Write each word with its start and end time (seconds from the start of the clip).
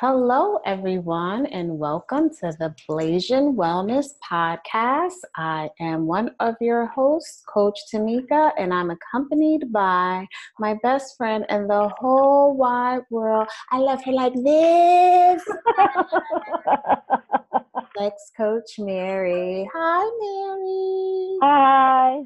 Hello, 0.00 0.56
everyone, 0.64 1.44
and 1.44 1.78
welcome 1.78 2.30
to 2.30 2.52
the 2.58 2.74
Blasian 2.88 3.54
Wellness 3.54 4.14
Podcast. 4.24 5.18
I 5.36 5.68
am 5.78 6.06
one 6.06 6.30
of 6.40 6.54
your 6.58 6.86
hosts, 6.86 7.42
Coach 7.46 7.78
Tamika, 7.92 8.52
and 8.56 8.72
I'm 8.72 8.90
accompanied 8.90 9.70
by 9.70 10.26
my 10.58 10.78
best 10.82 11.18
friend 11.18 11.44
in 11.50 11.68
the 11.68 11.90
whole 11.98 12.56
wide 12.56 13.02
world. 13.10 13.46
I 13.70 13.76
love 13.76 14.02
her 14.04 14.12
like 14.12 14.32
this. 14.42 15.44
Sex 17.98 18.30
Coach 18.38 18.78
Mary. 18.78 19.68
Hi, 19.74 20.10
Mary. 20.22 21.38
Hi. 21.42 22.22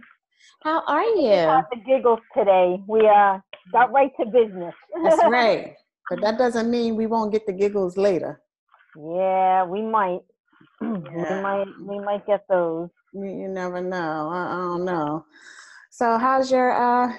How 0.62 0.80
are 0.86 1.12
We 1.16 1.24
you? 1.24 1.30
have 1.34 1.64
the 1.72 1.80
giggles 1.84 2.20
today. 2.38 2.80
We 2.86 3.08
uh, 3.08 3.40
got 3.72 3.90
right 3.90 4.12
to 4.20 4.26
business. 4.26 4.74
That's 5.02 5.24
right. 5.24 5.74
But 6.10 6.20
that 6.20 6.38
doesn't 6.38 6.70
mean 6.70 6.96
we 6.96 7.06
won't 7.06 7.32
get 7.32 7.46
the 7.46 7.52
giggles 7.52 7.96
later. 7.96 8.40
yeah, 8.96 9.64
we 9.64 9.82
might. 9.82 10.20
Yeah. 10.80 11.36
We 11.36 11.42
might. 11.42 11.66
We 11.80 11.98
might 12.04 12.26
get 12.26 12.44
those. 12.48 12.88
You, 13.12 13.24
you 13.26 13.48
never 13.48 13.80
know. 13.80 14.28
I, 14.32 14.54
I 14.54 14.56
don't 14.56 14.84
know. 14.84 15.24
So 15.90 16.18
how's 16.18 16.50
your 16.50 16.72
uh 16.72 17.12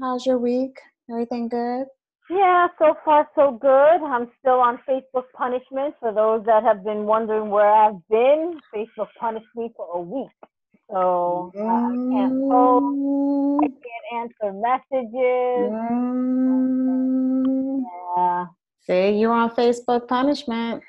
how's 0.00 0.24
your 0.24 0.38
week? 0.38 0.78
Everything 1.10 1.48
good? 1.48 1.86
Yeah, 2.30 2.68
so 2.78 2.94
far 3.04 3.28
so 3.34 3.58
good. 3.60 3.98
I'm 4.06 4.30
still 4.40 4.60
on 4.60 4.78
Facebook 4.88 5.24
punishment. 5.36 5.94
For 6.00 6.12
those 6.12 6.44
that 6.46 6.62
have 6.62 6.82
been 6.84 7.04
wondering 7.04 7.50
where 7.50 7.70
I've 7.70 8.00
been, 8.08 8.60
Facebook 8.74 9.08
punished 9.20 9.52
me 9.54 9.70
for 9.76 9.86
a 9.96 10.00
week. 10.00 10.30
So 10.90 11.52
uh, 11.56 11.62
I 11.62 11.96
can't 12.12 12.50
post. 12.50 13.64
I 13.64 13.68
can't 13.68 14.22
answer 14.22 14.52
messages. 14.52 15.72
mm. 16.44 17.82
Yeah. 18.16 18.46
See, 18.86 19.18
you're 19.18 19.32
on 19.32 19.50
Facebook 19.50 20.06
punishment. 20.08 20.82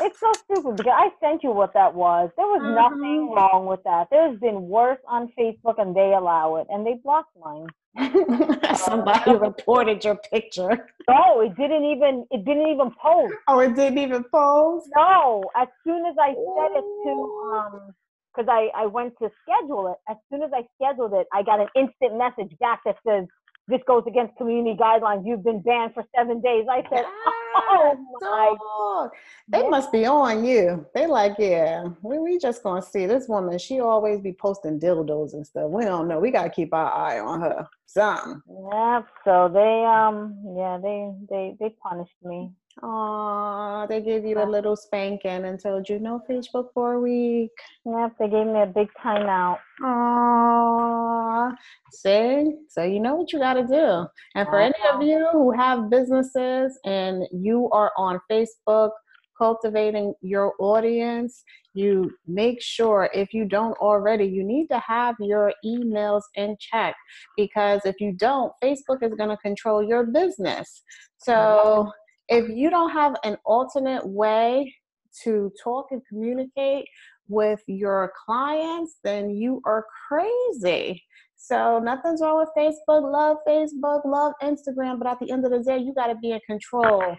It's 0.00 0.18
so 0.18 0.32
stupid 0.32 0.78
because 0.78 0.94
I 0.96 1.10
sent 1.20 1.42
you 1.44 1.50
what 1.52 1.74
that 1.74 1.94
was. 1.94 2.30
There 2.36 2.46
was 2.46 2.62
nothing 2.62 3.28
Mhm. 3.28 3.36
wrong 3.36 3.66
with 3.66 3.82
that. 3.84 4.08
There's 4.10 4.38
been 4.40 4.68
worse 4.68 4.98
on 5.06 5.28
Facebook 5.38 5.78
and 5.78 5.94
they 5.94 6.12
allow 6.14 6.56
it 6.56 6.66
and 6.70 6.84
they 6.86 6.94
blocked 6.94 7.36
mine. 7.36 7.68
Somebody 8.74 9.36
reported 9.36 10.02
your 10.04 10.16
picture. 10.32 10.88
No, 11.08 11.40
it 11.42 11.54
didn't 11.56 11.84
even 11.84 12.26
it 12.30 12.44
didn't 12.44 12.68
even 12.68 12.90
post. 12.92 13.34
Oh, 13.48 13.58
it 13.60 13.76
didn't 13.76 13.98
even 13.98 14.24
post. 14.24 14.88
No, 14.96 15.44
as 15.54 15.68
soon 15.84 16.06
as 16.06 16.16
I 16.18 16.32
said 16.32 16.70
it 16.80 16.86
to 17.04 17.12
um 17.54 17.94
because 18.34 18.48
I, 18.50 18.70
I 18.74 18.86
went 18.86 19.14
to 19.20 19.30
schedule 19.42 19.92
it, 19.92 19.98
as 20.10 20.16
soon 20.30 20.42
as 20.42 20.50
I 20.54 20.62
scheduled 20.76 21.12
it, 21.14 21.26
I 21.32 21.42
got 21.42 21.60
an 21.60 21.68
instant 21.76 22.16
message 22.16 22.56
back 22.58 22.80
that 22.84 22.96
says 23.06 23.26
this 23.68 23.80
goes 23.86 24.02
against 24.06 24.36
community 24.36 24.76
guidelines. 24.76 25.26
You've 25.26 25.44
been 25.44 25.62
banned 25.62 25.94
for 25.94 26.04
seven 26.16 26.40
days. 26.40 26.66
I 26.70 26.82
said, 26.90 27.04
Oh 27.54 27.96
my 28.20 28.56
dog. 28.60 29.10
They 29.48 29.68
must 29.68 29.92
be 29.92 30.06
on 30.06 30.44
you. 30.44 30.86
They 30.94 31.06
like, 31.06 31.34
yeah, 31.38 31.84
we, 32.02 32.18
we 32.18 32.38
just 32.38 32.62
gonna 32.62 32.82
see 32.82 33.06
this 33.06 33.28
woman. 33.28 33.58
She 33.58 33.80
always 33.80 34.20
be 34.20 34.32
posting 34.32 34.80
dildos 34.80 35.34
and 35.34 35.46
stuff. 35.46 35.70
We 35.70 35.84
don't 35.84 36.08
know. 36.08 36.18
We 36.18 36.30
gotta 36.30 36.50
keep 36.50 36.72
our 36.72 36.90
eye 36.90 37.20
on 37.20 37.40
her. 37.42 37.68
Something. 37.86 38.40
Yeah, 38.70 39.02
so 39.24 39.50
they 39.52 39.84
um 39.84 40.38
yeah, 40.56 40.78
they 40.82 41.12
they 41.28 41.56
they 41.60 41.74
punished 41.82 42.16
me. 42.22 42.52
Aw, 42.82 43.86
they 43.86 44.00
gave 44.00 44.24
you 44.24 44.42
a 44.42 44.48
little 44.48 44.76
spanking 44.76 45.44
and 45.44 45.60
told 45.60 45.88
you 45.88 45.98
no 45.98 46.22
Facebook 46.28 46.68
for 46.72 46.94
a 46.94 47.00
week. 47.00 47.50
Yep, 47.84 48.12
they 48.18 48.28
gave 48.28 48.46
me 48.46 48.62
a 48.62 48.66
big 48.66 48.88
timeout. 49.02 49.58
Aw, 49.84 51.52
see, 51.92 52.56
so 52.68 52.82
you 52.82 52.98
know 52.98 53.16
what 53.16 53.32
you 53.32 53.38
got 53.38 53.54
to 53.54 53.66
do. 53.66 54.06
And 54.34 54.48
for 54.48 54.58
any 54.58 54.74
of 54.88 54.96
uh-huh. 54.96 55.04
you 55.04 55.28
who 55.32 55.52
have 55.52 55.90
businesses 55.90 56.78
and 56.84 57.24
you 57.30 57.68
are 57.72 57.92
on 57.96 58.20
Facebook 58.30 58.90
cultivating 59.36 60.14
your 60.20 60.54
audience, 60.58 61.42
you 61.74 62.10
make 62.26 62.60
sure 62.62 63.10
if 63.14 63.32
you 63.32 63.44
don't 63.44 63.76
already, 63.78 64.24
you 64.24 64.44
need 64.44 64.68
to 64.68 64.78
have 64.78 65.16
your 65.18 65.52
emails 65.64 66.22
in 66.36 66.56
check 66.60 66.94
because 67.36 67.80
if 67.84 67.96
you 67.98 68.12
don't, 68.12 68.52
Facebook 68.62 69.02
is 69.02 69.14
going 69.14 69.30
to 69.30 69.36
control 69.38 69.82
your 69.82 70.04
business. 70.06 70.82
So 71.18 71.34
uh-huh. 71.34 71.90
If 72.32 72.48
you 72.48 72.70
don't 72.70 72.90
have 72.90 73.16
an 73.24 73.36
alternate 73.44 74.06
way 74.06 74.74
to 75.22 75.52
talk 75.62 75.88
and 75.90 76.00
communicate 76.08 76.86
with 77.28 77.60
your 77.66 78.12
clients, 78.24 78.96
then 79.04 79.30
you 79.30 79.60
are 79.64 79.86
crazy. 80.08 81.02
So 81.36 81.78
nothing's 81.78 82.20
wrong 82.22 82.38
with 82.38 82.48
Facebook. 82.56 83.12
Love 83.12 83.36
Facebook, 83.46 84.04
love 84.04 84.32
Instagram, 84.42 84.98
but 84.98 85.08
at 85.08 85.18
the 85.20 85.30
end 85.30 85.44
of 85.44 85.50
the 85.50 85.62
day, 85.62 85.78
you 85.78 85.92
got 85.94 86.06
to 86.06 86.14
be 86.14 86.30
in 86.30 86.40
control 86.46 87.16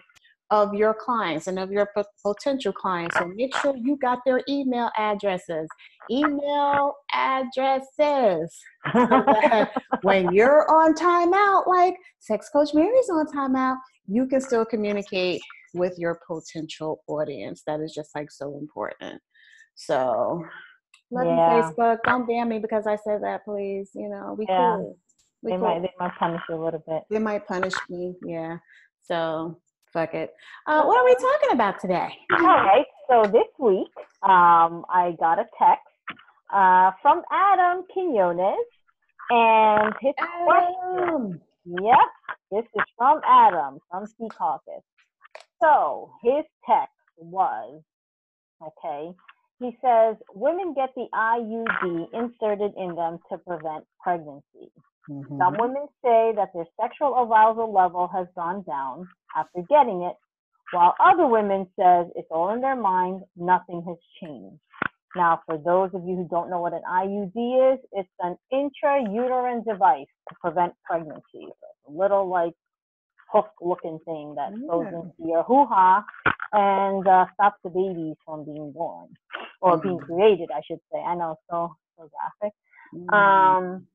of 0.50 0.74
your 0.74 0.94
clients 0.94 1.46
and 1.46 1.58
of 1.58 1.70
your 1.70 1.88
pot- 1.94 2.06
potential 2.24 2.72
clients. 2.72 3.16
So 3.16 3.26
make 3.26 3.54
sure 3.56 3.74
you 3.76 3.96
got 3.96 4.18
their 4.26 4.42
email 4.48 4.90
addresses. 4.96 5.68
Email 6.10 6.94
addresses. 7.12 8.56
So 8.92 9.66
when 10.02 10.32
you're 10.32 10.70
on 10.70 10.94
timeout, 10.94 11.66
like 11.66 11.94
Sex 12.20 12.48
Coach 12.52 12.74
Mary's 12.74 13.10
on 13.10 13.26
timeout, 13.26 13.76
you 14.06 14.26
can 14.26 14.40
still 14.40 14.64
communicate 14.64 15.40
with 15.74 15.98
your 15.98 16.20
potential 16.26 17.02
audience. 17.08 17.62
That 17.66 17.80
is 17.80 17.92
just 17.94 18.14
like 18.14 18.30
so 18.30 18.58
important. 18.58 19.20
So, 19.74 20.44
love 21.10 21.26
Yeah. 21.26 21.56
you, 21.56 21.62
Facebook. 21.62 21.98
Don't 22.04 22.26
ban 22.26 22.48
me 22.48 22.58
because 22.58 22.86
I 22.86 22.96
said 22.96 23.22
that, 23.22 23.44
please. 23.44 23.90
You 23.94 24.08
know, 24.08 24.34
we 24.38 24.46
Yeah. 24.48 24.76
cool. 24.76 24.98
We 25.42 25.50
they 25.52 25.58
cool. 25.58 25.68
might 25.68 25.82
they 25.82 25.92
might 25.98 26.14
punish 26.18 26.42
you 26.48 26.54
a 26.54 26.62
little 26.64 26.82
bit. 26.86 27.02
They 27.10 27.18
might 27.18 27.46
punish 27.46 27.74
me. 27.90 28.14
Yeah. 28.22 28.58
So, 29.02 29.60
fuck 29.92 30.14
it. 30.14 30.34
Uh, 30.66 30.84
what 30.84 30.98
are 30.98 31.04
we 31.04 31.14
talking 31.14 31.52
about 31.52 31.80
today? 31.80 32.08
All 32.32 32.46
right. 32.46 32.86
So 33.08 33.24
this 33.24 33.48
week, 33.58 33.92
um, 34.22 34.86
I 34.88 35.14
got 35.20 35.38
a 35.38 35.46
text 35.58 35.84
uh, 36.52 36.92
from 37.02 37.22
Adam 37.30 37.84
Quinones, 37.92 38.56
and 39.30 39.92
his 40.00 40.14
question. 40.44 41.40
Yep, 41.66 42.08
this 42.52 42.64
is 42.74 42.84
from 42.98 43.20
Adam 43.28 43.78
from 43.90 44.06
Secaucus. 44.20 44.82
So 45.62 46.12
his 46.22 46.44
text 46.68 46.94
was, 47.18 47.82
okay. 48.62 49.12
He 49.60 49.76
says 49.82 50.16
women 50.34 50.74
get 50.74 50.90
the 50.96 51.06
IUD 51.14 52.08
inserted 52.14 52.72
in 52.76 52.94
them 52.96 53.18
to 53.30 53.38
prevent 53.38 53.84
pregnancy. 54.02 54.72
mhm. 55.10 55.38
Some 55.42 55.56
women 55.58 55.86
say 56.04 56.32
that 56.36 56.50
their 56.54 56.66
sexual 56.80 57.14
arousal 57.16 57.72
level 57.72 58.08
has 58.08 58.26
gone 58.36 58.62
down 58.64 59.08
after 59.36 59.62
getting 59.68 60.02
it, 60.02 60.16
while 60.72 60.94
other 61.00 61.26
women 61.26 61.66
says 61.80 62.06
it's 62.16 62.28
all 62.30 62.50
in 62.54 62.60
their 62.60 62.76
mind, 62.76 63.22
nothing 63.36 63.82
has 63.88 63.98
changed. 64.22 64.60
Now, 65.16 65.40
for 65.46 65.58
those 65.58 65.90
of 65.94 66.06
you 66.06 66.16
who 66.16 66.28
don't 66.28 66.50
know 66.50 66.60
what 66.60 66.72
an 66.72 66.82
IUD 66.90 67.74
is, 67.74 67.80
it's 67.92 68.08
an 68.20 68.36
intrauterine 68.52 69.64
device 69.64 70.06
to 70.28 70.34
prevent 70.40 70.74
pregnancy. 70.84 71.22
So 71.32 71.46
it's 71.48 71.88
a 71.88 71.92
little 71.92 72.28
like 72.28 72.54
hook-looking 73.32 74.00
thing 74.04 74.34
that 74.36 74.52
goes 74.68 74.86
into 74.92 75.28
your 75.30 75.42
hoo-ha 75.44 76.04
and 76.52 77.06
uh, 77.06 77.26
stops 77.34 77.58
the 77.64 77.70
babies 77.70 78.16
from 78.24 78.44
being 78.44 78.72
born 78.72 79.08
or 79.60 79.76
being 79.78 79.98
Mhm. 79.98 80.06
created, 80.06 80.50
I 80.50 80.60
should 80.62 80.80
say. 80.92 80.98
I 81.00 81.14
know, 81.14 81.36
so 81.50 81.76
so 81.96 82.08
graphic. 82.10 82.54
Mhm. 82.94 83.12
Um, 83.12 83.88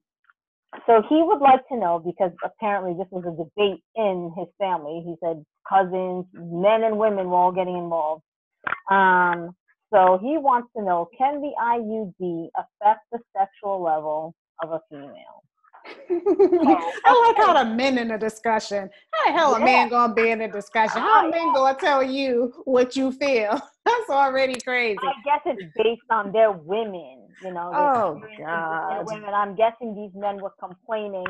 so 0.86 1.02
he 1.04 1.22
would 1.24 1.42
like 1.42 1.68
to 1.70 1.78
know 1.78 2.00
because 2.00 2.32
apparently 2.44 2.94
this 2.94 3.12
was 3.12 3.26
a 3.26 3.32
debate 3.32 3.84
in 3.96 4.32
his 4.38 4.48
family. 4.58 5.02
He 5.02 5.16
said 5.22 5.46
cousins, 5.68 6.26
men 6.34 6.84
and 6.84 6.98
women 6.98 7.30
were 7.30 7.38
all 7.38 7.52
getting 7.52 7.78
involved. 7.78 8.24
Um, 8.90 9.56
so 9.94 10.20
he 10.22 10.38
wants 10.38 10.70
to 10.78 10.84
know: 10.84 11.10
Can 11.18 11.42
the 11.42 11.52
IUD 11.62 12.50
affect 12.58 13.02
the 13.12 13.20
sexual 13.38 13.82
level 13.82 14.36
of 14.64 14.72
a 14.72 14.82
female? 14.90 15.44
I 17.06 17.34
like 17.36 17.38
how 17.38 17.64
the 17.64 17.70
men 17.76 17.98
in 17.98 18.10
the 18.10 18.18
discussion. 18.18 18.90
How 19.14 19.32
the 19.32 19.38
hell 19.38 19.56
a 19.56 19.60
Yeah. 19.60 19.66
man 19.66 19.90
gonna 19.90 20.14
be 20.14 20.30
in 20.30 20.40
the 20.40 20.48
discussion? 20.48 21.02
How 21.02 21.28
a 21.28 21.32
man 21.32 21.54
gonna 21.54 21.78
tell 21.80 22.04
you 22.04 22.54
what 22.66 22.96
you 22.96 23.12
feel? 23.12 23.52
That's 23.86 24.10
already 24.10 24.60
crazy. 24.62 25.00
I 25.02 25.12
guess 25.24 25.42
it's 25.46 25.74
based 25.78 26.02
on 26.12 26.32
their 26.32 26.52
women. 26.52 27.30
You 27.42 27.52
know, 27.54 27.72
Oh, 27.74 28.22
God. 28.38 29.06
women. 29.08 29.34
I'm 29.34 29.56
guessing 29.56 29.96
these 29.96 30.12
men 30.20 30.40
were 30.42 30.54
complaining 30.60 31.26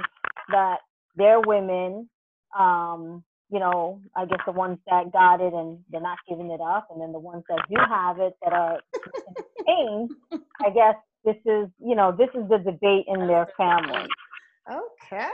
that 0.51 0.77
their 1.15 1.39
women, 1.39 2.09
um, 2.57 3.23
you 3.51 3.59
know, 3.59 4.01
I 4.15 4.25
guess 4.25 4.39
the 4.45 4.51
ones 4.51 4.77
that 4.89 5.11
got 5.11 5.41
it 5.41 5.53
and 5.53 5.79
they're 5.91 6.01
not 6.01 6.19
giving 6.27 6.51
it 6.51 6.61
up, 6.61 6.87
and 6.91 7.01
then 7.01 7.11
the 7.11 7.19
ones 7.19 7.43
that 7.49 7.59
do 7.69 7.75
have 7.89 8.19
it 8.19 8.35
that 8.43 8.53
are 8.53 8.79
in 9.27 9.35
pain. 9.65 10.09
I 10.65 10.69
guess 10.69 10.95
this 11.25 11.37
is, 11.45 11.69
you 11.79 11.95
know, 11.95 12.11
this 12.17 12.29
is 12.33 12.47
the 12.49 12.57
debate 12.59 13.05
in 13.07 13.27
their 13.27 13.47
family. 13.57 14.07
Okay. 14.69 15.27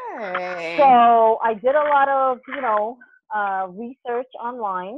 So 0.77 1.39
I 1.43 1.53
did 1.53 1.75
a 1.75 1.83
lot 1.83 2.09
of, 2.09 2.39
you 2.47 2.61
know, 2.61 2.97
uh, 3.35 3.67
research 3.69 4.27
online, 4.41 4.95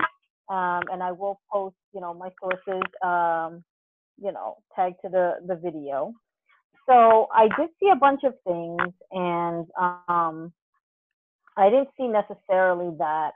um, 0.49 0.81
and 0.91 1.01
I 1.03 1.11
will 1.11 1.39
post, 1.51 1.75
you 1.93 2.01
know, 2.01 2.13
my 2.13 2.29
sources, 2.41 2.83
um, 3.03 3.63
you 4.17 4.31
know, 4.31 4.57
tagged 4.75 4.97
to 5.03 5.09
the 5.09 5.35
the 5.47 5.55
video. 5.55 6.13
So 6.89 7.27
I 7.33 7.47
did 7.57 7.69
see 7.79 7.89
a 7.91 7.95
bunch 7.95 8.23
of 8.23 8.33
things, 8.45 8.93
and 9.11 9.67
um, 9.77 10.53
I 11.57 11.69
didn't 11.69 11.89
see 11.97 12.07
necessarily 12.07 12.95
that 12.99 13.31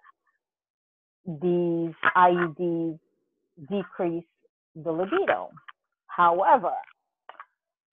these 1.25 1.93
IUDs 2.15 2.99
decrease 3.69 4.25
the 4.75 4.91
libido. 4.91 5.49
However, 6.07 6.73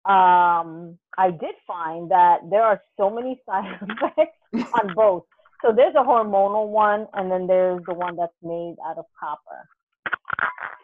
um, 0.04 0.98
I 1.16 1.30
did 1.30 1.54
find 1.66 2.10
that 2.10 2.38
there 2.50 2.62
are 2.62 2.80
so 2.96 3.10
many 3.10 3.40
side 3.46 3.78
effects 3.82 4.72
on 4.74 4.94
both. 4.96 5.24
So 5.62 5.72
there's 5.74 5.94
a 5.96 6.04
hormonal 6.04 6.68
one, 6.68 7.06
and 7.14 7.30
then 7.30 7.46
there's 7.46 7.82
the 7.86 7.94
one 7.94 8.16
that's 8.16 8.32
made 8.42 8.76
out 8.86 8.98
of 8.98 9.06
copper. 9.18 9.66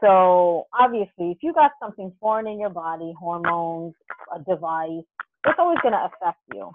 So 0.01 0.67
obviously, 0.79 1.31
if 1.31 1.39
you 1.43 1.53
got 1.55 1.73
something 1.81 2.13
foreign 2.21 2.47
in 2.47 2.59
your 2.59 2.71
body, 2.71 3.15
hormones, 3.19 3.95
a 4.35 4.39
device, 4.41 5.05
it's 5.47 5.59
always 5.59 5.79
going 5.83 5.95
to 5.95 6.05
affect 6.05 6.41
you. 6.53 6.73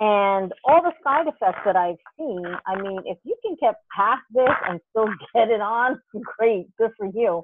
And 0.00 0.52
all 0.64 0.82
the 0.82 0.92
side 1.04 1.26
effects 1.28 1.60
that 1.64 1.76
I've 1.76 2.00
seen, 2.18 2.44
I 2.66 2.80
mean, 2.80 3.00
if 3.04 3.18
you 3.24 3.36
can 3.42 3.56
get 3.60 3.76
past 3.96 4.22
this 4.34 4.50
and 4.68 4.80
still 4.90 5.06
get 5.34 5.48
it 5.48 5.60
on, 5.60 6.00
great, 6.38 6.66
good 6.76 6.90
for 6.96 7.06
you. 7.06 7.42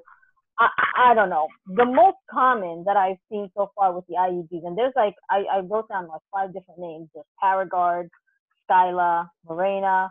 I, 0.59 0.67
I 1.11 1.13
don't 1.13 1.29
know. 1.29 1.47
The 1.67 1.85
most 1.85 2.17
common 2.29 2.83
that 2.85 2.97
I've 2.97 3.17
seen 3.31 3.49
so 3.55 3.71
far 3.75 3.93
with 3.93 4.05
the 4.07 4.15
IUDs, 4.15 4.65
and 4.65 4.77
there's 4.77 4.93
like, 4.95 5.15
I, 5.29 5.43
I 5.51 5.59
wrote 5.59 5.87
down 5.87 6.07
like 6.07 6.21
five 6.33 6.53
different 6.53 6.79
names. 6.79 7.07
There's 7.13 7.25
Paragard, 7.41 8.09
Skyla, 8.69 9.29
Mirena, 9.47 10.09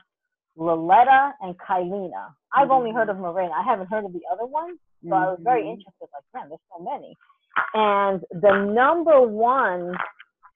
Liletta, 0.56 1.32
and 1.40 1.54
Kyleena. 1.58 2.30
I've 2.54 2.70
only 2.70 2.92
heard 2.92 3.08
mm-hmm. 3.08 3.24
of 3.24 3.34
Mirena. 3.34 3.52
I 3.52 3.62
haven't 3.62 3.90
heard 3.90 4.04
of 4.04 4.12
the 4.12 4.22
other 4.32 4.46
ones, 4.46 4.78
so 5.02 5.10
mm-hmm. 5.10 5.14
I 5.14 5.26
was 5.26 5.38
very 5.42 5.62
mm-hmm. 5.62 5.72
interested. 5.72 6.08
Like, 6.12 6.24
man, 6.34 6.48
there's 6.48 6.60
so 6.72 6.82
many. 6.82 7.14
And 7.74 8.22
the 8.30 8.72
number 8.72 9.20
one 9.20 9.92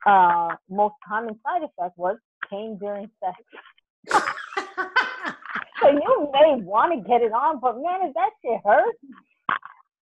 uh, 0.07 0.57
most 0.69 0.95
common 1.07 1.39
side 1.43 1.63
effect 1.63 1.97
was 1.97 2.17
pain 2.51 2.79
during 2.81 3.09
sex. 3.23 3.37
so 5.81 5.89
you 5.91 6.31
may 6.33 6.63
want 6.63 6.93
to 6.93 7.09
get 7.09 7.23
it 7.23 7.33
on, 7.33 7.61
but 7.61 7.77
man, 7.77 8.09
if 8.09 8.15
that 8.15 8.31
shit 8.43 8.61
hurts, 8.65 8.99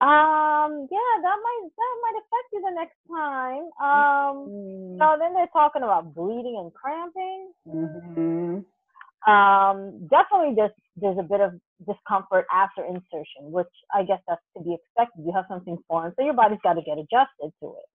um, 0.00 0.88
yeah, 0.90 1.12
that 1.20 1.38
might 1.44 1.68
that 1.76 1.94
might 2.00 2.16
affect 2.16 2.48
you 2.52 2.60
the 2.64 2.74
next 2.74 2.96
time. 3.06 3.68
Um, 3.76 4.48
mm-hmm. 4.48 4.98
so 4.98 5.16
then 5.20 5.34
they're 5.34 5.52
talking 5.52 5.82
about 5.82 6.14
bleeding 6.14 6.56
and 6.56 6.72
cramping. 6.72 7.52
Mm-hmm. 7.68 9.30
Um, 9.30 10.08
definitely 10.08 10.54
there's 10.56 10.72
there's 10.96 11.18
a 11.18 11.22
bit 11.22 11.40
of 11.40 11.52
discomfort 11.86 12.46
after 12.50 12.82
insertion, 12.86 13.52
which 13.52 13.68
I 13.94 14.04
guess 14.04 14.20
that's 14.26 14.40
to 14.56 14.64
be 14.64 14.72
expected. 14.72 15.20
You 15.26 15.32
have 15.34 15.44
something 15.50 15.76
foreign, 15.86 16.14
so 16.16 16.24
your 16.24 16.32
body's 16.32 16.64
got 16.64 16.74
to 16.74 16.82
get 16.82 16.96
adjusted 16.96 17.52
to 17.60 17.76
it. 17.76 17.88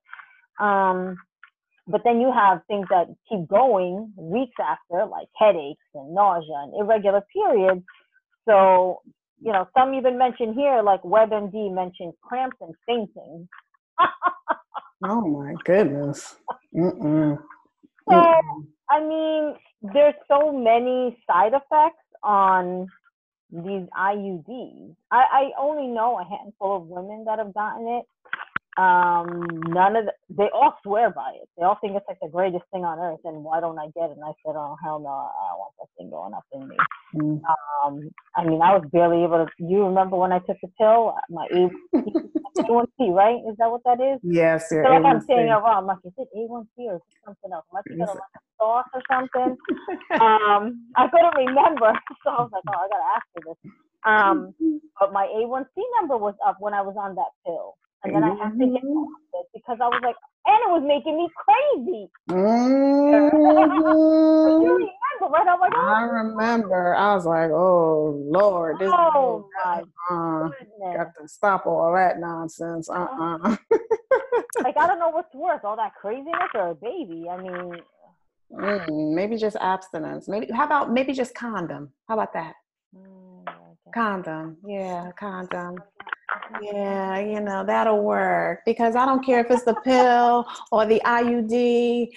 Um, 0.62 1.18
but 1.88 2.02
then 2.04 2.20
you 2.20 2.32
have 2.32 2.62
things 2.68 2.88
that 2.90 3.08
keep 3.30 3.48
going 3.48 4.12
weeks 4.18 4.56
after, 4.60 5.06
like 5.06 5.28
headaches 5.38 5.86
and 5.94 6.14
nausea 6.14 6.56
and 6.64 6.74
irregular 6.80 7.22
periods. 7.32 7.84
So, 8.48 9.02
you 9.42 9.52
know, 9.52 9.68
some 9.78 9.94
even 9.94 10.18
mention 10.18 10.54
here, 10.54 10.82
like 10.82 11.02
WebMD 11.04 11.74
mentioned 11.74 12.14
cramps 12.22 12.58
and 12.62 12.74
fainting. 12.88 13.48
oh 15.06 15.22
my 15.28 15.54
goodness. 15.64 16.36
Mm-mm. 16.76 17.38
So, 18.10 18.24
I 18.90 19.00
mean, 19.02 19.56
there's 19.94 20.16
so 20.28 20.52
many 20.52 21.18
side 21.28 21.54
effects 21.54 22.06
on 22.24 22.88
these 23.52 23.88
IUDs. 23.98 24.96
I, 25.12 25.24
I 25.32 25.50
only 25.60 25.88
know 25.88 26.20
a 26.20 26.24
handful 26.24 26.78
of 26.78 26.88
women 26.88 27.26
that 27.26 27.40
have 27.40 27.54
gotten 27.54 27.88
it. 27.88 28.06
Um, 28.78 29.48
none 29.72 29.96
of 29.96 30.06
the, 30.06 30.12
they 30.30 30.50
all 30.54 30.76
swear 30.84 31.10
by 31.10 31.32
it. 31.42 31.48
They 31.58 31.64
all 31.64 31.78
think 31.80 31.96
it's 31.96 32.06
like 32.10 32.20
the 32.22 32.28
greatest 32.28 32.66
thing 32.74 32.84
on 32.84 33.00
earth. 33.00 33.24
And 33.24 33.42
why 33.44 33.62
don't 33.62 33.80
I 33.80 33.88
get 33.96 34.12
it? 34.12 34.20
And 34.20 34.24
I 34.24 34.36
said, 34.44 34.60
oh 34.60 34.76
hell 34.84 35.00
no, 35.00 35.08
I 35.08 35.48
don't 35.48 35.60
want 35.64 35.74
that 35.80 35.88
thing 35.98 36.10
going 36.10 36.34
up 36.34 36.44
in 36.52 36.68
me. 36.68 36.76
Mm. 37.16 37.40
Um, 37.48 38.10
I 38.36 38.44
mean, 38.44 38.62
I 38.62 38.76
was 38.76 38.84
barely 38.92 39.24
able 39.24 39.46
to. 39.46 39.48
You 39.60 39.86
remember 39.86 40.18
when 40.18 40.34
I 40.34 40.40
took 40.40 40.58
the 40.62 40.68
pill? 40.78 41.16
My 41.30 41.48
A1C, 41.48 43.16
right? 43.16 43.40
Is 43.48 43.56
that 43.60 43.72
what 43.72 43.82
that 43.86 44.04
is? 44.04 44.20
Yes, 44.24 44.68
sir. 44.68 44.84
So 44.84 44.92
like 44.92 45.06
I'm 45.06 45.22
saying 45.22 45.48
it 45.48 45.52
wrong. 45.52 45.88
I'm 45.88 45.88
like, 45.88 46.04
is 46.04 46.12
it 46.18 46.28
A1C 46.36 46.92
or 46.92 46.96
is 46.96 47.02
it 47.08 47.18
something 47.24 47.52
else? 47.54 47.64
Thinking 47.88 48.04
of 48.04 48.10
like 48.10 48.36
a 48.36 48.44
sauce 48.60 48.92
or 48.94 49.02
something? 49.08 49.56
um, 50.20 50.84
I 50.98 51.08
couldn't 51.08 51.48
remember, 51.48 51.96
so 52.24 52.30
I 52.30 52.42
was 52.44 52.52
like, 52.52 52.64
oh, 52.68 52.76
I 52.76 52.88
gotta 52.92 53.10
ask 53.16 53.26
you 53.36 53.42
this. 53.48 53.72
Um, 54.04 54.82
but 55.00 55.14
my 55.14 55.32
A1C 55.32 55.80
number 56.00 56.18
was 56.18 56.36
up 56.46 56.58
when 56.60 56.74
I 56.74 56.82
was 56.82 56.96
on 57.00 57.16
that 57.16 57.32
pill 57.46 57.76
and 58.06 58.16
then 58.16 58.24
I 58.24 58.36
had 58.36 58.52
to 58.52 58.66
get 58.66 58.84
mm-hmm. 58.84 58.98
off 58.98 59.10
it 59.34 59.48
because 59.54 59.78
I 59.82 59.88
was 59.88 60.02
like, 60.04 60.16
and 60.48 60.60
it 60.62 60.70
was 60.70 60.84
making 60.86 61.18
me 61.18 61.30
crazy. 61.36 62.10
Mm-hmm. 62.30 63.36
you 64.64 64.74
remember, 64.74 65.28
right? 65.32 65.48
I, 65.48 65.58
like, 65.58 65.72
oh, 65.76 65.82
I 65.82 66.02
remember. 66.02 66.96
I 66.96 67.16
was 67.16 67.26
like, 67.26 67.50
oh 67.52 68.22
Lord, 68.28 68.80
this 68.80 68.92
oh 68.92 69.48
my 69.64 69.82
uh, 70.12 70.50
got 70.96 71.16
to 71.20 71.28
stop 71.28 71.66
all 71.66 71.94
that 71.96 72.20
nonsense. 72.20 72.90
Uh 72.90 72.94
uh-uh. 72.94 73.38
uh 73.44 73.58
like 74.64 74.78
I 74.78 74.88
don't 74.88 75.00
know 75.00 75.10
what's 75.10 75.34
worse, 75.34 75.62
all 75.64 75.76
that 75.78 75.96
craziness 75.96 76.52
or 76.54 76.70
a 76.70 76.76
baby. 76.76 77.28
I 77.30 77.42
mean. 77.42 77.82
Mm, 78.54 79.16
maybe 79.16 79.38
just 79.38 79.58
abstinence. 79.60 80.28
Maybe 80.28 80.52
how 80.52 80.66
about 80.66 80.92
maybe 80.92 81.14
just 81.14 81.34
condom? 81.34 81.92
How 82.08 82.14
about 82.14 82.34
that? 82.34 82.54
Mm. 82.96 83.35
Condom, 83.94 84.58
yeah, 84.66 85.12
condom. 85.18 85.76
Yeah, 86.62 87.20
you 87.20 87.40
know, 87.40 87.64
that'll 87.66 88.04
work 88.04 88.62
because 88.66 88.96
I 88.96 89.06
don't 89.06 89.26
care 89.26 89.42
if 89.42 89.52
it's 89.52 89.64
the 89.64 89.76
pill 89.84 90.46
or 90.72 90.86
the 90.86 91.02
IUD. 91.06 92.10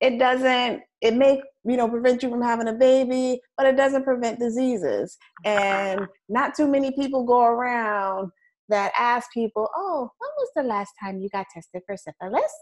It 0.00 0.18
doesn't, 0.18 0.82
it 1.00 1.14
may, 1.14 1.42
you 1.64 1.76
know, 1.76 1.88
prevent 1.88 2.22
you 2.22 2.30
from 2.30 2.42
having 2.42 2.68
a 2.68 2.72
baby, 2.72 3.40
but 3.56 3.66
it 3.66 3.76
doesn't 3.76 4.04
prevent 4.04 4.38
diseases. 4.38 5.16
And 5.44 6.06
not 6.28 6.54
too 6.54 6.68
many 6.68 6.92
people 6.92 7.24
go 7.24 7.42
around 7.42 8.30
that 8.68 8.92
ask 8.96 9.32
people, 9.32 9.68
oh, 9.74 10.10
when 10.18 10.30
was 10.38 10.50
the 10.54 10.62
last 10.62 10.92
time 11.02 11.18
you 11.20 11.28
got 11.30 11.46
tested 11.52 11.82
for 11.86 11.96
syphilis 11.96 12.52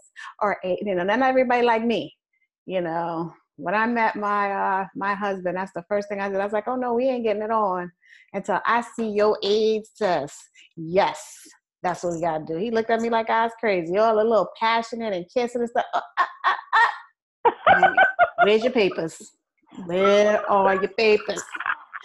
or, 0.41 0.57
you 0.63 0.95
know, 0.95 1.03
not 1.03 1.21
everybody 1.21 1.63
like 1.63 1.83
me, 1.83 2.15
you 2.65 2.81
know, 2.81 3.33
when 3.57 3.75
I 3.75 3.85
met 3.87 4.15
my 4.15 4.51
uh, 4.51 4.87
my 4.95 5.13
husband, 5.13 5.57
that's 5.57 5.73
the 5.73 5.83
first 5.89 6.07
thing 6.07 6.21
I 6.21 6.29
did. 6.29 6.39
I 6.39 6.45
was 6.45 6.53
like, 6.53 6.69
"Oh 6.69 6.77
no, 6.77 6.93
we 6.93 7.09
ain't 7.09 7.25
getting 7.25 7.43
it 7.43 7.51
on 7.51 7.91
until 8.33 8.59
I 8.65 8.81
see 8.81 9.09
your 9.09 9.37
AIDS 9.43 9.91
test." 9.97 10.37
Yes, 10.75 11.21
that's 11.83 12.03
what 12.03 12.13
we 12.13 12.21
gotta 12.21 12.45
do. 12.45 12.57
He 12.57 12.71
looked 12.71 12.89
at 12.89 13.01
me 13.01 13.09
like 13.09 13.29
I 13.29 13.43
was 13.43 13.53
crazy, 13.59 13.97
all 13.97 14.15
a 14.15 14.23
little 14.23 14.49
passionate 14.59 15.13
and 15.13 15.25
kissing 15.33 15.61
and 15.61 15.69
stuff. 15.69 15.85
Uh, 15.93 16.01
uh, 16.17 17.51
uh, 17.75 17.93
Where's 18.43 18.63
your 18.63 18.73
papers? 18.73 19.33
Where 19.85 20.49
are 20.49 20.75
your 20.75 20.89
papers? 20.89 21.43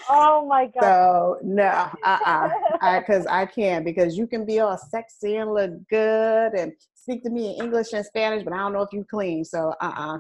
Oh 0.09 0.47
my 0.47 0.67
god! 0.67 0.83
So 0.83 1.39
no, 1.43 1.65
uh, 1.65 1.91
uh-uh. 2.05 2.49
uh 2.83 2.99
because 3.01 3.27
I, 3.27 3.43
I 3.43 3.47
can't 3.47 3.85
because 3.85 4.17
you 4.17 4.27
can 4.27 4.45
be 4.45 4.61
all 4.61 4.77
sexy 4.77 5.37
and 5.37 5.53
look 5.53 5.71
good 5.89 6.55
and 6.55 6.73
speak 6.95 7.23
to 7.25 7.31
me 7.31 7.57
in 7.57 7.65
English 7.65 7.93
and 7.93 8.05
Spanish, 8.05 8.45
but 8.45 8.53
I 8.53 8.59
don't 8.59 8.73
know 8.73 8.83
if 8.83 8.93
you 8.93 9.05
clean. 9.09 9.45
So 9.45 9.75
uh, 9.81 9.85
uh-uh. 9.85 10.17
uh 10.17 10.19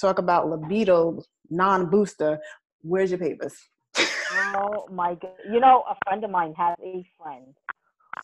talk 0.00 0.18
about 0.18 0.48
libido 0.48 1.22
non-booster. 1.50 2.38
Where's 2.82 3.10
your 3.10 3.18
papers? 3.18 3.54
Oh 3.98 4.88
my 4.90 5.14
god! 5.14 5.32
You 5.50 5.60
know, 5.60 5.84
a 5.88 5.96
friend 6.04 6.24
of 6.24 6.30
mine 6.30 6.54
has 6.56 6.76
a 6.82 7.04
friend 7.18 7.54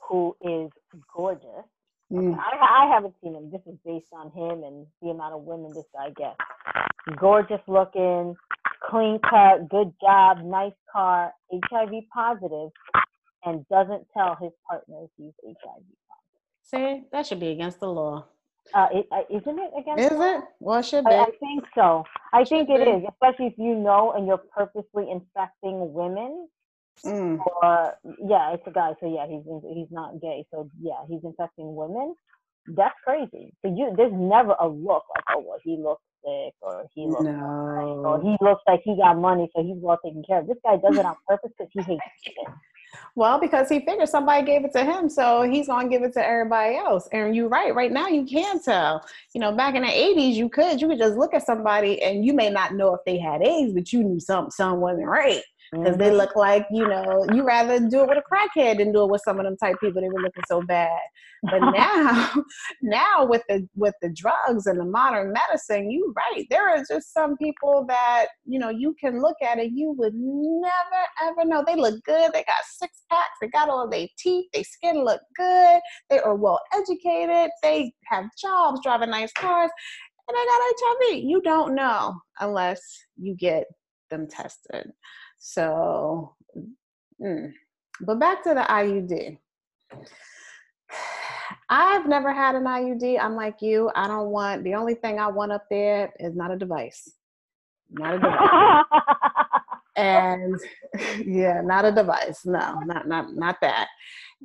who 0.08 0.36
is 0.42 0.70
gorgeous. 1.14 1.66
Mm. 2.12 2.36
I, 2.36 2.84
I 2.84 2.92
haven't 2.92 3.14
seen 3.22 3.34
him. 3.34 3.50
This 3.50 3.60
is 3.66 3.78
based 3.84 4.12
on 4.12 4.30
him 4.32 4.64
and 4.64 4.86
the 5.00 5.10
amount 5.10 5.34
of 5.34 5.42
women 5.42 5.72
this 5.74 5.84
guy 5.94 6.10
gets. 6.10 6.36
Gorgeous 7.18 7.60
looking, 7.68 8.34
clean 8.88 9.20
cut, 9.28 9.68
good 9.68 9.92
job, 10.00 10.38
nice 10.44 10.72
car, 10.92 11.32
HIV 11.52 11.90
positive, 12.12 12.70
and 13.44 13.66
doesn't 13.68 14.06
tell 14.12 14.36
his 14.40 14.50
partners 14.68 15.08
he's 15.16 15.32
HIV 15.44 15.84
positive. 16.08 16.62
See, 16.62 17.04
that 17.12 17.26
should 17.26 17.40
be 17.40 17.50
against 17.50 17.80
the 17.80 17.88
law. 17.88 18.26
Uh, 18.74 18.88
it, 18.92 19.06
uh, 19.10 19.22
isn't 19.30 19.58
it 19.58 19.70
against? 19.78 20.12
Is 20.12 20.20
it? 20.20 20.44
Well, 20.60 20.78
it 20.78 20.86
should 20.86 21.04
be. 21.04 21.10
I, 21.10 21.22
I 21.22 21.30
think 21.40 21.64
so. 21.74 22.04
I 22.32 22.44
think 22.44 22.68
it 22.68 22.84
be. 22.84 22.90
is, 22.90 23.04
especially 23.08 23.46
if 23.46 23.54
you 23.58 23.74
know 23.74 24.12
and 24.12 24.26
you're 24.26 24.38
purposely 24.38 25.10
infecting 25.10 25.92
women. 25.92 26.48
Mm. 27.04 27.38
Or 27.46 27.94
yeah, 28.28 28.52
it's 28.52 28.66
a 28.66 28.70
guy, 28.70 28.92
so 29.00 29.06
yeah, 29.06 29.26
he's 29.26 29.42
he's 29.74 29.90
not 29.90 30.20
gay, 30.20 30.44
so 30.50 30.68
yeah, 30.82 31.00
he's 31.08 31.24
infecting 31.24 31.74
women. 31.74 32.14
That's 32.66 32.94
crazy. 33.04 33.54
So 33.62 33.74
you, 33.74 33.94
there's 33.96 34.12
never 34.12 34.54
a 34.60 34.68
look 34.68 35.04
like, 35.16 35.24
oh, 35.34 35.44
well, 35.46 35.58
he 35.64 35.78
looks 35.78 36.02
sick, 36.22 36.54
or 36.60 36.84
he 36.94 37.06
looks, 37.06 37.22
no. 37.22 38.02
or 38.04 38.20
he 38.20 38.36
looks 38.44 38.60
like 38.66 38.82
he 38.84 38.96
got 38.96 39.16
money, 39.16 39.50
so 39.56 39.62
he's 39.62 39.78
well 39.78 39.98
taken 40.04 40.22
care 40.26 40.40
of. 40.40 40.46
This 40.46 40.58
guy 40.62 40.76
does 40.76 40.98
it 40.98 41.06
on 41.06 41.16
purpose 41.26 41.52
because 41.58 41.86
he 41.86 41.92
hates. 41.92 42.50
Well, 43.14 43.40
because 43.40 43.68
he 43.68 43.80
figured 43.80 44.08
somebody 44.08 44.44
gave 44.44 44.64
it 44.64 44.72
to 44.72 44.84
him, 44.84 45.08
so 45.08 45.42
he's 45.42 45.66
gonna 45.66 45.88
give 45.88 46.02
it 46.02 46.12
to 46.14 46.26
everybody 46.26 46.76
else. 46.76 47.08
And 47.12 47.34
you're 47.34 47.48
right. 47.48 47.74
Right 47.74 47.92
now, 47.92 48.08
you 48.08 48.24
can 48.24 48.62
tell. 48.62 49.04
You 49.34 49.40
know, 49.40 49.52
back 49.52 49.74
in 49.74 49.82
the 49.82 49.88
'80s, 49.88 50.34
you 50.34 50.48
could. 50.48 50.80
You 50.80 50.88
could 50.88 50.98
just 50.98 51.16
look 51.16 51.34
at 51.34 51.46
somebody, 51.46 52.02
and 52.02 52.24
you 52.24 52.32
may 52.32 52.50
not 52.50 52.74
know 52.74 52.94
if 52.94 53.00
they 53.04 53.18
had 53.18 53.42
AIDS, 53.42 53.72
but 53.72 53.92
you 53.92 54.02
knew 54.02 54.20
something, 54.20 54.50
something 54.50 54.80
wasn't 54.80 55.06
right. 55.06 55.42
Because 55.72 55.96
they 55.96 56.06
mm-hmm. 56.06 56.16
look 56.16 56.34
like 56.36 56.66
you 56.70 56.86
know 56.86 57.26
you 57.32 57.44
rather 57.44 57.78
do 57.78 58.02
it 58.02 58.08
with 58.08 58.18
a 58.18 58.22
crackhead 58.22 58.78
than 58.78 58.92
do 58.92 59.04
it 59.04 59.10
with 59.10 59.22
some 59.24 59.38
of 59.38 59.44
them 59.44 59.56
type 59.56 59.76
people 59.80 60.00
they 60.00 60.08
were 60.08 60.20
looking 60.20 60.42
so 60.48 60.62
bad. 60.62 60.98
But 61.42 61.60
now 61.74 62.32
now 62.82 63.26
with 63.26 63.42
the 63.48 63.66
with 63.76 63.94
the 64.02 64.12
drugs 64.14 64.66
and 64.66 64.80
the 64.80 64.84
modern 64.84 65.32
medicine 65.32 65.90
you 65.90 66.12
right 66.16 66.46
there 66.50 66.68
are 66.68 66.82
just 66.88 67.12
some 67.12 67.36
people 67.36 67.84
that 67.88 68.26
you 68.44 68.58
know 68.58 68.70
you 68.70 68.94
can 69.00 69.20
look 69.20 69.36
at 69.42 69.58
it 69.58 69.70
you 69.72 69.94
would 69.96 70.14
never 70.14 71.30
ever 71.30 71.44
know. 71.44 71.64
They 71.66 71.76
look 71.76 72.02
good 72.04 72.32
they 72.32 72.44
got 72.44 72.64
six 72.78 73.02
packs 73.10 73.38
they 73.40 73.48
got 73.48 73.68
all 73.68 73.88
their 73.88 74.08
teeth 74.18 74.46
their 74.52 74.64
skin 74.64 75.04
look 75.04 75.20
good 75.36 75.80
they 76.08 76.18
are 76.20 76.34
well 76.34 76.60
educated 76.74 77.50
they 77.62 77.92
have 78.06 78.24
jobs 78.40 78.80
driving 78.82 79.10
nice 79.10 79.32
cars 79.32 79.70
and 80.28 80.36
I 80.36 80.44
got 80.44 81.10
hiv 81.12 81.24
you 81.24 81.40
don't 81.42 81.74
know 81.74 82.14
unless 82.40 82.80
you 83.16 83.34
get 83.36 83.64
them 84.10 84.26
tested 84.28 84.90
so, 85.40 86.34
mm. 87.20 87.50
but 88.02 88.20
back 88.20 88.44
to 88.44 88.50
the 88.50 88.60
IUD. 88.60 89.38
I've 91.70 92.06
never 92.06 92.32
had 92.32 92.54
an 92.56 92.64
IUD. 92.64 93.18
I'm 93.18 93.36
like 93.36 93.62
you. 93.62 93.90
I 93.94 94.06
don't 94.06 94.28
want, 94.28 94.64
the 94.64 94.74
only 94.74 94.94
thing 94.94 95.18
I 95.18 95.28
want 95.28 95.50
up 95.52 95.64
there 95.70 96.12
is 96.20 96.36
not 96.36 96.50
a 96.50 96.56
device. 96.56 97.10
Not 97.90 98.14
a 98.14 98.18
device. 98.18 98.84
and 100.00 100.60
yeah, 101.26 101.60
not 101.62 101.84
a 101.84 101.92
device. 101.92 102.40
No, 102.44 102.80
not, 102.86 103.06
not, 103.06 103.34
not 103.34 103.56
that. 103.60 103.88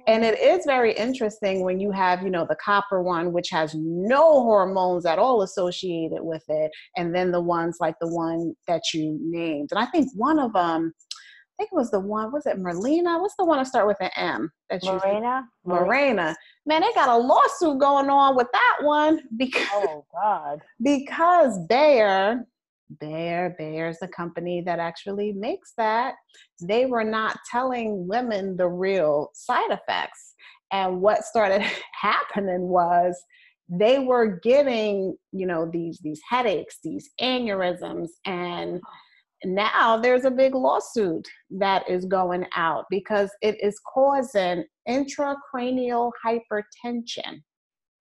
And 0.07 0.25
it 0.25 0.37
is 0.39 0.65
very 0.65 0.91
interesting 0.93 1.63
when 1.63 1.79
you 1.79 1.89
have, 1.91 2.21
you 2.21 2.29
know, 2.29 2.45
the 2.47 2.57
copper 2.57 3.01
one, 3.01 3.31
which 3.31 3.49
has 3.51 3.73
no 3.75 4.43
hormones 4.43 5.05
at 5.05 5.19
all 5.19 5.41
associated 5.41 6.21
with 6.21 6.43
it, 6.49 6.71
and 6.97 7.15
then 7.15 7.31
the 7.31 7.41
ones 7.41 7.77
like 7.79 7.95
the 8.01 8.13
one 8.13 8.53
that 8.67 8.81
you 8.93 9.17
named. 9.21 9.69
And 9.71 9.79
I 9.79 9.85
think 9.85 10.09
one 10.13 10.37
of 10.37 10.51
them, 10.51 10.93
I 11.57 11.63
think 11.63 11.69
it 11.71 11.75
was 11.75 11.91
the 11.91 12.01
one, 12.01 12.33
was 12.33 12.45
it 12.45 12.57
Merlina? 12.57 13.21
What's 13.21 13.35
the 13.39 13.45
one 13.45 13.59
to 13.59 13.65
start 13.65 13.87
with 13.87 13.97
an 14.01 14.11
M? 14.17 14.51
That 14.69 14.83
you 14.83 14.91
Mirena. 14.91 15.43
Mirena. 15.65 16.35
Man, 16.65 16.81
they 16.81 16.91
got 16.93 17.07
a 17.07 17.17
lawsuit 17.17 17.79
going 17.79 18.09
on 18.09 18.35
with 18.35 18.47
that 18.51 18.77
one 18.81 19.21
because 19.37 19.67
oh 19.71 20.05
god 20.11 20.59
because 20.81 21.57
Bayer 21.69 22.45
Bayer, 22.99 23.55
Bayer's 23.57 23.97
a 24.01 24.07
company 24.07 24.61
that 24.65 24.79
actually 24.79 25.33
makes 25.33 25.73
that. 25.77 26.15
They 26.61 26.85
were 26.85 27.03
not 27.03 27.37
telling 27.51 28.07
women 28.07 28.57
the 28.57 28.67
real 28.67 29.29
side 29.33 29.71
effects. 29.71 30.35
And 30.71 31.01
what 31.01 31.23
started 31.25 31.61
happening 32.01 32.67
was 32.67 33.21
they 33.69 33.99
were 33.99 34.39
getting, 34.43 35.17
you 35.31 35.47
know, 35.47 35.69
these 35.71 35.99
these 36.03 36.21
headaches, 36.29 36.77
these 36.83 37.09
aneurysms, 37.19 38.09
and 38.25 38.79
now 39.43 39.97
there's 39.97 40.25
a 40.25 40.31
big 40.31 40.55
lawsuit 40.55 41.27
that 41.49 41.87
is 41.89 42.05
going 42.05 42.45
out 42.55 42.85
because 42.89 43.29
it 43.41 43.55
is 43.61 43.79
causing 43.93 44.63
intracranial 44.87 46.11
hypertension. 46.25 47.41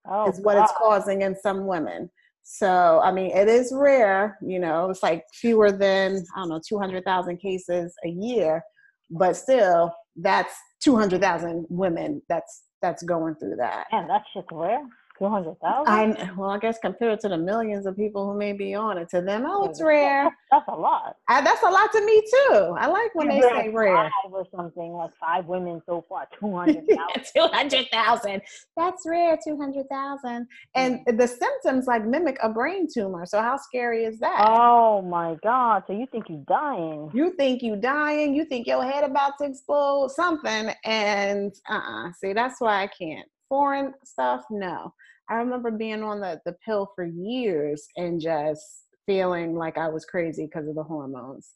Oh, 0.07 0.29
is 0.29 0.41
what 0.43 0.55
God. 0.55 0.65
it's 0.65 0.73
causing 0.77 1.23
in 1.23 1.35
some 1.35 1.67
women. 1.67 2.11
So, 2.45 3.01
I 3.03 3.11
mean, 3.11 3.31
it 3.31 3.49
is 3.49 3.73
rare, 3.75 4.39
you 4.43 4.59
know, 4.59 4.91
it's 4.91 5.03
like 5.03 5.25
fewer 5.33 5.73
than, 5.73 6.23
I 6.37 6.41
don't 6.41 6.51
know, 6.51 6.61
200,000 6.67 7.39
cases 7.39 7.95
a 8.05 8.09
year, 8.09 8.63
but 9.11 9.35
still, 9.35 9.93
that's 10.17 10.55
200,000 10.83 11.67
women 11.71 12.23
that's 12.29 12.65
that's 12.83 13.03
going 13.03 13.35
through 13.37 13.57
that. 13.57 13.87
And 13.93 14.09
that's 14.09 14.27
just 14.35 14.47
rare. 14.53 14.83
Two 15.25 15.31
hundred 15.31 15.59
thousand. 15.61 16.19
I 16.19 16.31
well, 16.37 16.51
I 16.51 16.59
guess 16.59 16.79
compared 16.79 17.19
to 17.21 17.31
the 17.31 17.39
millions 17.39 17.87
of 17.87 17.97
people 17.97 18.31
who 18.31 18.39
may 18.39 18.53
be 18.53 18.75
on 18.75 18.99
it, 18.99 19.09
to 19.09 19.23
them, 19.23 19.45
oh, 19.47 19.65
it's 19.65 19.81
rare. 19.81 20.31
That's 20.51 20.69
a 20.69 20.75
lot. 20.75 21.17
I, 21.29 21.41
that's 21.41 21.63
a 21.63 21.71
lot 21.71 21.91
to 21.93 22.05
me 22.05 22.21
too. 22.21 22.77
I 22.79 22.89
like 22.89 23.15
when 23.15 23.29
they 23.29 23.41
say 23.41 23.71
rare. 23.71 24.11
Five 24.23 24.33
or 24.33 24.47
something 24.55 24.93
like 24.93 25.13
five 25.19 25.47
women 25.47 25.81
so 25.87 26.05
far. 26.07 26.29
Two 26.39 26.55
hundred 26.57 26.85
thousand. 26.87 27.25
Two 27.35 27.47
hundred 27.47 27.87
thousand. 27.91 28.43
That's 28.77 29.03
rare. 29.07 29.39
Two 29.43 29.57
hundred 29.57 29.89
thousand. 29.89 30.47
And 30.75 31.01
mm. 31.07 31.19
the 31.19 31.27
symptoms 31.27 31.87
like 31.87 32.05
mimic 32.05 32.37
a 32.43 32.51
brain 32.51 32.87
tumor. 32.93 33.25
So 33.25 33.41
how 33.41 33.57
scary 33.57 34.05
is 34.05 34.19
that? 34.19 34.45
Oh 34.47 35.01
my 35.01 35.39
God! 35.43 35.85
So 35.87 35.95
you 35.95 36.07
think 36.13 36.29
you're 36.29 36.45
dying? 36.47 37.11
You 37.15 37.33
think 37.33 37.63
you 37.63 37.73
are 37.73 37.81
dying? 37.81 38.35
You 38.35 38.45
think 38.45 38.67
your 38.67 38.85
head 38.85 39.05
about 39.05 39.39
to 39.39 39.47
explode? 39.47 40.11
Something? 40.11 40.71
And 40.85 41.51
uh, 41.71 41.77
uh-uh. 41.77 42.13
see, 42.21 42.35
that's 42.35 42.61
why 42.61 42.83
I 42.83 42.89
can't 42.89 43.27
foreign 43.49 43.95
stuff, 44.05 44.43
no. 44.51 44.93
I 45.29 45.35
remember 45.37 45.71
being 45.71 46.03
on 46.03 46.21
the, 46.21 46.41
the 46.45 46.55
pill 46.65 46.91
for 46.95 47.05
years 47.05 47.87
and 47.97 48.21
just 48.21 48.63
feeling 49.07 49.55
like 49.55 49.79
I 49.79 49.89
was 49.89 50.05
crazy 50.05 50.47
because 50.47 50.69
of 50.69 50.75
the 50.75 50.83
hormones. 50.83 51.53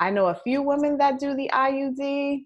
I 0.00 0.10
know 0.10 0.26
a 0.26 0.40
few 0.44 0.62
women 0.62 0.98
that 0.98 1.20
do 1.20 1.34
the 1.34 1.50
IUD. 1.52 2.44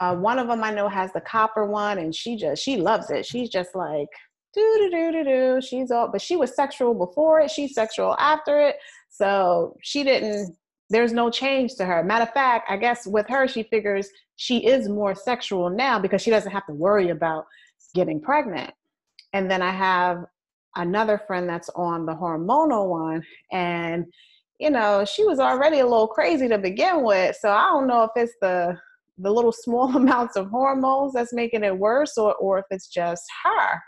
Uh, 0.00 0.16
one 0.16 0.38
of 0.38 0.48
them 0.48 0.62
I 0.62 0.70
know 0.70 0.88
has 0.88 1.12
the 1.12 1.20
copper 1.20 1.66
one, 1.66 1.98
and 1.98 2.14
she 2.14 2.36
just 2.36 2.62
she 2.62 2.76
loves 2.76 3.10
it. 3.10 3.26
She's 3.26 3.50
just 3.50 3.74
like 3.74 4.08
do 4.54 4.78
do 4.78 4.90
do 4.90 5.12
do 5.12 5.24
do. 5.24 5.60
She's 5.60 5.90
all, 5.90 6.08
but 6.08 6.22
she 6.22 6.36
was 6.36 6.54
sexual 6.54 6.94
before 6.94 7.40
it. 7.40 7.50
She's 7.50 7.74
sexual 7.74 8.16
after 8.18 8.60
it. 8.60 8.76
So 9.10 9.76
she 9.82 10.04
didn't. 10.04 10.56
There's 10.90 11.12
no 11.12 11.30
change 11.30 11.74
to 11.76 11.84
her. 11.84 12.04
Matter 12.04 12.24
of 12.24 12.32
fact, 12.32 12.70
I 12.70 12.76
guess 12.76 13.06
with 13.06 13.26
her, 13.28 13.48
she 13.48 13.64
figures 13.64 14.08
she 14.36 14.64
is 14.64 14.88
more 14.88 15.14
sexual 15.14 15.70
now 15.70 15.98
because 15.98 16.22
she 16.22 16.30
doesn't 16.30 16.52
have 16.52 16.66
to 16.66 16.72
worry 16.72 17.10
about 17.10 17.46
getting 17.94 18.20
pregnant. 18.20 18.72
And 19.34 19.50
then 19.50 19.60
I 19.60 19.72
have 19.72 20.24
another 20.76 21.18
friend 21.18 21.48
that's 21.48 21.68
on 21.70 22.06
the 22.06 22.14
hormonal 22.14 22.88
one. 22.88 23.22
And, 23.52 24.06
you 24.58 24.70
know, 24.70 25.04
she 25.04 25.24
was 25.24 25.40
already 25.40 25.80
a 25.80 25.86
little 25.86 26.06
crazy 26.06 26.48
to 26.48 26.56
begin 26.56 27.02
with. 27.02 27.36
So 27.40 27.50
I 27.50 27.68
don't 27.70 27.86
know 27.86 28.04
if 28.04 28.10
it's 28.16 28.32
the 28.40 28.78
the 29.18 29.30
little 29.30 29.52
small 29.64 29.94
amounts 29.96 30.36
of 30.36 30.48
hormones 30.48 31.12
that's 31.12 31.32
making 31.32 31.64
it 31.64 31.76
worse 31.76 32.16
or, 32.16 32.34
or 32.36 32.58
if 32.58 32.64
it's 32.70 32.88
just 32.88 33.24
her. 33.44 33.80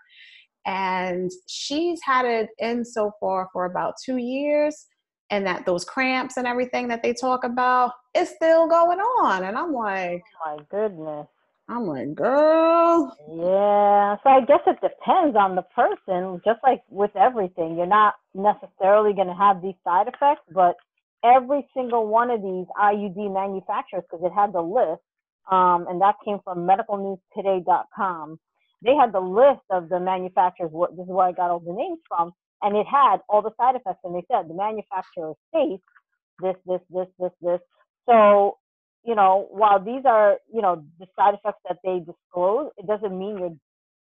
And 0.67 1.31
she's 1.47 2.00
had 2.05 2.25
it 2.25 2.49
in 2.59 2.85
so 2.85 3.12
far 3.21 3.49
for 3.53 3.67
about 3.67 3.95
two 4.05 4.17
years. 4.17 4.87
And 5.31 5.45
that 5.47 5.67
those 5.67 5.85
cramps 5.85 6.37
and 6.37 6.47
everything 6.47 6.87
that 6.88 7.03
they 7.03 7.12
talk 7.12 7.43
about 7.43 7.93
is 8.15 8.29
still 8.31 8.69
going 8.69 8.99
on. 8.99 9.45
And 9.45 9.57
I'm 9.59 9.73
like, 9.73 10.23
oh 10.45 10.57
my 10.57 10.65
goodness. 10.71 11.26
I'm 11.69 11.87
like, 11.87 12.15
girl. 12.15 13.17
Yeah. 13.29 14.17
So 14.23 14.31
I 14.31 14.41
guess 14.47 14.61
it 14.67 14.79
depends 14.83 15.37
on 15.37 15.57
the 15.57 15.65
person, 15.75 16.41
just 16.45 16.61
like 16.63 16.83
with 16.91 17.11
everything. 17.17 17.77
You're 17.77 17.87
not 17.87 18.15
necessarily 18.35 19.15
going 19.15 19.29
to 19.29 19.35
have 19.35 19.63
these 19.63 19.75
side 19.85 20.09
effects, 20.09 20.43
but 20.53 20.77
every 21.25 21.67
single 21.75 22.07
one 22.07 22.31
of 22.31 22.43
these 22.43 22.67
IUD 22.81 23.33
manufacturers, 23.33 24.05
because 24.11 24.25
it 24.25 24.33
had 24.33 24.53
the 24.53 24.63
list, 24.63 25.03
um, 25.51 25.87
and 25.89 26.01
that 26.03 26.17
came 26.25 26.39
from 26.45 26.69
medicalnewstoday.com. 26.69 28.39
They 28.85 28.95
had 28.95 29.13
the 29.13 29.21
list 29.21 29.65
of 29.71 29.89
the 29.89 29.99
manufacturers. 29.99 30.71
This 30.97 31.05
is 31.05 31.11
where 31.11 31.27
I 31.27 31.33
got 31.33 31.51
all 31.51 31.61
the 31.61 31.73
names 31.73 32.01
from, 32.09 32.33
and 32.63 32.77
it 32.77 32.87
had 32.87 33.19
all 33.29 33.43
the 33.43 33.53
side 33.57 33.75
effects. 33.77 34.01
And 34.05 34.15
they 34.15 34.25
said 34.31 34.49
the 34.49 34.55
manufacturer 34.55 35.35
states 35.49 35.83
this, 36.43 36.57
this, 36.67 36.81
this, 36.91 37.09
this, 37.19 37.33
this. 37.43 37.61
So 38.09 38.59
you 39.07 39.17
know, 39.17 39.49
while 39.51 39.83
these 39.85 40.05
are, 40.07 40.39
you 40.53 40.63
know, 40.63 40.85
the 41.01 41.07
side 41.17 41.35
effects 41.35 41.63
that 41.69 41.79
they 41.85 42.01
disclose, 42.01 42.71
it 42.79 42.87
doesn't 42.89 43.19
mean 43.19 43.39
you're 43.39 43.57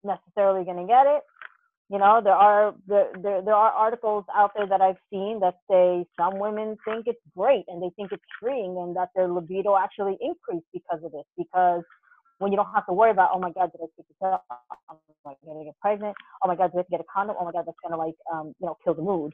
necessarily 0.06 0.66
going 0.66 0.78
to 0.78 0.88
get 0.88 1.08
it. 1.08 1.24
You 1.92 2.00
know, 2.00 2.22
there 2.24 2.34
are 2.36 2.76
there, 2.88 3.10
there 3.22 3.44
there 3.44 3.56
are 3.56 3.72
articles 3.72 4.26
out 4.36 4.52
there 4.58 4.68
that 4.68 4.82
I've 4.82 4.98
seen 5.12 5.40
that 5.42 5.56
say 5.70 6.06
some 6.18 6.40
women 6.40 6.78
think 6.86 7.06
it's 7.08 7.22
great 7.38 7.66
and 7.68 7.84
they 7.84 7.92
think 7.96 8.12
it's 8.12 8.24
freeing 8.42 8.78
and 8.80 8.96
that 8.98 9.10
their 9.16 9.28
libido 9.28 9.78
actually 9.78 10.18
increased 10.22 10.68
because 10.74 11.02
of 11.06 11.12
this. 11.14 11.26
Because 11.38 11.84
when 12.40 12.52
you 12.52 12.58
don't 12.58 12.74
have 12.76 12.86
to 12.88 12.94
worry 12.94 13.12
about, 13.12 13.32
oh 13.34 13.40
my 13.40 13.52
God, 13.52 13.72
did 13.72 13.82
I 13.84 13.88
take 13.98 14.08
the 14.08 14.16
pill? 14.22 14.42
Am 14.90 14.98
I 15.28 15.34
going 15.46 15.60
to 15.60 15.66
get 15.66 15.80
pregnant? 15.82 16.16
Oh 16.44 16.50
my 16.50 16.56
God, 16.58 16.72
did 16.72 16.78
I 16.78 16.80
have 16.80 16.88
to 16.88 16.92
get 16.92 17.02
a 17.02 17.06
condom? 17.14 17.38
Oh 17.40 17.46
my 17.46 17.52
God, 17.54 17.66
that's 17.68 17.78
going 17.84 17.94
to 17.94 17.98
like, 17.98 18.16
um, 18.34 18.56
you 18.60 18.68
know, 18.68 18.78
kill 18.84 18.96
the 18.96 19.04
mood. 19.04 19.34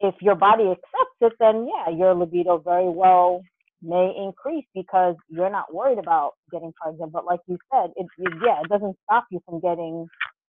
If 0.00 0.16
your 0.22 0.36
body 0.36 0.64
accepts 0.64 1.18
it, 1.22 1.34
then 1.40 1.68
yeah, 1.68 1.90
your 1.94 2.14
libido 2.14 2.58
very 2.58 2.90
well 2.90 3.42
may 3.82 4.12
increase 4.16 4.66
because 4.74 5.16
you're 5.28 5.50
not 5.50 5.74
worried 5.74 5.98
about 5.98 6.32
getting 6.52 6.72
pregnant. 6.80 7.12
But 7.12 7.26
like 7.26 7.40
you 7.48 7.58
said, 7.72 7.90
it, 7.96 8.06
it 8.18 8.34
yeah, 8.44 8.60
it 8.62 8.68
doesn't 8.70 8.96
stop 9.04 9.26
you 9.30 9.40
from 9.46 9.60
getting, 9.60 10.06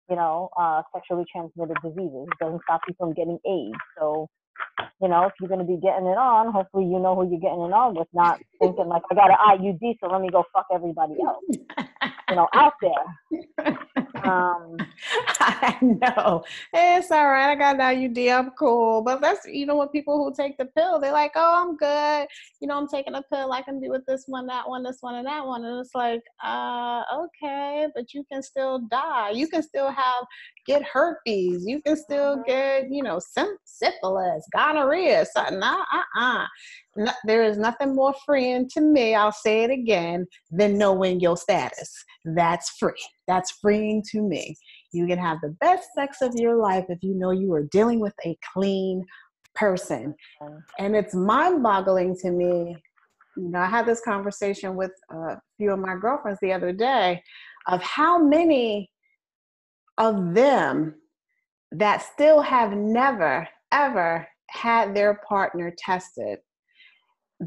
you 0.10 0.16
know, 0.16 0.50
uh, 0.60 0.84
sexually 0.96 1.26
transmitted 1.32 1.78
diseases. 1.84 2.28
It 2.32 2.40
doesn't 2.40 2.62
stop 2.64 2.82
you 2.88 2.96
from 3.00 3.14
getting 3.14 3.40
AIDS. 3.46 3.78
So, 4.00 4.28
you 5.02 5.10
know, 5.10 5.26
if 5.26 5.34
you're 5.42 5.50
going 5.50 5.62
to 5.62 5.68
be 5.68 5.80
getting 5.82 6.08
it 6.08 6.18
on, 6.18 6.52
hopefully 6.54 6.86
you 6.86 7.00
know 7.00 7.16
who 7.16 7.30
you're 7.30 7.42
getting 7.42 7.62
it 7.64 7.74
on 7.74 7.96
with, 7.96 8.08
not 8.14 8.40
thinking 8.62 8.88
like 8.88 9.04
I 9.12 9.16
got 9.16 9.32
an 9.32 9.38
IUD, 9.60 9.98
so 10.02 10.08
let 10.10 10.22
me 10.22 10.30
go 10.32 10.46
fuck 10.54 10.68
everybody 10.74 11.16
else. 11.26 11.44
You 12.30 12.36
know, 12.38 12.48
out 12.56 12.74
there. 12.82 14.06
Um, 14.24 14.78
I 15.40 15.78
know. 15.82 16.44
It's 16.74 17.12
all 17.12 17.28
right. 17.30 17.52
I 17.52 17.56
got 17.56 17.76
an 17.76 17.82
IUD. 17.82 18.38
I'm 18.38 18.52
cool. 18.52 19.02
But 19.02 19.22
that's, 19.22 19.46
you 19.46 19.66
know, 19.66 19.76
what 19.76 19.92
people 19.92 20.18
who 20.24 20.34
take 20.34 20.58
the 20.58 20.66
pill, 20.66 21.00
they're 21.00 21.12
like, 21.12 21.32
oh, 21.36 21.64
I'm 21.68 21.76
good. 21.78 22.28
You 22.60 22.68
know, 22.68 22.78
I'm 22.78 22.88
taking 22.88 23.16
a 23.16 23.22
pill. 23.34 23.52
I 23.52 23.62
can 23.62 23.80
be 23.80 23.90
with 23.90 24.06
this 24.06 24.26
one, 24.28 24.46
that 24.48 24.68
one, 24.68 24.84
this 24.84 24.98
one, 25.02 25.16
and 25.16 25.28
that 25.28 25.46
one. 25.46 25.66
And 25.66 25.80
it's 25.80 25.96
like, 25.96 26.22
uh, 26.44 27.04
okay, 27.24 27.88
but 27.96 28.14
you 28.14 28.24
can 28.32 28.42
still 28.44 28.80
die. 28.90 29.32
You 29.32 29.48
can 29.48 29.64
still 29.64 29.90
have, 29.90 30.26
get 30.66 30.84
herpes. 30.84 31.66
You 31.66 31.82
can 31.82 31.96
still 31.96 32.38
Mhm. 32.38 32.46
get, 32.46 32.92
you 32.92 33.04
know, 33.04 33.20
syphilis, 33.66 34.48
gonorrhea, 34.54 35.26
something. 35.26 35.62
Uh, 35.62 35.84
uh, 35.94 36.20
uh. 36.20 36.46
No, 36.96 37.12
there 37.26 37.44
is 37.44 37.58
nothing 37.58 37.96
more 37.96 38.14
freeing 38.26 38.68
to 38.70 38.82
me, 38.82 39.16
I'll 39.16 39.32
say 39.32 39.64
it 39.64 39.72
again, 39.72 40.28
than 40.52 40.78
knowing 40.78 41.22
your 41.22 41.38
status. 41.38 42.04
That's 42.26 42.70
free. 42.72 42.92
That's 43.28 43.52
freeing 43.62 44.04
to 44.12 44.22
me. 44.22 44.56
You 44.92 45.08
can 45.08 45.20
have 45.20 45.38
the 45.42 45.56
best 45.60 45.90
sex 45.96 46.22
of 46.22 46.34
your 46.36 46.56
life 46.56 46.86
if 46.90 47.00
you 47.02 47.14
know 47.14 47.32
you 47.32 47.54
are 47.54 47.64
dealing 47.72 48.00
with 48.00 48.14
a 48.26 48.38
clean 48.54 49.06
person. 49.56 50.16
And 50.80 50.96
it's 50.96 51.14
mind 51.14 51.64
boggling 51.64 52.16
to 52.18 52.32
me. 52.32 52.76
You 53.38 53.50
know, 53.50 53.60
I 53.60 53.68
had 53.68 53.86
this 53.86 54.02
conversation 54.02 54.76
with 54.76 54.92
a 55.12 55.38
few 55.58 55.72
of 55.72 55.80
my 55.80 55.96
girlfriends 55.96 56.40
the 56.42 56.54
other 56.54 56.72
day 56.72 57.24
of 57.68 57.82
how 57.82 58.18
many 58.18 58.90
of 59.98 60.34
them 60.34 60.96
that 61.72 62.02
still 62.02 62.42
have 62.42 62.74
never, 62.74 63.48
ever 63.72 64.28
had 64.50 64.94
their 64.94 65.22
partner 65.28 65.74
tested 65.78 66.40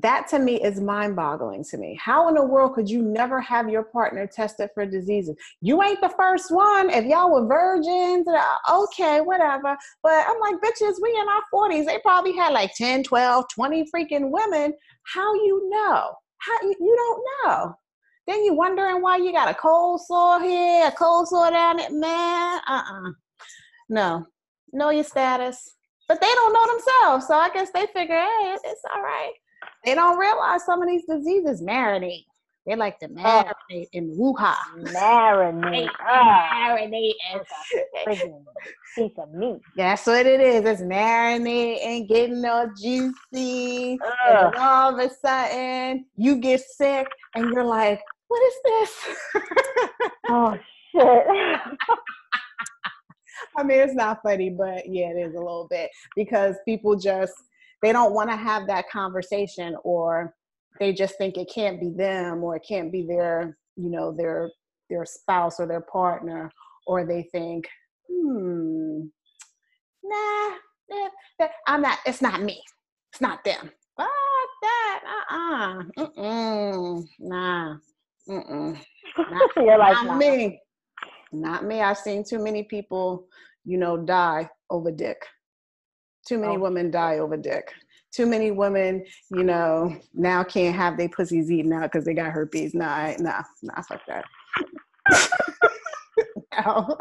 that 0.02 0.26
to 0.28 0.40
me 0.40 0.60
is 0.60 0.80
mind 0.80 1.14
boggling 1.14 1.62
to 1.70 1.76
me. 1.76 1.96
How 2.02 2.28
in 2.28 2.34
the 2.34 2.44
world 2.44 2.74
could 2.74 2.90
you 2.90 3.00
never 3.00 3.40
have 3.40 3.68
your 3.68 3.84
partner 3.84 4.26
tested 4.26 4.70
for 4.74 4.84
diseases? 4.84 5.36
You 5.60 5.82
ain't 5.82 6.00
the 6.00 6.12
first 6.18 6.50
one. 6.50 6.90
If 6.90 7.04
y'all 7.04 7.30
were 7.30 7.46
virgins, 7.46 8.26
uh, 8.26 8.82
okay, 8.84 9.20
whatever. 9.20 9.76
But 10.02 10.26
I'm 10.26 10.40
like, 10.40 10.56
bitches, 10.56 10.94
we 11.00 11.10
in 11.10 11.28
our 11.28 11.42
40s. 11.52 11.86
They 11.86 11.98
probably 12.00 12.32
had 12.32 12.52
like 12.52 12.74
10, 12.74 13.04
12, 13.04 13.44
20 13.54 13.84
freaking 13.94 14.30
women. 14.30 14.74
How 15.04 15.32
you 15.32 15.70
know? 15.70 16.12
How 16.38 16.62
you, 16.62 16.74
you 16.80 16.96
don't 16.96 17.24
know. 17.46 17.74
Then 18.26 18.42
you 18.42 18.54
wondering 18.54 19.00
why 19.00 19.18
you 19.18 19.30
got 19.30 19.50
a 19.50 19.54
cold 19.54 20.00
sore 20.00 20.40
here, 20.40 20.88
a 20.88 20.92
cold 20.92 21.28
sore 21.28 21.50
down 21.50 21.76
there. 21.76 21.90
Man, 21.92 22.60
uh-uh. 22.66 23.10
No. 23.88 24.26
Know 24.72 24.90
your 24.90 25.04
status. 25.04 25.76
But 26.08 26.20
they 26.20 26.26
don't 26.34 26.52
know 26.52 26.66
themselves. 26.66 27.28
So 27.28 27.34
I 27.34 27.50
guess 27.50 27.70
they 27.70 27.86
figure, 27.94 28.16
hey, 28.16 28.56
it's 28.64 28.82
all 28.92 29.00
right 29.00 29.32
they 29.84 29.94
don't 29.94 30.18
realize 30.18 30.64
some 30.64 30.82
of 30.82 30.88
these 30.88 31.04
diseases 31.08 31.62
marinate. 31.62 32.24
They 32.66 32.76
like 32.76 32.98
to 33.00 33.08
marinate 33.08 33.88
in 33.92 34.16
woo-ha. 34.16 34.58
marinate. 34.78 35.90
Ah, 36.00 36.48
Marinate 36.54 37.12
and 37.32 37.42
friggin' 38.06 38.42
piece 38.96 39.12
of 39.18 39.30
meat. 39.34 39.60
that's 39.76 40.06
what 40.06 40.24
it 40.24 40.40
is. 40.40 40.64
It's 40.64 40.80
marinating, 40.80 41.84
and 41.84 42.08
getting 42.08 42.42
all 42.46 42.68
juicy, 42.80 43.98
and 44.28 44.54
all 44.56 44.98
of 44.98 44.98
a 44.98 45.10
sudden 45.14 46.06
you 46.16 46.36
get 46.36 46.60
sick 46.60 47.06
and 47.34 47.52
you're 47.52 47.64
like, 47.64 48.00
what 48.28 48.42
is 48.42 48.54
this? 48.64 49.16
Oh 50.26 50.58
shit. 50.90 51.26
I 53.58 53.62
mean, 53.62 53.78
it's 53.78 53.94
not 53.94 54.22
funny, 54.22 54.48
but 54.48 54.88
yeah, 54.88 55.10
it 55.10 55.18
is 55.18 55.34
a 55.34 55.38
little 55.38 55.66
bit 55.68 55.90
because 56.16 56.56
people 56.64 56.96
just 56.96 57.34
they 57.84 57.92
don't 57.92 58.14
want 58.14 58.30
to 58.30 58.36
have 58.36 58.66
that 58.66 58.88
conversation, 58.88 59.76
or 59.84 60.34
they 60.80 60.92
just 60.92 61.18
think 61.18 61.36
it 61.36 61.50
can't 61.54 61.78
be 61.78 61.90
them, 61.90 62.42
or 62.42 62.56
it 62.56 62.64
can't 62.66 62.90
be 62.90 63.06
their, 63.06 63.58
you 63.76 63.90
know, 63.90 64.10
their 64.16 64.50
their 64.88 65.04
spouse 65.04 65.60
or 65.60 65.66
their 65.66 65.82
partner, 65.82 66.50
or 66.86 67.06
they 67.06 67.28
think, 67.30 67.66
hmm, 68.10 69.00
nah, 70.02 70.50
I'm 71.66 71.82
not. 71.82 71.98
It's 72.06 72.22
not 72.22 72.42
me. 72.42 72.62
It's 73.12 73.20
not 73.20 73.44
them. 73.44 73.70
Fuck 73.96 74.08
that. 74.62 75.00
Uh-uh. 75.30 75.82
Mm-mm. 75.98 77.04
Nah. 77.20 77.76
Mm-mm. 78.28 78.78
Not, 79.18 79.50
You're 79.56 79.78
like, 79.78 79.94
not 79.94 80.06
nah. 80.06 80.16
me. 80.16 80.60
Not 81.32 81.64
me. 81.64 81.82
I've 81.82 81.98
seen 81.98 82.24
too 82.24 82.42
many 82.42 82.62
people, 82.64 83.26
you 83.64 83.76
know, 83.76 83.98
die 83.98 84.48
over 84.70 84.90
dick. 84.90 85.18
Too 86.26 86.38
many 86.38 86.56
Oh. 86.56 86.60
women 86.60 86.90
die 86.90 87.18
over 87.18 87.36
dick. 87.36 87.72
Too 88.12 88.26
many 88.26 88.50
women, 88.52 89.04
you 89.30 89.42
know, 89.42 89.94
now 90.14 90.44
can't 90.44 90.74
have 90.76 90.96
their 90.96 91.08
pussies 91.08 91.50
eaten 91.50 91.72
out 91.72 91.82
because 91.90 92.04
they 92.04 92.14
got 92.14 92.30
herpes. 92.30 92.72
Nah, 92.74 92.86
I- 92.94 93.16
nah, 93.18 93.42
nah, 93.62 93.82
fuck 93.82 94.00
that. 94.06 94.24
no, 96.64 96.96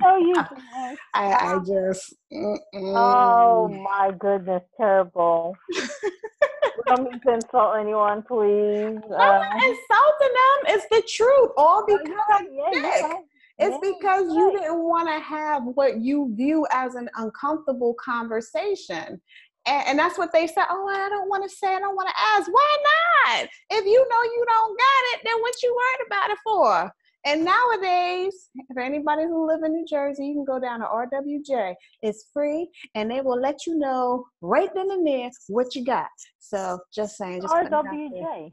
No, 0.00 0.16
you 0.16 0.32
can't. 0.72 0.98
I, 1.14 1.32
I 1.34 1.58
just. 1.58 2.14
mm-mm. 2.32 2.56
Oh 2.74 3.68
my 3.68 4.10
goodness, 4.18 4.62
terrible. 4.76 5.54
don't 6.86 7.12
insult 7.26 7.76
anyone, 7.78 8.22
please. 8.22 8.98
I'm 9.04 9.12
Uh, 9.12 9.38
not 9.38 9.54
insulting 9.54 10.34
them. 10.34 10.58
It's 10.68 10.86
the 10.90 11.02
truth. 11.08 11.50
All 11.58 11.84
because. 11.86 12.06
Yeah, 12.50 12.80
right. 12.82 13.24
It's 13.62 13.98
because 13.98 14.34
you 14.34 14.52
didn't 14.52 14.82
want 14.82 15.08
to 15.08 15.18
have 15.20 15.62
what 15.74 16.00
you 16.00 16.32
view 16.36 16.66
as 16.72 16.94
an 16.94 17.08
uncomfortable 17.16 17.94
conversation. 17.94 19.20
And, 19.66 19.88
and 19.88 19.98
that's 19.98 20.18
what 20.18 20.32
they 20.32 20.46
said. 20.46 20.64
Oh, 20.70 20.88
I 20.88 21.08
don't 21.08 21.28
want 21.28 21.48
to 21.48 21.56
say, 21.56 21.74
I 21.74 21.78
don't 21.78 21.94
want 21.94 22.08
to 22.08 22.14
ask. 22.20 22.50
Why 22.50 22.76
not? 22.84 23.48
If 23.70 23.84
you 23.84 24.06
know 24.08 24.22
you 24.22 24.44
don't 24.48 24.78
got 24.78 25.02
it, 25.14 25.20
then 25.24 25.40
what 25.40 25.62
you 25.62 25.74
worried 25.74 26.06
about 26.06 26.30
it 26.30 26.38
for? 26.44 26.92
And 27.24 27.44
nowadays, 27.44 28.48
for 28.74 28.82
anybody 28.82 29.22
who 29.22 29.46
live 29.46 29.60
in 29.64 29.72
New 29.72 29.86
Jersey, 29.88 30.26
you 30.26 30.34
can 30.34 30.44
go 30.44 30.58
down 30.58 30.80
to 30.80 30.86
RWJ. 30.86 31.74
It's 32.02 32.26
free, 32.32 32.68
and 32.96 33.08
they 33.08 33.20
will 33.20 33.40
let 33.40 33.64
you 33.64 33.78
know 33.78 34.24
right 34.40 34.68
then 34.74 34.90
and 34.90 35.06
there 35.06 35.30
what 35.46 35.76
you 35.76 35.84
got. 35.84 36.08
So 36.40 36.80
just 36.92 37.16
saying, 37.16 37.42
just 37.42 37.54
putting 37.54 37.68
it 37.68 37.72
out 37.72 37.84
there. 37.84 38.00
RWJ. 38.00 38.52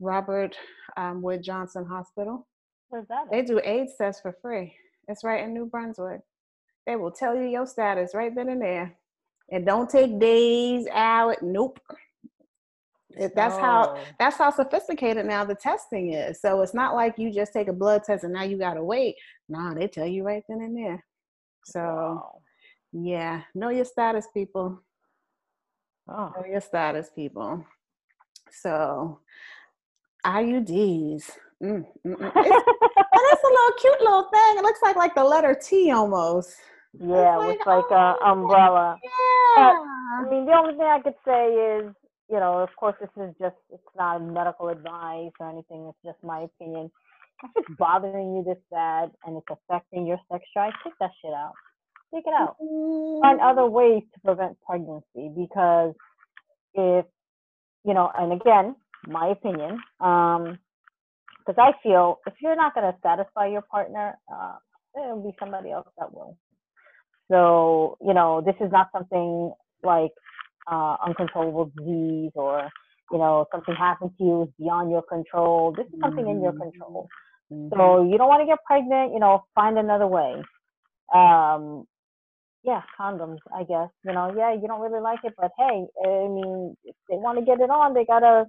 Robert 0.00 0.54
um, 0.98 1.22
Wood 1.22 1.42
Johnson 1.42 1.86
Hospital. 1.86 2.46
Where's 2.88 3.06
that? 3.08 3.30
They 3.30 3.40
at? 3.40 3.46
do 3.46 3.60
AIDS 3.62 3.92
tests 3.98 4.20
for 4.22 4.36
free. 4.40 4.74
It's 5.08 5.24
right 5.24 5.44
in 5.44 5.54
New 5.54 5.66
Brunswick. 5.66 6.20
They 6.86 6.96
will 6.96 7.10
tell 7.10 7.34
you 7.36 7.42
your 7.44 7.66
status 7.66 8.12
right 8.14 8.34
then 8.34 8.48
and 8.48 8.62
there. 8.62 8.96
It 9.48 9.64
don't 9.64 9.88
take 9.90 10.18
days, 10.18 10.86
out. 10.92 11.42
Nope. 11.42 11.80
It- 13.10 13.34
that's 13.34 13.56
how 13.56 13.94
Oh. 13.96 14.04
that's 14.18 14.36
how 14.36 14.50
sophisticated 14.50 15.24
now 15.26 15.44
the 15.44 15.54
testing 15.54 16.12
is. 16.12 16.40
So 16.40 16.60
it's 16.62 16.74
not 16.74 16.94
like 16.94 17.18
you 17.18 17.32
just 17.32 17.52
take 17.52 17.68
a 17.68 17.72
blood 17.72 18.02
test 18.04 18.24
and 18.24 18.32
now 18.32 18.42
you 18.42 18.58
gotta 18.58 18.82
wait. 18.84 19.16
Nah, 19.48 19.74
they 19.74 19.88
tell 19.88 20.06
you 20.06 20.22
right 20.24 20.44
then 20.48 20.60
and 20.60 20.76
there. 20.76 21.04
So 21.64 21.80
Wow. 21.80 22.42
yeah, 22.92 23.42
know 23.54 23.70
your 23.70 23.84
status, 23.84 24.26
people. 24.34 24.80
Oh. 26.08 26.32
Know 26.36 26.44
your 26.46 26.60
status, 26.60 27.10
people. 27.10 27.64
So 28.50 29.20
IUDs. 30.24 31.30
Mm, 31.62 31.86
mm, 32.06 32.16
mm. 32.16 32.32
It's, 32.36 32.66
and 33.16 33.24
it's 33.32 33.42
a 33.42 33.46
little 33.46 33.76
cute 33.80 34.00
little 34.00 34.24
thing. 34.24 34.58
It 34.58 34.62
looks 34.62 34.82
like 34.82 34.96
like 34.96 35.14
the 35.14 35.24
letter 35.24 35.54
T 35.60 35.90
almost. 35.90 36.56
yeah, 36.98 37.36
like, 37.36 37.58
with 37.58 37.66
like 37.66 37.90
a 37.90 38.14
oh, 38.20 38.32
umbrella. 38.32 38.98
Yeah. 39.02 39.72
I 40.18 40.28
mean, 40.30 40.46
the 40.46 40.52
only 40.52 40.74
thing 40.74 40.86
I 40.86 41.00
could 41.00 41.14
say 41.26 41.52
is, 41.52 41.94
you 42.30 42.38
know, 42.38 42.58
of 42.58 42.70
course, 42.76 42.94
this 43.00 43.10
is 43.16 43.34
just, 43.40 43.56
it's 43.70 43.82
not 43.96 44.22
medical 44.22 44.68
advice 44.68 45.32
or 45.40 45.50
anything. 45.50 45.90
It's 45.90 45.98
just 46.04 46.22
my 46.24 46.40
opinion. 46.40 46.90
If 47.42 47.50
it's 47.56 47.68
bothering 47.78 48.36
you 48.36 48.44
this 48.44 48.62
bad 48.70 49.10
and 49.26 49.36
it's 49.36 49.46
affecting 49.50 50.06
your 50.06 50.18
sex 50.30 50.44
drive, 50.54 50.72
take 50.84 50.94
that 51.00 51.10
shit 51.22 51.32
out. 51.32 51.52
Take 52.14 52.24
it 52.26 52.34
out. 52.34 52.56
Find 53.22 53.40
other 53.40 53.66
ways 53.66 54.02
to 54.14 54.20
prevent 54.20 54.56
pregnancy 54.66 55.30
because 55.36 55.94
if, 56.74 57.04
you 57.84 57.94
know, 57.94 58.10
and 58.16 58.32
again, 58.32 58.76
my 59.06 59.28
opinion, 59.28 59.78
um, 60.00 60.58
because 61.46 61.58
I 61.62 61.72
feel 61.82 62.20
if 62.26 62.34
you're 62.42 62.56
not 62.56 62.74
going 62.74 62.92
to 62.92 62.98
satisfy 63.02 63.46
your 63.48 63.62
partner, 63.62 64.18
uh, 64.32 64.56
there'll 64.94 65.22
be 65.22 65.36
somebody 65.38 65.70
else 65.70 65.88
that 65.98 66.12
will. 66.12 66.36
So, 67.30 67.98
you 68.04 68.14
know, 68.14 68.40
this 68.40 68.56
is 68.60 68.70
not 68.72 68.88
something 68.92 69.52
like 69.82 70.12
uh, 70.70 70.96
uncontrollable 71.06 71.72
disease 71.76 72.32
or, 72.34 72.68
you 73.12 73.18
know, 73.18 73.46
something 73.52 73.74
happened 73.74 74.12
to 74.18 74.24
you 74.24 74.42
is 74.42 74.48
beyond 74.58 74.90
your 74.90 75.02
control. 75.02 75.72
This 75.76 75.86
is 75.86 76.00
something 76.02 76.26
in 76.28 76.42
your 76.42 76.52
Mhm. 76.52 76.58
control. 76.62 77.08
Mhm. 77.52 77.70
So 77.74 78.02
you 78.04 78.18
don't 78.18 78.28
want 78.28 78.42
to 78.42 78.46
get 78.46 78.64
pregnant, 78.64 79.12
you 79.12 79.20
know, 79.20 79.44
find 79.54 79.78
another 79.78 80.06
way. 80.06 80.42
Um, 81.14 81.86
yeah, 82.64 82.82
condoms, 82.98 83.38
I 83.54 83.64
guess. 83.64 83.90
You 84.04 84.12
know, 84.12 84.34
yeah, 84.36 84.52
you 84.54 84.66
don't 84.66 84.80
really 84.80 85.00
like 85.00 85.20
it, 85.24 85.34
but 85.36 85.52
hey, 85.58 85.86
I 86.04 86.28
mean, 86.28 86.76
if 86.84 86.96
they 87.08 87.16
want 87.16 87.38
to 87.38 87.44
get 87.44 87.60
it 87.60 87.70
on, 87.70 87.94
they 87.94 88.04
gotta 88.04 88.46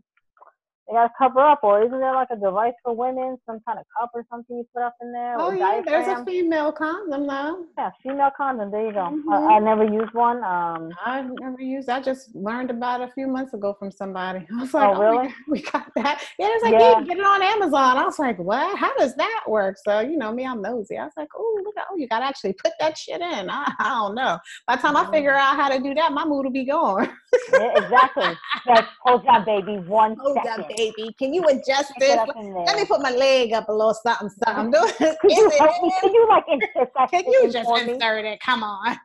they 0.88 0.94
gotta 0.94 1.12
cover 1.18 1.40
up, 1.40 1.60
or 1.64 1.84
isn't 1.84 2.00
there 2.00 2.14
like 2.14 2.30
a 2.32 2.36
device 2.38 2.74
for 2.84 2.94
women, 2.96 3.38
some 3.46 3.60
kind 3.68 3.78
of 3.80 3.86
cup 4.00 4.12
or 4.14 4.26
something 4.32 4.58
you 4.58 4.66
put 4.74 4.84
up 4.84 4.96
in 5.02 5.12
there? 5.12 5.36
Oh 5.40 5.52
yeah, 5.52 5.82
there's 5.86 6.08
a 6.08 6.24
female 6.26 6.72
condom 6.72 7.28
though. 7.28 7.66
yeah, 7.78 7.92
female 8.04 8.32
condom. 8.38 8.72
There 8.72 8.86
you 8.88 8.94
go. 8.94 9.10
Mhm. 9.12 9.50
I, 9.50 9.56
I 9.56 9.60
never 9.60 9.84
used 9.84 10.14
one. 10.14 10.44
Um, 10.44 10.90
I've 11.06 11.30
never 11.40 11.60
used. 11.62 11.90
I 11.90 12.02
just 12.02 12.34
learned 12.36 12.72
about 12.72 13.02
it 13.02 13.10
a 13.10 13.12
few 13.14 13.28
months 13.28 13.54
ago 13.54 13.76
from 13.78 13.92
somebody. 13.92 14.46
I 14.58 14.62
was 14.62 14.74
like, 14.74 14.90
Oh, 14.90 14.96
oh, 14.96 15.02
really? 15.02 15.34
we, 15.50 15.62
got, 15.62 15.88
we 15.88 15.94
got 15.94 15.94
that. 15.96 16.24
Yeah, 16.40 16.48
it's 16.52 16.64
like 16.64 16.74
Yeah. 16.74 17.02
get 17.04 17.18
it 17.18 17.26
on 17.26 17.42
Amazon. 17.42 17.98
I 17.98 18.06
was 18.06 18.18
like, 18.20 18.38
what? 18.40 18.78
How 18.78 18.96
does 18.98 19.16
that 19.16 19.44
work? 19.48 19.76
So 19.86 20.00
you 20.00 20.18
know 20.18 20.32
me, 20.32 20.46
I'm 20.46 20.62
nosy. 20.62 20.98
I 20.98 21.04
was 21.04 21.14
like, 21.18 21.30
oh, 21.36 21.62
look 21.66 21.76
oh, 21.78 21.96
you 21.98 22.08
got 22.08 22.20
to 22.20 22.26
actually 22.26 22.54
put 22.54 22.72
that 22.80 22.98
shit 22.98 23.22
in. 23.22 23.50
I, 23.50 23.72
I 23.80 23.90
don't 23.90 24.16
know. 24.16 24.38
By 24.68 24.76
the 24.78 24.82
time 24.82 24.98
I 24.98 25.06
figure 25.12 25.34
Mm. 25.34 25.40
out 25.40 25.56
how 25.58 25.70
to 25.70 25.80
do 25.82 25.94
that, 25.96 26.12
my 26.14 26.26
mood 26.26 26.46
will 26.46 26.52
be 26.52 26.66
gone. 26.66 27.10
yeah, 27.58 27.78
exactly. 27.78 28.34
Hold 29.06 29.26
on, 29.28 29.46
baby, 29.46 29.78
one 29.88 30.16
Hold 30.20 30.38
second. 30.38 30.64
on, 30.64 30.70
baby. 30.70 30.77
Can 30.78 31.34
you 31.34 31.44
adjust 31.46 31.92
this? 32.00 32.12
it 32.12 32.20
up 32.20 32.30
in 32.38 32.54
there. 32.54 32.64
Let 32.66 32.78
me 32.78 32.86
put 32.86 33.02
my 33.02 33.12
leg 33.12 33.54
up 33.54 33.68
a 33.70 33.72
little 33.72 33.94
something, 33.94 34.30
something. 34.30 34.72
Could 35.22 35.32
you 35.32 35.48
Is 35.48 35.54
it 35.54 35.60
help 35.60 35.82
me? 35.82 35.92
Could 36.02 36.14
you 36.14 36.28
like 36.30 36.44
insert 36.50 36.94
that 36.96 37.10
Can 37.10 37.26
you 37.26 37.52
just 37.52 37.66
for 37.66 37.84
me? 37.84 37.94
insert 37.94 38.26
it? 38.26 38.40
Come 38.40 38.64
on. 38.64 38.98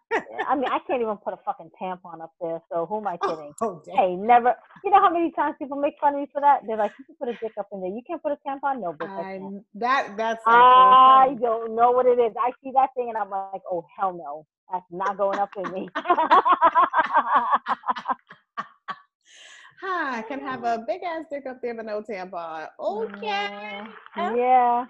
I 0.48 0.54
mean, 0.54 0.66
I 0.68 0.78
can't 0.87 1.00
even 1.00 1.16
put 1.16 1.32
a 1.32 1.38
fucking 1.44 1.70
tampon 1.80 2.22
up 2.22 2.32
there. 2.40 2.61
So 2.70 2.87
who 2.87 2.98
am 2.98 3.06
I 3.06 3.18
oh, 3.22 3.28
kidding? 3.28 3.52
Oh, 3.62 3.82
damn. 3.87 3.96
Hey, 3.96 4.16
never. 4.16 4.54
You 4.85 4.90
know 4.90 5.00
how 5.00 5.11
many 5.11 5.30
times 5.32 5.56
people 5.58 5.78
make 5.80 5.94
fun 6.00 6.14
of 6.14 6.20
me 6.20 6.26
for 6.32 6.40
that? 6.40 6.61
They're 6.66 6.76
like, 6.76 6.92
you 6.98 7.04
can 7.06 7.14
put 7.16 7.28
a 7.28 7.32
dick 7.40 7.52
up 7.58 7.68
in 7.72 7.80
there. 7.80 7.90
You 7.90 8.02
can't 8.06 8.22
put 8.22 8.32
a 8.32 8.38
tampon. 8.46 8.80
No, 8.80 8.94
I, 9.00 9.40
that 9.74 10.16
that's. 10.16 10.42
I 10.46 11.37
don't 11.40 11.74
know 11.74 11.90
what 11.92 12.06
it 12.06 12.18
is. 12.18 12.32
I 12.38 12.50
see 12.62 12.72
that 12.74 12.90
thing 12.96 13.08
and 13.08 13.16
I'm 13.16 13.30
like, 13.30 13.62
oh 13.70 13.87
hell 13.98 14.12
no, 14.12 14.46
that's 14.70 14.85
not 14.90 15.16
going 15.16 15.38
up 15.38 15.50
in 15.56 15.72
me. 15.72 15.88
Hi, 19.85 20.18
I 20.21 20.23
can 20.23 20.38
have 20.38 20.62
a 20.62 20.85
big 20.87 21.03
ass 21.03 21.25
dick 21.29 21.45
up 21.45 21.61
there, 21.61 21.75
but 21.75 21.87
no 21.87 22.03
tampon. 22.03 22.68
Okay. 22.79 23.49
Uh, 24.16 24.33
yeah. 24.33 24.87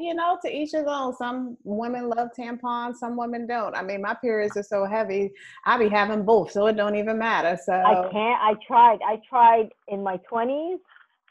You 0.00 0.14
know, 0.14 0.36
to 0.44 0.50
each 0.50 0.72
his 0.72 0.84
own. 0.88 1.14
Some 1.14 1.56
women 1.62 2.08
love 2.08 2.30
tampons, 2.36 2.96
some 2.96 3.16
women 3.16 3.46
don't. 3.46 3.76
I 3.76 3.82
mean, 3.82 4.02
my 4.02 4.14
periods 4.14 4.56
are 4.56 4.64
so 4.64 4.84
heavy, 4.84 5.30
I 5.64 5.78
be 5.78 5.88
having 5.88 6.24
both, 6.24 6.50
so 6.50 6.66
it 6.66 6.76
don't 6.76 6.96
even 6.96 7.18
matter. 7.18 7.56
So 7.64 7.72
I 7.72 7.94
can't. 8.10 8.42
I 8.42 8.54
tried. 8.66 8.98
I 9.06 9.20
tried 9.28 9.68
in 9.86 10.02
my 10.02 10.18
20s. 10.30 10.78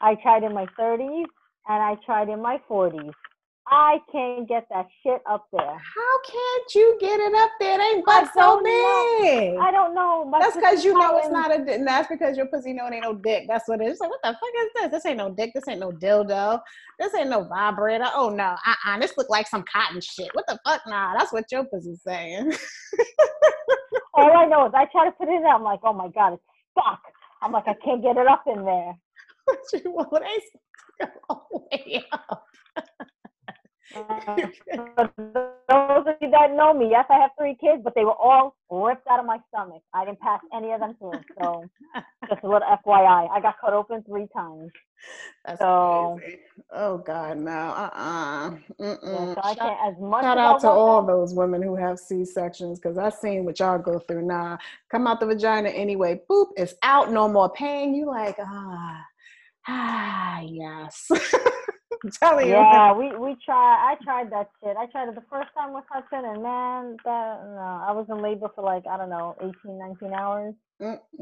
I 0.00 0.14
tried 0.14 0.42
in 0.42 0.54
my 0.54 0.66
30s, 0.80 1.26
and 1.68 1.82
I 1.82 1.96
tried 2.06 2.30
in 2.30 2.40
my 2.40 2.58
40s. 2.68 3.12
I 3.74 4.00
can't 4.12 4.46
get 4.46 4.66
that 4.68 4.86
shit 5.02 5.22
up 5.24 5.46
there. 5.50 5.62
how 5.62 6.18
can't 6.26 6.74
you 6.74 6.98
get 7.00 7.18
it 7.18 7.34
up 7.34 7.50
there? 7.58 7.80
It 7.80 7.82
ain't 7.82 8.04
but 8.04 8.26
so 8.34 8.60
don't 8.60 8.64
know. 8.64 9.24
big. 9.24 9.56
I 9.58 9.70
don't 9.70 9.94
know. 9.94 10.26
My 10.26 10.40
That's 10.40 10.56
because 10.56 10.84
you 10.84 10.92
know 10.92 11.16
it's 11.16 11.30
not 11.30 11.58
a. 11.58 11.64
di- 11.64 11.82
That's 11.82 12.06
because 12.06 12.36
your 12.36 12.46
pussy 12.46 12.74
know 12.74 12.86
it 12.88 12.92
ain't 12.92 13.04
no 13.04 13.14
dick. 13.14 13.44
That's 13.48 13.66
what 13.66 13.80
it 13.80 13.86
is. 13.86 13.98
Like, 13.98 14.10
what 14.10 14.20
the 14.22 14.32
fuck 14.32 14.50
is 14.60 14.68
this? 14.74 14.90
This 14.90 15.06
ain't 15.06 15.16
no 15.16 15.30
dick. 15.30 15.52
This 15.54 15.66
ain't 15.68 15.80
no 15.80 15.90
dildo. 15.90 16.60
This 16.98 17.14
ain't 17.14 17.30
no 17.30 17.44
vibrator. 17.44 18.08
Oh 18.14 18.28
no, 18.28 18.54
uh, 18.66 18.74
uh 18.86 18.98
This 18.98 19.16
look 19.16 19.30
like 19.30 19.48
some 19.48 19.64
cotton 19.72 20.02
shit. 20.02 20.28
What 20.34 20.44
the 20.46 20.58
fuck? 20.66 20.82
Nah, 20.86 21.16
that's 21.16 21.32
what 21.32 21.44
your 21.50 21.64
pussy's 21.64 22.02
saying. 22.02 22.52
All 24.14 24.36
I 24.36 24.44
know 24.44 24.66
is 24.66 24.72
I 24.74 24.84
try 24.92 25.06
to 25.06 25.12
put 25.12 25.28
it 25.28 25.32
in. 25.32 25.46
I'm 25.46 25.62
like, 25.62 25.80
oh 25.82 25.94
my 25.94 26.08
god, 26.08 26.34
it's 26.34 26.42
stuck. 26.72 27.00
I'm 27.40 27.52
like, 27.52 27.66
I 27.66 27.74
can't 27.82 28.02
get 28.02 28.18
it 28.18 28.26
up 28.26 28.44
in 28.46 28.66
there. 28.66 28.92
what 29.46 29.58
you 29.72 29.90
want? 29.92 30.24
They 31.00 31.06
go 31.06 31.12
all 31.30 31.48
the 31.50 31.78
way 31.78 32.04
up. 32.12 32.44
For 33.92 35.10
those 35.68 36.06
of 36.06 36.14
you 36.20 36.30
that 36.30 36.54
know 36.54 36.74
me, 36.74 36.88
yes, 36.90 37.06
I 37.10 37.18
have 37.18 37.30
three 37.38 37.56
kids, 37.60 37.82
but 37.84 37.94
they 37.94 38.04
were 38.04 38.14
all 38.14 38.56
ripped 38.70 39.06
out 39.10 39.20
of 39.20 39.26
my 39.26 39.38
stomach. 39.48 39.82
I 39.94 40.04
didn't 40.04 40.20
pass 40.20 40.40
any 40.54 40.72
of 40.72 40.80
them 40.80 40.94
through. 40.98 41.20
So, 41.40 41.64
just 42.28 42.42
a 42.42 42.46
little 42.46 42.62
FYI, 42.86 43.28
I 43.30 43.40
got 43.40 43.56
cut 43.60 43.72
open 43.72 44.02
three 44.04 44.26
times. 44.34 44.70
That's 45.44 45.60
So- 45.60 46.18
crazy. 46.20 46.38
Oh 46.74 46.98
God, 46.98 47.38
no. 47.38 47.50
Uh 47.50 47.90
uh 47.92 48.50
Yeah, 48.78 48.96
so 49.34 49.54
Shout, 49.56 49.76
as 49.86 49.94
much. 50.00 50.22
shout 50.22 50.38
out 50.38 50.60
to 50.60 50.68
all 50.70 51.02
that, 51.02 51.12
those 51.12 51.34
women 51.34 51.60
who 51.62 51.76
have 51.76 51.98
C 51.98 52.24
sections 52.24 52.78
because 52.78 52.96
I've 52.96 53.14
seen 53.14 53.44
what 53.44 53.58
y'all 53.60 53.78
go 53.78 53.98
through. 53.98 54.22
Nah, 54.26 54.56
come 54.90 55.06
out 55.06 55.20
the 55.20 55.26
vagina 55.26 55.68
anyway. 55.70 56.20
Boop, 56.30 56.48
it's 56.56 56.74
out. 56.82 57.10
No 57.12 57.28
more 57.28 57.50
pain. 57.50 57.94
You 57.94 58.06
like 58.06 58.36
ah 58.40 59.04
ah 59.68 60.40
yes. 60.40 61.10
I'm 62.04 62.10
telling 62.12 62.48
you. 62.48 62.54
Yeah, 62.54 62.92
we 62.94 63.16
we 63.16 63.36
tried. 63.44 63.92
I 63.92 63.96
tried 64.04 64.30
that 64.32 64.50
shit. 64.62 64.76
I 64.76 64.86
tried 64.86 65.08
it 65.10 65.14
the 65.16 65.24
first 65.30 65.50
time 65.56 65.74
with 65.74 65.84
Hudson, 65.90 66.24
and 66.24 66.42
man, 66.42 66.96
that 67.04 67.40
no, 67.44 67.84
I 67.88 67.92
was 67.92 68.06
in 68.10 68.22
labor 68.22 68.48
for 68.54 68.64
like 68.64 68.84
I 68.90 68.96
don't 68.98 69.10
know, 69.10 69.36
18, 69.40 69.52
19 69.78 70.12
hours. 70.14 70.54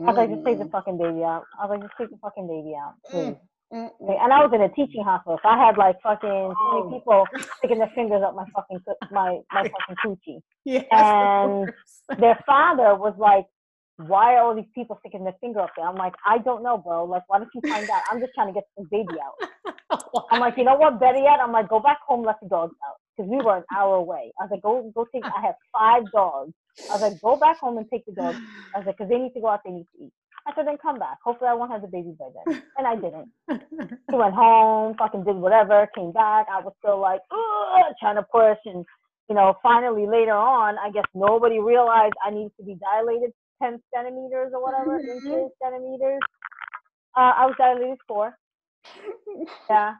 I 0.06 0.10
was 0.10 0.16
like, 0.16 0.30
just 0.30 0.44
take 0.46 0.58
the 0.58 0.66
fucking 0.66 0.98
baby 0.98 1.24
out. 1.24 1.44
I 1.60 1.66
was 1.66 1.70
like, 1.70 1.82
just 1.82 1.94
take 1.98 2.10
the 2.10 2.18
fucking 2.22 2.46
baby 2.48 2.74
out, 2.76 2.94
please. 3.10 3.36
Mm, 3.72 3.90
Okay, 4.02 4.18
And 4.20 4.32
I 4.32 4.40
was 4.44 4.52
in 4.54 4.62
a 4.62 4.68
teaching 4.70 5.04
hospital, 5.04 5.38
so 5.42 5.48
I 5.48 5.58
had 5.58 5.78
like 5.78 5.96
fucking 6.02 6.54
Oh. 6.58 6.82
20 6.84 6.98
people 6.98 7.26
sticking 7.58 7.78
their 7.78 7.92
fingers 7.94 8.22
up 8.24 8.34
my 8.34 8.44
fucking 8.54 8.80
my 9.12 9.38
my 9.52 9.64
fucking 9.64 9.96
coochie. 10.04 10.40
Yeah, 10.64 10.84
that's 10.90 11.12
the 11.12 11.26
And. 11.26 11.72
Their 12.18 12.38
father 12.46 12.96
was 12.96 13.14
like, 13.18 13.46
"Why 14.08 14.34
are 14.36 14.44
all 14.44 14.54
these 14.54 14.70
people 14.74 14.96
sticking 15.00 15.24
their 15.24 15.36
finger 15.40 15.60
up 15.60 15.70
there?" 15.76 15.86
I'm 15.86 15.96
like, 15.96 16.14
"I 16.26 16.38
don't 16.38 16.62
know, 16.62 16.78
bro. 16.78 17.04
Like, 17.04 17.24
why 17.28 17.38
don't 17.38 17.50
you 17.54 17.62
find 17.68 17.88
out? 17.90 18.02
I'm 18.10 18.20
just 18.20 18.32
trying 18.34 18.48
to 18.48 18.54
get 18.54 18.64
the 18.76 18.84
baby 18.90 19.18
out." 19.20 19.50
I'm 20.30 20.40
like, 20.40 20.56
you 20.56 20.64
know 20.64 20.76
what? 20.76 21.00
Better 21.00 21.18
yet, 21.18 21.40
I'm 21.40 21.52
like, 21.52 21.68
go 21.68 21.80
back 21.80 21.98
home, 22.06 22.24
let 22.24 22.36
the 22.40 22.48
dogs 22.48 22.74
out, 22.88 22.96
because 23.16 23.30
we 23.30 23.38
were 23.38 23.58
an 23.58 23.64
hour 23.76 23.96
away. 23.96 24.32
I 24.40 24.44
was 24.44 24.50
like, 24.52 24.62
go 24.62 24.90
go 24.94 25.06
take. 25.12 25.24
I 25.24 25.40
have 25.42 25.56
five 25.72 26.04
dogs. 26.12 26.52
I 26.90 26.94
was 26.94 27.02
like, 27.02 27.20
go 27.20 27.36
back 27.36 27.58
home 27.58 27.78
and 27.78 27.88
take 27.90 28.06
the 28.06 28.12
dogs. 28.12 28.38
I 28.74 28.78
was 28.78 28.86
like, 28.86 28.96
because 28.98 29.10
they 29.10 29.18
need 29.18 29.34
to 29.34 29.40
go 29.40 29.48
out, 29.48 29.60
they 29.64 29.72
need 29.72 29.86
to 29.96 30.04
eat. 30.04 30.12
I 30.46 30.52
said, 30.54 30.66
then 30.66 30.78
come 30.78 30.98
back. 30.98 31.18
Hopefully, 31.24 31.50
I 31.50 31.54
won't 31.54 31.70
have 31.70 31.82
the 31.82 31.88
baby 31.88 32.14
by 32.18 32.26
then. 32.34 32.62
And 32.78 32.86
I 32.86 32.94
didn't. 32.96 33.28
He 34.10 34.16
went 34.16 34.34
home, 34.34 34.94
fucking 34.98 35.24
did 35.24 35.36
whatever, 35.36 35.88
came 35.94 36.12
back. 36.12 36.46
I 36.50 36.60
was 36.60 36.72
still 36.78 36.98
like, 37.00 37.20
trying 38.00 38.16
to 38.16 38.22
push. 38.22 38.58
And, 38.64 38.84
you 39.28 39.34
know, 39.34 39.54
finally 39.62 40.06
later 40.06 40.32
on, 40.32 40.76
I 40.78 40.90
guess 40.90 41.04
nobody 41.14 41.60
realized 41.60 42.14
I 42.26 42.30
needed 42.30 42.52
to 42.58 42.64
be 42.64 42.76
dilated 42.76 43.32
10 43.62 43.82
centimeters 43.94 44.52
or 44.54 44.62
whatever, 44.62 44.98
Mhm. 44.98 45.16
inches, 45.16 45.52
centimeters. 45.62 46.20
Uh, 47.16 47.32
I 47.36 47.46
was 47.46 47.54
dilated 47.56 47.98
four. 48.06 48.36
Yeah. 49.68 49.94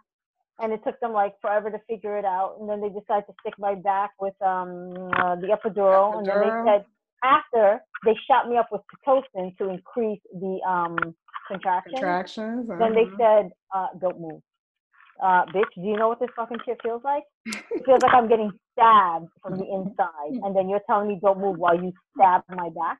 And 0.58 0.72
it 0.74 0.84
took 0.84 1.00
them 1.00 1.12
like 1.12 1.40
forever 1.40 1.70
to 1.70 1.78
figure 1.88 2.18
it 2.18 2.24
out. 2.26 2.56
And 2.60 2.68
then 2.68 2.80
they 2.82 2.90
decided 2.90 3.26
to 3.26 3.34
stick 3.40 3.54
my 3.58 3.74
back 3.74 4.10
with 4.20 4.34
um, 4.42 4.92
uh, 5.16 5.36
the 5.36 5.48
epidural. 5.48 6.18
And 6.18 6.26
then 6.26 6.40
they 6.40 6.70
said, 6.70 6.84
after 7.22 7.80
they 8.04 8.14
shot 8.26 8.48
me 8.48 8.58
up 8.58 8.68
with 8.70 8.82
Pitocin 9.06 9.56
to 9.56 9.70
increase 9.70 10.20
the 10.34 10.60
um, 10.68 11.14
contractions. 11.48 11.94
Contractions. 11.94 12.68
Then 12.68 12.94
they 12.94 13.04
uh-huh. 13.04 13.16
said, 13.18 13.50
uh, 13.74 13.86
don't 13.98 14.20
move. 14.20 14.42
Uh, 15.22 15.44
bitch, 15.54 15.70
do 15.76 15.82
you 15.82 15.96
know 15.96 16.08
what 16.08 16.20
this 16.20 16.30
fucking 16.36 16.58
shit 16.66 16.78
feels 16.82 17.02
like? 17.04 17.24
It 17.70 17.84
feels 17.86 18.02
like 18.02 18.14
I'm 18.14 18.28
getting 18.28 18.52
stabbed 18.72 19.28
from 19.42 19.58
the 19.58 19.64
inside. 19.66 20.44
And 20.44 20.56
then 20.56 20.68
you're 20.68 20.82
telling 20.88 21.08
me 21.08 21.18
don't 21.22 21.40
move 21.40 21.58
while 21.58 21.76
you 21.76 21.92
stab 22.16 22.42
my 22.50 22.70
back? 22.70 22.98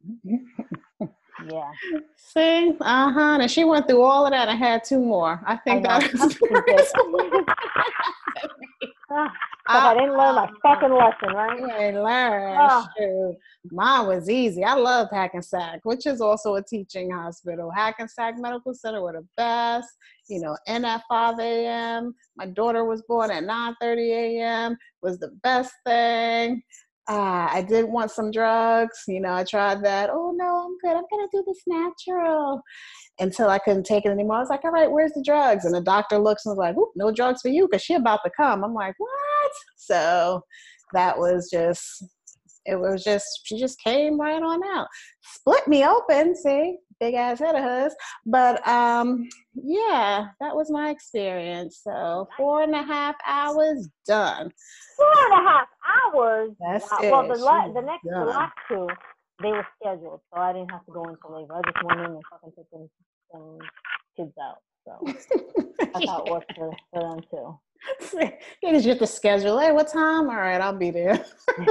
Yeah. 1.47 1.71
See, 2.17 2.77
uh 2.81 3.11
huh. 3.13 3.39
And 3.41 3.51
she 3.51 3.65
went 3.65 3.89
through 3.89 4.03
all 4.03 4.27
of 4.27 4.33
that 4.33 4.49
and 4.49 4.59
had 4.59 4.85
two 4.85 5.01
more. 5.01 5.41
I 5.47 5.57
think 5.57 5.83
know. 5.83 5.99
that 6.01 6.11
I'm 6.21 6.31
is 6.31 6.35
stupid. 6.37 6.85
Ah, 9.13 9.29
'cause 9.67 9.83
I 9.85 9.95
didn't 9.95 10.17
learn 10.17 10.35
my 10.37 10.49
fucking 10.63 10.93
lesson, 10.93 11.33
right? 11.35 11.81
Ain't 11.81 11.97
learn. 12.03 12.71
Shoot. 12.97 13.37
Mine 13.73 14.07
was 14.07 14.31
easy. 14.31 14.65
I 14.65 14.75
love 14.75 15.09
Hackensack, 15.11 15.81
which 15.85 16.07
is 16.07 16.21
also 16.21 16.55
a 16.55 16.63
teaching 16.63 17.11
hospital. 17.11 17.71
Hackensack 17.71 18.39
Medical 18.39 18.73
Center 18.75 19.03
were 19.03 19.13
the 19.13 19.27
best. 19.37 19.89
You 20.29 20.41
know, 20.41 20.57
in 20.67 20.85
at 20.85 21.03
5 21.09 21.39
a.m. 21.41 22.15
My 22.37 22.47
daughter 22.47 22.85
was 22.85 23.03
born 23.03 23.31
at 23.33 23.43
9:30 23.45 24.13
a.m. 24.13 24.77
Was 25.03 25.19
the 25.19 25.29
best 25.43 25.73
thing. 25.85 26.63
Uh, 27.11 27.49
I 27.51 27.67
did 27.69 27.87
want 27.87 28.13
some 28.13 28.31
drugs. 28.31 29.03
You 29.09 29.21
know, 29.21 29.33
I 29.33 29.43
tried 29.43 29.83
that. 29.83 30.11
Oh 30.13 30.33
no, 30.33 30.69
I'm 30.69 30.79
good. 30.79 30.97
I'm 30.97 31.03
gonna 31.11 31.27
do 31.33 31.43
this 31.45 31.61
natural 31.67 32.63
until 33.19 33.49
I 33.49 33.59
couldn't 33.59 33.83
take 33.83 34.07
it 34.07 34.11
anymore. 34.11 34.37
I 34.37 34.41
was 34.41 34.49
like, 34.49 34.65
all 34.65 34.71
right, 34.71 34.89
where's 34.89 35.11
the 35.15 35.25
drugs? 35.27 35.65
And 35.65 35.75
the 35.75 35.81
doctor 35.81 36.19
looks 36.19 36.47
and 36.47 36.57
was 36.57 36.59
like, 36.59 36.77
no 36.95 37.11
drugs 37.11 37.43
for 37.43 37.49
you 37.49 37.67
because 37.67 37.83
she 37.83 37.95
about 37.95 38.21
to 38.25 38.31
come. 38.37 38.63
I'm 38.63 38.75
like, 38.75 38.95
what? 38.99 39.51
So 39.77 40.45
that 40.93 41.19
was 41.19 41.51
just, 41.51 42.05
it 42.65 42.79
was 42.79 43.03
just, 43.03 43.41
she 43.43 43.59
just 43.59 43.83
came 43.83 44.21
right 44.21 44.41
on 44.41 44.61
out. 44.77 44.87
Split 45.23 45.67
me 45.67 45.85
open, 45.85 46.37
see, 46.37 46.77
big 47.01 47.15
ass 47.15 47.39
head 47.39 47.55
of 47.57 47.63
hers. 47.63 47.95
But 48.27 48.67
um, 48.69 49.29
yeah, 49.55 50.29
that 50.41 50.55
was 50.55 50.71
my 50.71 50.91
experience. 50.91 51.81
So 51.83 52.29
four 52.37 52.63
and 52.63 52.75
a 52.75 52.83
half 52.83 53.17
hours 53.27 53.89
done. 54.07 54.53
Four 54.97 55.33
and 55.33 55.47
a 55.47 55.51
half 55.51 55.69
hours. 56.15 56.51
That's 56.61 56.91
Wow. 56.93 56.99
it. 57.03 57.11
Well, 57.11 57.29
the, 57.29 57.37
la- 57.43 57.73
the 57.73 57.81
next, 57.83 58.05
the 58.05 58.11
done. 58.11 58.27
last 58.29 58.53
two, 58.69 58.87
they 59.43 59.49
were 59.51 59.67
scheduled, 59.81 60.21
so 60.33 60.41
I 60.41 60.53
didn't 60.53 60.71
have 60.71 60.85
to 60.85 60.93
go 60.93 61.05
into 61.05 61.19
labor. 61.29 61.55
I 61.55 61.63
just 61.71 61.83
went 61.85 62.01
in 62.01 62.07
and 62.07 62.23
fucking 62.31 62.53
took 62.57 62.71
them, 62.71 62.91
some 63.33 63.59
kids 64.17 64.33
out. 64.43 64.59
So 64.85 65.07
that's 65.93 66.07
how 66.07 66.25
it 66.25 66.31
worked 66.31 66.53
for, 66.55 66.71
for 66.93 67.01
them 67.03 67.21
too. 67.31 67.59
yeah, 68.63 68.77
you 68.77 68.89
have 68.91 68.99
to 68.99 69.07
schedule. 69.07 69.59
Hey, 69.59 69.73
what 69.73 69.89
time? 69.91 70.29
All 70.29 70.37
right, 70.37 70.61
I'll 70.61 70.77
be 70.77 70.91
there. 70.91 71.25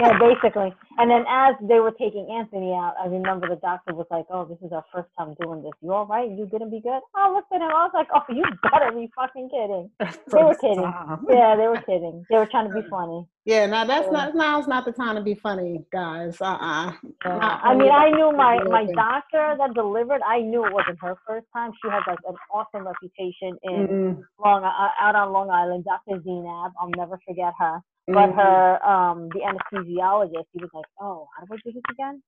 yeah, 0.00 0.18
basically. 0.18 0.72
And 0.98 1.10
then 1.10 1.24
as 1.28 1.54
they 1.62 1.78
were 1.78 1.92
taking 1.92 2.28
Anthony 2.30 2.72
out, 2.72 2.94
I 3.00 3.06
remember 3.06 3.48
the 3.48 3.56
doctor 3.56 3.94
was 3.94 4.06
like, 4.10 4.26
"Oh, 4.30 4.44
this 4.44 4.58
is 4.62 4.72
our 4.72 4.84
first 4.92 5.08
time 5.16 5.34
doing 5.40 5.62
this. 5.62 5.72
You 5.80 5.92
all 5.92 6.06
right? 6.06 6.28
You 6.28 6.46
gonna 6.46 6.66
be 6.66 6.80
good?" 6.80 7.00
I 7.14 7.30
looked 7.30 7.52
at 7.52 7.60
him. 7.60 7.68
I 7.68 7.84
was 7.84 7.92
like, 7.94 8.08
"Oh, 8.14 8.22
you 8.28 8.44
better 8.70 8.92
be 8.92 9.10
fucking 9.14 9.50
kidding." 9.50 9.90
they 10.32 10.42
were 10.42 10.54
kidding. 10.56 10.82
Time. 10.82 11.26
Yeah, 11.28 11.56
they 11.56 11.68
were 11.68 11.80
kidding. 11.82 12.24
They 12.28 12.36
were 12.36 12.46
trying 12.46 12.68
to 12.68 12.74
be 12.74 12.86
funny. 12.88 13.26
Yeah, 13.44 13.66
now 13.66 13.84
that's 13.84 14.06
so, 14.06 14.12
not 14.12 14.34
now's 14.34 14.66
not 14.66 14.84
the 14.84 14.92
time 14.92 15.16
to 15.16 15.22
be 15.22 15.34
funny, 15.34 15.84
guys. 15.92 16.40
Uh 16.40 16.44
uh-uh. 16.46 16.92
uh 17.24 17.58
I 17.62 17.74
mean, 17.74 17.90
I 17.90 18.10
knew 18.10 18.32
my 18.32 18.62
my 18.64 18.86
doctor 18.92 19.56
that 19.58 19.74
delivered. 19.74 20.20
I 20.26 20.40
knew 20.40 20.64
it 20.66 20.72
wasn't 20.72 20.98
her 21.00 21.16
first 21.26 21.46
time. 21.54 21.72
She 21.82 21.88
had 21.88 22.02
like 22.06 22.18
an 22.28 22.34
awesome 22.52 22.86
reputation 22.86 23.56
in 23.62 23.88
mm-hmm. 23.88 24.20
Long 24.44 24.64
uh, 24.64 24.88
out 25.00 25.14
on 25.14 25.32
Long 25.32 25.50
Island. 25.50 25.84
Dr. 25.84 26.20
Zenab. 26.20 26.72
I'll 26.80 26.90
never 26.96 27.18
forget 27.26 27.54
her. 27.58 27.80
But 28.12 28.30
mm-hmm. 28.30 28.38
her, 28.38 28.84
um, 28.84 29.28
the 29.30 29.40
anesthesiologist, 29.40 30.44
he 30.52 30.60
was 30.60 30.70
like, 30.74 30.84
"Oh, 31.00 31.26
how 31.36 31.44
do 31.44 31.54
I 31.54 31.56
do 31.64 31.72
this 31.72 31.82
again?" 31.90 32.22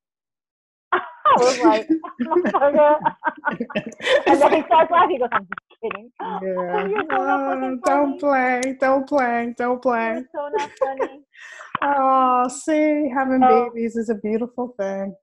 I 0.92 1.00
was 1.38 1.60
like, 1.60 1.88
and 4.26 4.40
then 4.40 4.52
he 4.54 4.62
starts 4.66 4.90
laughing. 4.90 5.10
He 5.10 5.18
goes, 5.18 5.28
"I'm 5.32 5.46
just 5.46 5.60
kidding." 5.82 6.10
Yeah. 6.20 6.88
Oh, 7.10 7.78
don't 7.84 8.20
play, 8.20 8.76
don't 8.80 9.08
play, 9.08 9.54
don't 9.58 9.82
play. 9.82 10.24
So 10.34 10.48
not 10.56 10.70
funny. 10.78 11.20
oh, 11.82 12.48
see, 12.48 13.10
having 13.12 13.42
oh. 13.42 13.70
babies 13.70 13.96
is 13.96 14.08
a 14.08 14.14
beautiful 14.16 14.74
thing. 14.78 15.14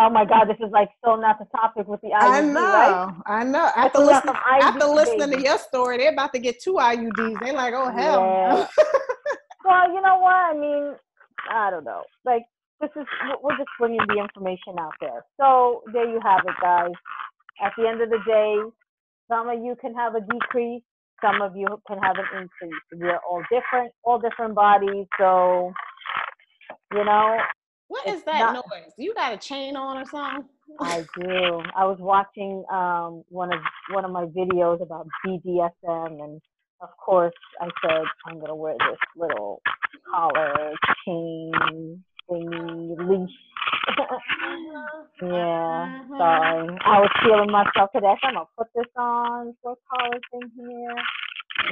Oh 0.00 0.08
my 0.10 0.24
God, 0.24 0.44
this 0.44 0.56
is 0.64 0.70
like 0.70 0.90
so 1.04 1.16
not 1.16 1.40
the 1.40 1.46
topic 1.46 1.88
with 1.88 2.00
the 2.02 2.08
IUD. 2.08 2.20
I 2.20 2.40
know, 2.40 2.60
right? 2.60 3.14
I 3.26 3.44
know. 3.44 3.68
After, 3.74 3.98
listen, 3.98 4.30
after 4.62 4.86
listening 4.86 5.32
to 5.32 5.42
your 5.42 5.58
story, 5.58 5.98
they're 5.98 6.12
about 6.12 6.32
to 6.34 6.38
get 6.38 6.62
two 6.62 6.74
IUDs. 6.74 7.40
They're 7.40 7.52
like, 7.52 7.74
oh 7.74 7.90
hell. 7.90 8.22
Yeah. 8.22 8.66
Well, 9.64 9.88
you 9.92 10.00
know 10.00 10.18
what? 10.18 10.34
I 10.34 10.54
mean, 10.54 10.94
I 11.50 11.70
don't 11.70 11.84
know. 11.84 12.02
Like 12.24 12.44
this 12.80 12.90
is 12.96 13.06
we're 13.42 13.56
just 13.56 13.70
bringing 13.78 14.00
the 14.06 14.20
information 14.20 14.78
out 14.78 14.94
there. 15.00 15.24
So 15.38 15.82
there 15.92 16.08
you 16.08 16.20
have 16.22 16.40
it, 16.46 16.54
guys. 16.60 16.92
At 17.62 17.72
the 17.76 17.88
end 17.88 18.00
of 18.00 18.10
the 18.10 18.18
day, 18.26 18.56
some 19.28 19.48
of 19.48 19.62
you 19.62 19.76
can 19.80 19.94
have 19.94 20.14
a 20.14 20.20
decrease, 20.20 20.82
some 21.20 21.42
of 21.42 21.56
you 21.56 21.66
can 21.86 21.98
have 21.98 22.16
an 22.16 22.42
increase. 22.42 22.82
We're 22.94 23.18
all 23.28 23.42
different, 23.50 23.92
all 24.04 24.18
different 24.18 24.54
bodies. 24.54 25.06
So, 25.18 25.72
you 26.92 27.04
know. 27.04 27.38
What 27.88 28.06
is 28.06 28.22
that 28.24 28.38
not, 28.38 28.54
noise? 28.70 28.92
You 28.98 29.14
got 29.14 29.32
a 29.32 29.38
chain 29.38 29.74
on 29.74 29.96
or 29.96 30.04
something? 30.04 30.44
I 30.78 31.06
do. 31.18 31.62
I 31.74 31.86
was 31.86 31.96
watching 31.98 32.62
um, 32.70 33.24
one 33.30 33.52
of 33.52 33.60
one 33.92 34.04
of 34.04 34.10
my 34.10 34.26
videos 34.26 34.82
about 34.82 35.08
BDSM, 35.26 36.22
and 36.22 36.40
of 36.80 36.90
course, 36.96 37.34
I 37.60 37.68
said 37.82 38.02
I'm 38.26 38.40
gonna 38.40 38.54
wear 38.54 38.74
this 38.78 38.98
little 39.16 39.60
collar 40.10 40.72
chain 41.04 41.52
thingy 42.30 42.96
leash. 42.98 43.30
yeah, 45.22 46.02
sorry. 46.16 46.78
I 46.84 47.00
was 47.00 47.10
feeling 47.22 47.50
myself 47.50 47.90
today. 47.92 48.14
So 48.20 48.28
I'm 48.28 48.34
gonna 48.34 48.46
put 48.56 48.68
this 48.74 48.86
on, 48.96 49.54
this 49.64 49.76
collar 49.90 50.20
thing 50.30 50.50
here. 50.56 50.96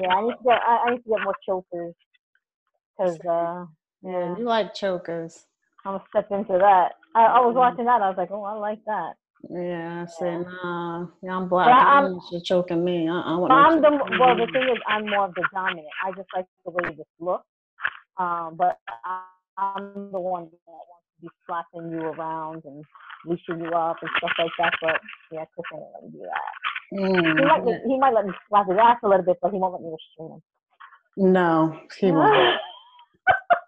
Yeah, 0.02 0.14
I 0.14 0.22
need 0.22 0.32
to 0.32 0.44
get 0.44 0.60
I, 0.66 0.84
I 0.86 0.90
need 0.90 1.02
to 1.04 1.10
get 1.10 1.22
more 1.22 1.36
chokers. 1.46 1.94
Cause 2.98 3.18
uh, 3.28 3.66
yeah, 4.02 4.36
you 4.36 4.44
like 4.44 4.74
chokers. 4.74 5.46
I'm 5.84 5.92
gonna 5.92 6.04
step 6.08 6.30
into 6.30 6.58
that. 6.58 6.92
I, 7.14 7.24
I 7.26 7.40
was 7.40 7.54
watching 7.54 7.84
that. 7.84 8.02
I 8.02 8.08
was 8.08 8.16
like, 8.18 8.30
oh, 8.30 8.42
I 8.42 8.54
like 8.54 8.84
that. 8.86 9.14
Yeah, 9.50 10.04
I 10.04 10.06
said, 10.18 10.42
nah, 10.42 11.06
yeah, 11.22 11.36
I'm 11.36 11.48
black. 11.48 11.68
I'm, 11.68 12.18
you're 12.32 12.40
choking 12.40 12.84
me. 12.84 13.08
I, 13.08 13.20
I 13.20 13.36
want 13.36 13.52
I'm 13.52 13.80
the 13.80 13.90
well. 14.18 14.36
The 14.36 14.46
thing 14.52 14.68
is, 14.72 14.78
I'm 14.88 15.08
more 15.08 15.26
of 15.26 15.34
the 15.34 15.46
dominant. 15.54 15.86
I 16.04 16.10
just 16.12 16.28
like 16.34 16.46
the 16.64 16.72
way 16.72 16.94
this 16.96 17.06
looks. 17.20 17.44
Um, 18.18 18.56
but 18.58 18.78
I, 19.04 19.22
I'm 19.58 20.10
the 20.12 20.20
one 20.20 20.44
that 20.44 20.60
wants 20.66 21.06
to 21.16 21.22
be 21.22 21.28
slapping 21.46 21.92
you 21.92 22.00
around 22.00 22.62
and 22.64 22.84
leashing 23.26 23.64
you 23.64 23.70
up 23.70 23.96
and 24.02 24.10
stuff 24.18 24.32
like 24.38 24.50
that. 24.58 24.74
But 24.82 25.00
yeah, 25.30 25.44
Chris 25.54 25.66
ain't 25.74 25.84
let 25.94 26.04
me 26.04 26.10
do 26.18 26.24
that. 26.24 26.98
Mm. 26.98 27.38
He, 27.38 27.44
might 27.44 27.64
me, 27.64 27.78
he 27.86 27.98
might 27.98 28.14
let 28.14 28.26
me 28.26 28.32
slap 28.48 28.68
his 28.68 28.78
ass 28.82 28.98
a 29.04 29.08
little 29.08 29.24
bit, 29.24 29.38
but 29.42 29.52
he 29.52 29.58
won't 29.58 29.74
let 29.74 29.82
me 29.82 29.90
restrain 29.90 30.36
him. 30.36 30.42
No, 31.32 31.78
he 32.00 32.10
won't. 32.10 32.56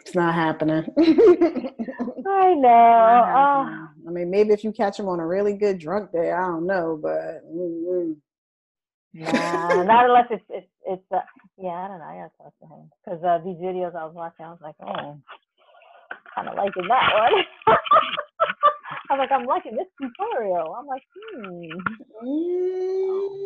it's 0.00 0.14
not 0.14 0.34
happening. 0.34 0.84
I 0.98 2.54
know. 2.54 3.24
Oh. 3.36 3.88
I 4.08 4.10
mean, 4.10 4.30
maybe 4.30 4.52
if 4.52 4.64
you 4.64 4.72
catch 4.72 4.98
him 4.98 5.08
on 5.08 5.20
a 5.20 5.26
really 5.26 5.54
good 5.54 5.78
drunk 5.78 6.12
day, 6.12 6.32
I 6.32 6.46
don't 6.46 6.66
know, 6.66 6.98
but. 7.00 7.44
Mm-hmm. 7.46 8.12
Nah, 9.14 9.82
not 9.82 10.06
unless 10.06 10.26
it's 10.30 10.44
it's 10.48 10.66
it's 10.86 11.02
uh, 11.12 11.20
yeah, 11.58 11.68
I 11.68 11.88
don't 11.88 11.98
know. 11.98 12.04
I 12.04 12.14
gotta 12.16 12.30
talk 12.38 12.52
to 12.60 12.66
him 12.66 12.90
because 13.04 13.22
uh, 13.22 13.44
these 13.44 13.58
videos 13.58 13.94
I 13.94 14.06
was 14.06 14.14
watching, 14.14 14.46
I 14.46 14.50
was 14.50 14.60
like, 14.62 14.74
oh, 14.80 15.18
kind 16.34 16.48
of 16.48 16.56
liking 16.56 16.88
that 16.88 17.12
one. 17.12 17.76
I 19.12 19.14
was 19.14 19.28
like, 19.28 19.32
I'm 19.38 19.46
liking 19.46 19.76
this 19.76 19.88
tutorial. 20.00 20.74
I'm 20.78 20.86
like, 20.86 21.02
hmm. 21.34 21.66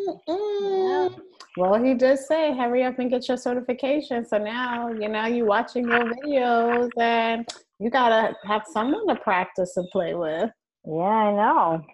Mm-hmm. 0.08 1.20
Well, 1.56 1.82
he 1.82 1.94
did 1.94 2.20
say, 2.20 2.56
hurry 2.56 2.84
up 2.84 3.00
and 3.00 3.10
get 3.10 3.26
your 3.26 3.36
certification. 3.36 4.24
So 4.24 4.38
now, 4.38 4.90
you 4.90 5.08
know, 5.08 5.26
you're 5.26 5.46
watching 5.46 5.88
your 5.88 6.04
videos 6.04 6.90
and 7.00 7.48
you 7.80 7.90
gotta 7.90 8.36
have 8.46 8.62
someone 8.72 9.08
to 9.08 9.16
practice 9.16 9.76
and 9.76 9.88
play 9.90 10.14
with. 10.14 10.50
Yeah, 10.86 11.02
I 11.02 11.32
know. 11.32 11.84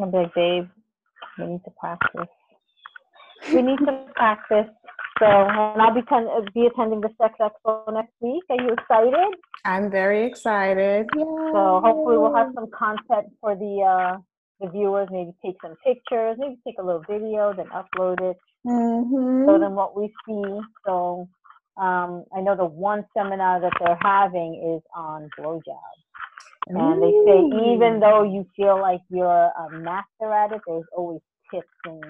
I'm 0.00 0.10
like, 0.10 0.34
babe, 0.34 0.68
we 1.38 1.44
need 1.44 1.64
to 1.64 1.70
practice 1.78 2.28
we 3.52 3.62
need 3.62 3.78
to 3.78 4.06
practice. 4.14 4.68
So, 5.20 5.26
and 5.26 5.82
I'll 5.82 5.94
be, 5.94 6.00
ten- 6.08 6.28
be 6.54 6.66
attending 6.66 7.02
the 7.02 7.10
Sex 7.20 7.34
Expo 7.38 7.92
next 7.92 8.14
week. 8.20 8.42
Are 8.48 8.56
you 8.56 8.70
excited? 8.72 9.36
I'm 9.66 9.90
very 9.90 10.26
excited. 10.26 11.06
Yay. 11.14 11.22
So 11.22 11.80
hopefully 11.84 12.16
we'll 12.16 12.34
have 12.34 12.52
some 12.54 12.70
content 12.76 13.30
for 13.40 13.54
the 13.54 13.82
uh, 13.84 14.18
the 14.60 14.70
viewers. 14.70 15.08
Maybe 15.10 15.32
take 15.44 15.56
some 15.62 15.76
pictures. 15.84 16.36
Maybe 16.38 16.56
take 16.66 16.76
a 16.78 16.82
little 16.82 17.04
video, 17.06 17.52
then 17.54 17.66
upload 17.66 18.20
it. 18.30 18.38
Mm-hmm. 18.66 19.46
So 19.46 19.58
then 19.58 19.74
what 19.74 19.94
we 19.94 20.06
see. 20.26 20.60
So 20.86 21.28
um, 21.76 22.24
I 22.34 22.40
know 22.40 22.56
the 22.56 22.64
one 22.64 23.04
seminar 23.14 23.60
that 23.60 23.72
they're 23.78 23.98
having 24.00 24.74
is 24.76 24.82
on 24.96 25.28
blowjobs. 25.38 26.00
And 26.66 27.02
they 27.02 27.12
say 27.26 27.72
even 27.74 28.00
though 28.00 28.22
you 28.22 28.46
feel 28.56 28.80
like 28.80 29.00
you're 29.10 29.26
a 29.26 29.70
master 29.72 30.32
at 30.32 30.52
it, 30.52 30.60
there's 30.66 30.84
always 30.96 31.20
tips 31.52 31.68
and 31.84 32.02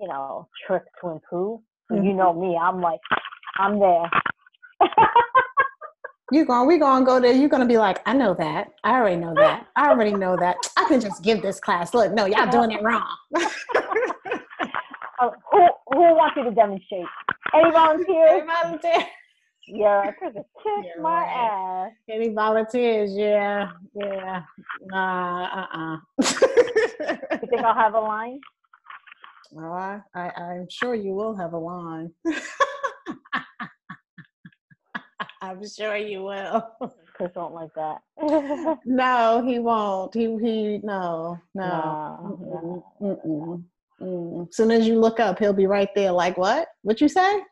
you 0.00 0.08
know, 0.08 0.48
tricks 0.66 0.86
to 1.02 1.10
improve. 1.10 1.60
Mm-hmm. 1.90 2.04
You 2.04 2.12
know 2.14 2.32
me, 2.32 2.56
I'm 2.56 2.80
like, 2.80 3.00
I'm 3.58 3.78
there. 3.78 4.10
you 6.32 6.44
going 6.44 6.68
we 6.68 6.78
gonna 6.78 7.04
go 7.04 7.20
there. 7.20 7.32
You're 7.32 7.48
gonna 7.48 7.66
be 7.66 7.78
like, 7.78 8.00
I 8.06 8.12
know 8.12 8.34
that. 8.34 8.68
I 8.84 8.92
already 8.92 9.16
know 9.16 9.34
that. 9.34 9.66
I 9.76 9.88
already 9.88 10.14
know 10.14 10.36
that. 10.36 10.56
I 10.76 10.84
can 10.84 11.00
just 11.00 11.22
give 11.22 11.42
this 11.42 11.58
class. 11.58 11.92
Look, 11.92 12.12
no, 12.12 12.26
y'all 12.26 12.50
doing 12.50 12.70
it 12.70 12.82
wrong. 12.82 13.16
uh, 13.36 15.30
who 15.50 15.66
who 15.92 16.14
wants 16.14 16.36
you 16.36 16.44
to 16.44 16.52
demonstrate? 16.52 17.06
Any 17.54 17.70
volunteers? 17.72 18.30
Any 18.30 18.46
volunteers? 18.46 19.04
Yeah, 19.66 20.10
kiss 20.20 20.32
yeah, 20.64 21.00
my 21.00 21.22
right. 21.22 21.86
ass. 21.86 21.92
Any 22.10 22.28
volunteers? 22.30 23.12
Yeah, 23.14 23.70
yeah. 23.94 24.42
Nah, 24.86 25.44
uh, 25.44 25.66
uh-uh. 25.76 25.96
you 27.42 27.48
think 27.48 27.62
I'll 27.62 27.74
have 27.74 27.94
a 27.94 28.00
line? 28.00 28.40
Oh, 29.56 29.72
I, 29.72 30.00
I, 30.14 30.20
I'm 30.20 30.68
sure 30.70 30.94
you 30.94 31.12
will 31.12 31.34
have 31.36 31.52
a 31.54 31.58
line. 31.58 32.12
I'm 35.42 35.66
sure 35.66 35.96
you 35.96 36.22
will. 36.22 36.68
Chris 37.14 37.32
won't 37.34 37.54
like 37.54 37.70
that. 37.74 37.98
no, 38.84 39.42
he 39.44 39.58
won't. 39.58 40.14
He 40.14 40.26
he 40.38 40.80
no 40.82 41.38
no. 41.54 42.84
no, 43.00 43.14
no. 43.20 43.64
Mm. 44.00 44.48
As 44.48 44.56
soon 44.56 44.70
as 44.70 44.86
you 44.86 44.98
look 44.98 45.20
up, 45.20 45.38
he'll 45.38 45.52
be 45.52 45.66
right 45.66 45.88
there. 45.94 46.12
Like 46.12 46.38
what? 46.38 46.68
What 46.82 47.00
you 47.00 47.08
say? 47.08 47.42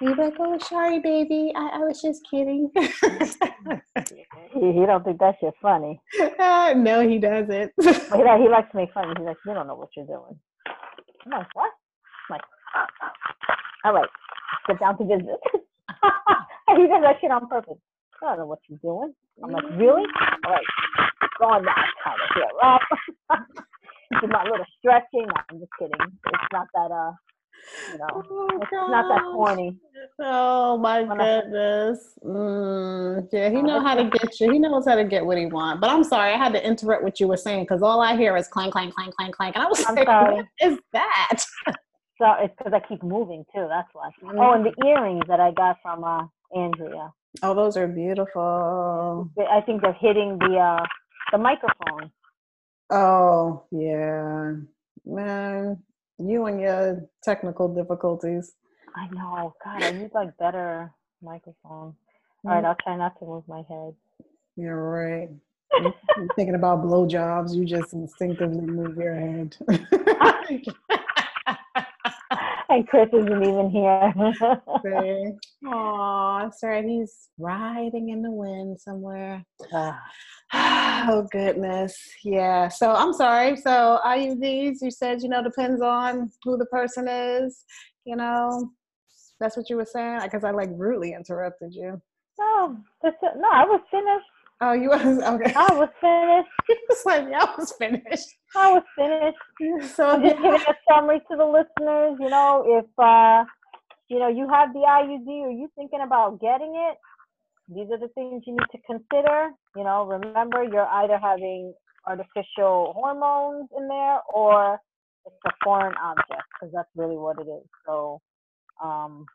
He's 0.00 0.16
like, 0.16 0.34
oh, 0.40 0.58
sorry, 0.58 0.98
baby. 0.98 1.52
I, 1.54 1.68
I 1.74 1.78
was 1.78 2.02
just 2.02 2.22
kidding. 2.28 2.68
he, 2.76 4.72
he 4.72 4.86
don't 4.86 5.04
think 5.04 5.20
that 5.20 5.36
shit 5.38 5.54
funny. 5.62 6.00
Uh, 6.38 6.74
no, 6.76 7.08
he 7.08 7.18
doesn't. 7.18 7.72
he, 7.80 7.92
he 7.92 8.48
likes 8.48 8.70
to 8.72 8.76
make 8.76 8.92
fun. 8.92 9.14
He's 9.16 9.24
like, 9.24 9.36
you 9.46 9.54
don't 9.54 9.68
know 9.68 9.76
what 9.76 9.90
you're 9.96 10.06
doing. 10.06 10.36
I'm 11.26 11.32
like, 11.32 11.48
what? 11.54 11.70
I'm 12.30 12.36
like, 12.36 12.42
all 13.84 13.92
right, 13.94 14.08
get 14.66 14.80
down 14.80 14.98
to 14.98 15.04
business. 15.04 15.38
he 15.54 16.86
does 16.88 17.02
that 17.02 17.16
shit 17.20 17.30
on 17.30 17.48
purpose. 17.48 17.78
I 18.22 18.26
don't 18.26 18.38
know 18.38 18.46
what 18.46 18.60
you're 18.68 18.78
doing. 18.80 19.14
I'm 19.42 19.50
like, 19.52 19.64
really? 19.76 20.04
All 20.46 20.52
right, 20.52 20.66
go 21.38 21.44
on 21.46 21.64
now, 21.64 21.74
kind 22.02 22.20
of 22.20 22.28
here 22.34 22.48
up. 22.62 22.80
Do 24.20 24.28
my 24.28 24.44
little 24.44 24.66
stretching. 24.78 25.26
I'm 25.50 25.58
just 25.58 25.72
kidding. 25.78 25.96
It's 26.00 26.52
not 26.52 26.68
that 26.74 26.90
uh 26.92 27.12
you 27.92 27.98
know, 27.98 28.22
oh, 28.30 28.48
it's 28.60 28.70
gosh. 28.70 28.90
not 28.90 29.08
that 29.08 29.22
corny. 29.32 29.76
Oh 30.20 30.76
my 30.78 31.02
when 31.02 31.18
goodness. 31.18 32.18
I, 32.22 32.26
mm, 32.26 33.28
yeah, 33.32 33.50
he 33.50 33.62
knows 33.62 33.82
how 33.82 33.94
to 33.94 34.04
get 34.04 34.40
you. 34.40 34.52
He 34.52 34.58
knows 34.58 34.86
how 34.86 34.94
to 34.94 35.04
get 35.04 35.24
what 35.24 35.38
he 35.38 35.46
wants. 35.46 35.80
But 35.80 35.90
I'm 35.90 36.04
sorry, 36.04 36.32
I 36.32 36.36
had 36.36 36.52
to 36.52 36.66
interrupt 36.66 37.02
what 37.02 37.20
you 37.20 37.28
were 37.28 37.36
saying 37.36 37.64
because 37.64 37.82
all 37.82 38.00
I 38.00 38.16
hear 38.16 38.36
is 38.36 38.46
clang, 38.48 38.70
clang, 38.70 38.90
clang, 38.90 39.10
clang, 39.12 39.32
clank. 39.32 39.56
And 39.56 39.64
I 39.64 39.68
was 39.68 39.84
I'm 39.86 39.94
like, 39.94 40.06
sorry. 40.06 40.34
what 40.36 40.46
is 40.62 40.78
that? 40.92 41.44
So 42.18 42.26
it's 42.40 42.54
because 42.56 42.72
I 42.72 42.80
keep 42.86 43.02
moving 43.02 43.44
too. 43.54 43.66
That's 43.68 43.88
why. 43.92 44.10
Oh, 44.38 44.52
and 44.52 44.64
the 44.64 44.86
earrings 44.86 45.24
that 45.28 45.40
I 45.40 45.50
got 45.50 45.78
from 45.82 46.04
uh, 46.04 46.26
Andrea. 46.56 47.12
Oh, 47.42 47.54
those 47.54 47.76
are 47.76 47.88
beautiful. 47.88 49.28
I 49.50 49.60
think 49.62 49.82
they're 49.82 49.92
hitting 49.94 50.38
the 50.38 50.56
uh, 50.56 50.84
the 51.32 51.38
microphone. 51.38 52.12
Oh 52.90 53.64
yeah, 53.72 54.52
man, 55.04 55.82
you 56.18 56.46
and 56.46 56.60
your 56.60 57.04
technical 57.22 57.74
difficulties. 57.74 58.52
I 58.96 59.08
know. 59.08 59.54
God, 59.64 59.82
I 59.82 59.92
need 59.92 60.10
like 60.14 60.36
better 60.38 60.92
microphone. 61.22 61.94
All 62.44 62.44
right, 62.44 62.62
mm. 62.62 62.66
I'll 62.66 62.76
try 62.82 62.96
not 62.96 63.18
to 63.18 63.24
move 63.24 63.48
my 63.48 63.62
head. 63.68 63.94
You're 64.56 64.90
right. 64.90 65.30
You're 65.80 65.94
thinking 66.36 66.54
about 66.54 66.84
blowjobs, 66.84 67.52
you 67.54 67.64
just 67.64 67.94
instinctively 67.94 68.60
move 68.60 68.96
your 68.96 69.16
head. 69.16 69.56
and 72.68 72.88
Chris 72.88 73.08
isn't 73.12 73.42
even 73.42 73.70
here. 73.70 74.12
Oh, 75.66 76.38
that's 76.42 76.62
right. 76.62 76.84
He's 76.84 77.28
riding 77.38 78.10
in 78.10 78.22
the 78.22 78.30
wind 78.30 78.80
somewhere. 78.80 79.44
Ah. 79.72 80.00
oh 80.52 81.26
goodness, 81.32 81.96
yeah. 82.22 82.68
So 82.68 82.92
I'm 82.92 83.12
sorry. 83.12 83.56
So 83.56 83.98
IUDs, 84.04 84.78
you 84.82 84.90
said 84.90 85.22
you 85.22 85.28
know 85.28 85.42
depends 85.42 85.80
on 85.80 86.30
who 86.44 86.56
the 86.56 86.66
person 86.66 87.08
is. 87.08 87.64
You 88.04 88.16
know, 88.16 88.70
that's 89.40 89.56
what 89.56 89.70
you 89.70 89.76
were 89.76 89.86
saying 89.86 90.20
because 90.22 90.44
I 90.44 90.50
like 90.50 90.70
rudely 90.72 91.14
interrupted 91.14 91.74
you. 91.74 92.00
No, 92.38 92.76
no, 93.02 93.48
I 93.52 93.64
was 93.64 93.80
finished. 93.90 94.26
Oh, 94.64 94.72
you 94.72 94.88
was 94.88 95.00
okay. 95.02 95.52
I 95.54 95.74
was 95.74 95.90
finished. 96.00 96.48
it's 96.88 97.04
like 97.04 97.24
I 97.26 97.54
was 97.58 97.72
finished. 97.72 98.28
I 98.56 98.72
was 98.72 98.82
finished. 98.96 99.94
So 99.94 100.08
I'm 100.08 100.22
just 100.22 100.36
giving 100.36 100.54
a 100.54 100.74
summary 100.88 101.20
to 101.30 101.36
the 101.36 101.44
listeners. 101.44 102.16
You 102.18 102.30
know, 102.30 102.64
if 102.66 102.86
uh, 102.98 103.44
you 104.08 104.18
know 104.18 104.28
you 104.28 104.48
have 104.48 104.72
the 104.72 104.80
IUD 104.80 105.28
or 105.28 105.50
you 105.50 105.68
thinking 105.76 106.00
about 106.02 106.40
getting 106.40 106.72
it, 106.88 106.96
these 107.68 107.88
are 107.92 107.98
the 107.98 108.08
things 108.14 108.42
you 108.46 108.54
need 108.54 108.70
to 108.72 108.78
consider. 108.86 109.50
You 109.76 109.84
know, 109.84 110.06
remember 110.06 110.64
you're 110.64 110.86
either 110.86 111.18
having 111.18 111.74
artificial 112.06 112.94
hormones 112.96 113.68
in 113.76 113.86
there 113.86 114.20
or 114.32 114.80
it's 115.26 115.36
a 115.46 115.50
foreign 115.62 115.94
object 116.02 116.42
because 116.54 116.72
that's 116.74 116.88
really 116.96 117.16
what 117.16 117.38
it 117.38 117.48
is. 117.48 117.66
So, 117.86 118.20
um, 118.82 119.26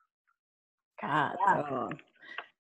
God, 1.00 1.36
yeah. 1.46 1.64
Oh. 1.70 1.90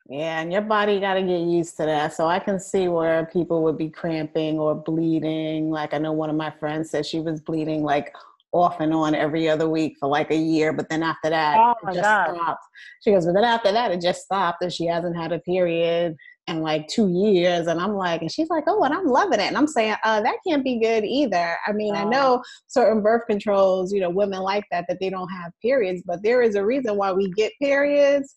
Yeah, 0.09 0.41
and 0.41 0.51
your 0.51 0.63
body 0.63 0.99
got 0.99 1.13
to 1.13 1.21
get 1.21 1.41
used 1.41 1.77
to 1.77 1.85
that. 1.85 2.15
So 2.15 2.25
I 2.25 2.39
can 2.39 2.59
see 2.59 2.87
where 2.87 3.27
people 3.27 3.61
would 3.63 3.77
be 3.77 3.89
cramping 3.89 4.57
or 4.57 4.73
bleeding. 4.73 5.69
Like 5.69 5.93
I 5.93 5.99
know 5.99 6.13
one 6.13 6.31
of 6.31 6.35
my 6.35 6.49
friends 6.49 6.89
said 6.89 7.05
she 7.05 7.19
was 7.19 7.41
bleeding 7.41 7.83
like 7.83 8.11
off 8.51 8.79
and 8.79 8.91
on 8.91 9.13
every 9.13 9.47
other 9.47 9.69
week 9.69 9.97
for 9.99 10.09
like 10.09 10.31
a 10.31 10.35
year, 10.35 10.73
but 10.73 10.89
then 10.89 11.03
after 11.03 11.29
that, 11.29 11.55
oh 11.57 11.75
it 11.87 11.93
just 11.93 12.01
God. 12.01 12.35
stopped. 12.35 12.63
She 13.03 13.11
goes, 13.11 13.27
but 13.27 13.33
then 13.33 13.43
after 13.43 13.71
that, 13.71 13.91
it 13.91 14.01
just 14.01 14.23
stopped, 14.23 14.63
and 14.63 14.73
she 14.73 14.87
hasn't 14.87 15.15
had 15.15 15.31
a 15.31 15.39
period 15.39 16.15
in 16.47 16.61
like 16.61 16.87
two 16.87 17.09
years. 17.09 17.67
And 17.67 17.79
I'm 17.79 17.93
like, 17.93 18.21
and 18.21 18.31
she's 18.31 18.49
like, 18.49 18.63
oh, 18.65 18.81
and 18.81 18.91
I'm 18.91 19.05
loving 19.05 19.39
it. 19.39 19.43
And 19.43 19.57
I'm 19.57 19.67
saying, 19.67 19.95
uh, 20.03 20.21
that 20.21 20.37
can't 20.47 20.63
be 20.63 20.79
good 20.79 21.05
either. 21.05 21.55
I 21.67 21.71
mean, 21.71 21.95
I 21.95 22.03
know 22.03 22.41
certain 22.65 23.03
birth 23.03 23.27
controls, 23.27 23.93
you 23.93 24.01
know, 24.01 24.09
women 24.09 24.39
like 24.39 24.65
that, 24.71 24.85
that 24.89 24.97
they 24.99 25.11
don't 25.11 25.29
have 25.29 25.51
periods, 25.61 26.01
but 26.03 26.23
there 26.23 26.41
is 26.41 26.55
a 26.55 26.65
reason 26.65 26.97
why 26.97 27.11
we 27.11 27.29
get 27.33 27.51
periods 27.61 28.33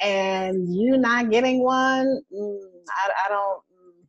and 0.00 0.74
you 0.74 0.96
not 0.96 1.30
getting 1.30 1.62
one, 1.62 2.20
mm, 2.32 2.58
I, 2.90 3.10
I 3.26 3.28
don't. 3.28 3.58
Mm, 3.72 4.06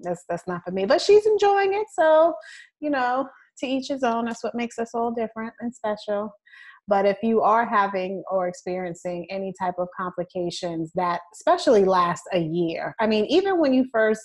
that's 0.00 0.24
that's 0.28 0.46
not 0.46 0.62
for 0.64 0.70
me. 0.70 0.86
But 0.86 1.00
she's 1.00 1.26
enjoying 1.26 1.74
it, 1.74 1.86
so 1.94 2.34
you 2.80 2.90
know, 2.90 3.28
to 3.58 3.66
each 3.66 3.88
his 3.88 4.02
own. 4.02 4.26
That's 4.26 4.44
what 4.44 4.54
makes 4.54 4.78
us 4.78 4.90
all 4.94 5.12
different 5.12 5.54
and 5.60 5.74
special. 5.74 6.32
But 6.88 7.04
if 7.04 7.18
you 7.22 7.40
are 7.42 7.66
having 7.66 8.22
or 8.30 8.46
experiencing 8.46 9.26
any 9.28 9.52
type 9.60 9.74
of 9.78 9.88
complications 9.98 10.92
that 10.94 11.20
especially 11.34 11.84
last 11.84 12.22
a 12.32 12.38
year, 12.38 12.94
I 13.00 13.08
mean, 13.08 13.24
even 13.26 13.58
when 13.58 13.74
you 13.74 13.86
first 13.92 14.22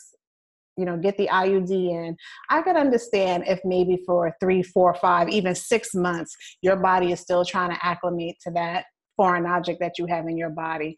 you 0.77 0.85
know 0.85 0.97
get 0.97 1.17
the 1.17 1.27
iud 1.27 1.69
in 1.69 2.15
i 2.49 2.61
could 2.61 2.77
understand 2.77 3.43
if 3.45 3.59
maybe 3.65 4.01
for 4.05 4.33
three 4.39 4.63
four 4.63 4.93
five 4.95 5.27
even 5.27 5.53
six 5.53 5.93
months 5.93 6.33
your 6.61 6.77
body 6.77 7.11
is 7.11 7.19
still 7.19 7.43
trying 7.43 7.69
to 7.69 7.85
acclimate 7.85 8.37
to 8.41 8.49
that 8.51 8.85
foreign 9.17 9.45
object 9.45 9.79
that 9.79 9.97
you 9.97 10.05
have 10.07 10.27
in 10.27 10.37
your 10.37 10.49
body. 10.49 10.95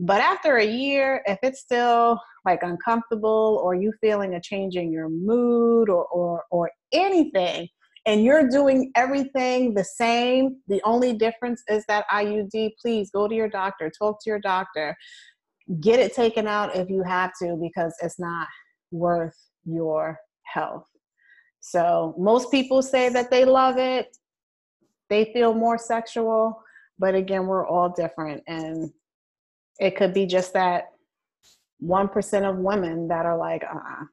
But 0.00 0.20
after 0.20 0.56
a 0.56 0.66
year, 0.66 1.22
if 1.26 1.38
it's 1.42 1.60
still 1.60 2.18
like 2.44 2.62
uncomfortable 2.62 3.60
or 3.62 3.74
you 3.74 3.92
feeling 4.00 4.34
a 4.34 4.40
change 4.40 4.76
in 4.76 4.90
your 4.90 5.08
mood 5.08 5.88
or, 5.88 6.06
or, 6.06 6.44
or 6.50 6.70
anything, 6.92 7.68
and 8.04 8.24
you're 8.24 8.48
doing 8.48 8.90
everything 8.96 9.74
the 9.74 9.84
same, 9.84 10.56
the 10.66 10.80
only 10.84 11.12
difference 11.12 11.62
is 11.68 11.84
that 11.86 12.04
IUD, 12.10 12.72
please 12.80 13.10
go 13.12 13.28
to 13.28 13.34
your 13.34 13.48
doctor, 13.48 13.90
talk 13.96 14.22
to 14.24 14.30
your 14.30 14.40
doctor, 14.40 14.96
get 15.80 16.00
it 16.00 16.14
taken 16.14 16.48
out 16.48 16.74
if 16.74 16.90
you 16.90 17.02
have 17.04 17.30
to, 17.40 17.56
because 17.62 17.94
it's 18.02 18.18
not 18.18 18.48
worth 18.90 19.36
your 19.64 20.18
health. 20.42 20.84
So, 21.60 22.16
most 22.18 22.50
people 22.50 22.82
say 22.82 23.08
that 23.10 23.30
they 23.30 23.44
love 23.44 23.78
it, 23.78 24.16
they 25.08 25.30
feel 25.32 25.54
more 25.54 25.78
sexual. 25.78 26.60
But 27.02 27.16
again, 27.16 27.48
we're 27.48 27.66
all 27.66 27.88
different. 27.88 28.44
And 28.46 28.92
it 29.80 29.96
could 29.96 30.14
be 30.14 30.24
just 30.24 30.52
that 30.52 30.84
1% 31.82 32.48
of 32.48 32.58
women 32.58 33.08
that 33.08 33.26
are 33.26 33.36
like, 33.36 33.64
uh 33.64 34.04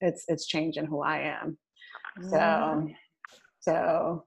it's, 0.00 0.24
it's 0.28 0.46
changing 0.46 0.86
who 0.86 1.02
I 1.02 1.18
am. 1.18 1.58
So, 2.30 2.38
mm-hmm. 2.38 2.86
so, 3.60 4.24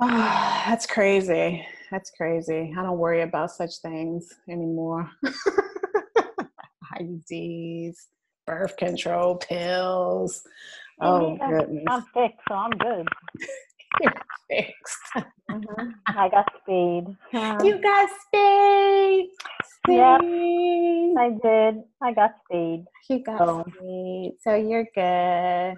oh, 0.00 0.62
that's 0.66 0.86
crazy. 0.86 1.66
That's 1.90 2.10
crazy. 2.16 2.72
I 2.74 2.82
don't 2.82 2.96
worry 2.96 3.20
about 3.20 3.50
such 3.50 3.72
things 3.82 4.32
anymore. 4.48 5.10
IUDs, 6.98 7.96
birth 8.46 8.78
control 8.78 9.36
pills. 9.36 10.42
Oh, 11.02 11.36
goodness. 11.36 11.84
I'm 11.86 12.04
sick, 12.14 12.32
so 12.48 12.54
I'm 12.54 12.70
good. 12.70 13.06
Fixed. 14.48 15.26
Mm-hmm. 15.50 15.90
I 16.06 16.28
got 16.28 16.46
speed. 16.62 17.16
You 17.32 17.80
got 17.82 18.08
speed. 18.26 19.30
speed. 19.64 19.96
Yep, 19.96 20.20
I 21.18 21.30
did. 21.42 21.82
I 22.02 22.12
got 22.12 22.34
speed. 22.44 22.84
You 23.08 23.18
got 23.20 23.38
so. 23.38 23.64
speed. 23.76 24.36
So 24.40 24.54
you're 24.54 24.86
good. 24.94 25.76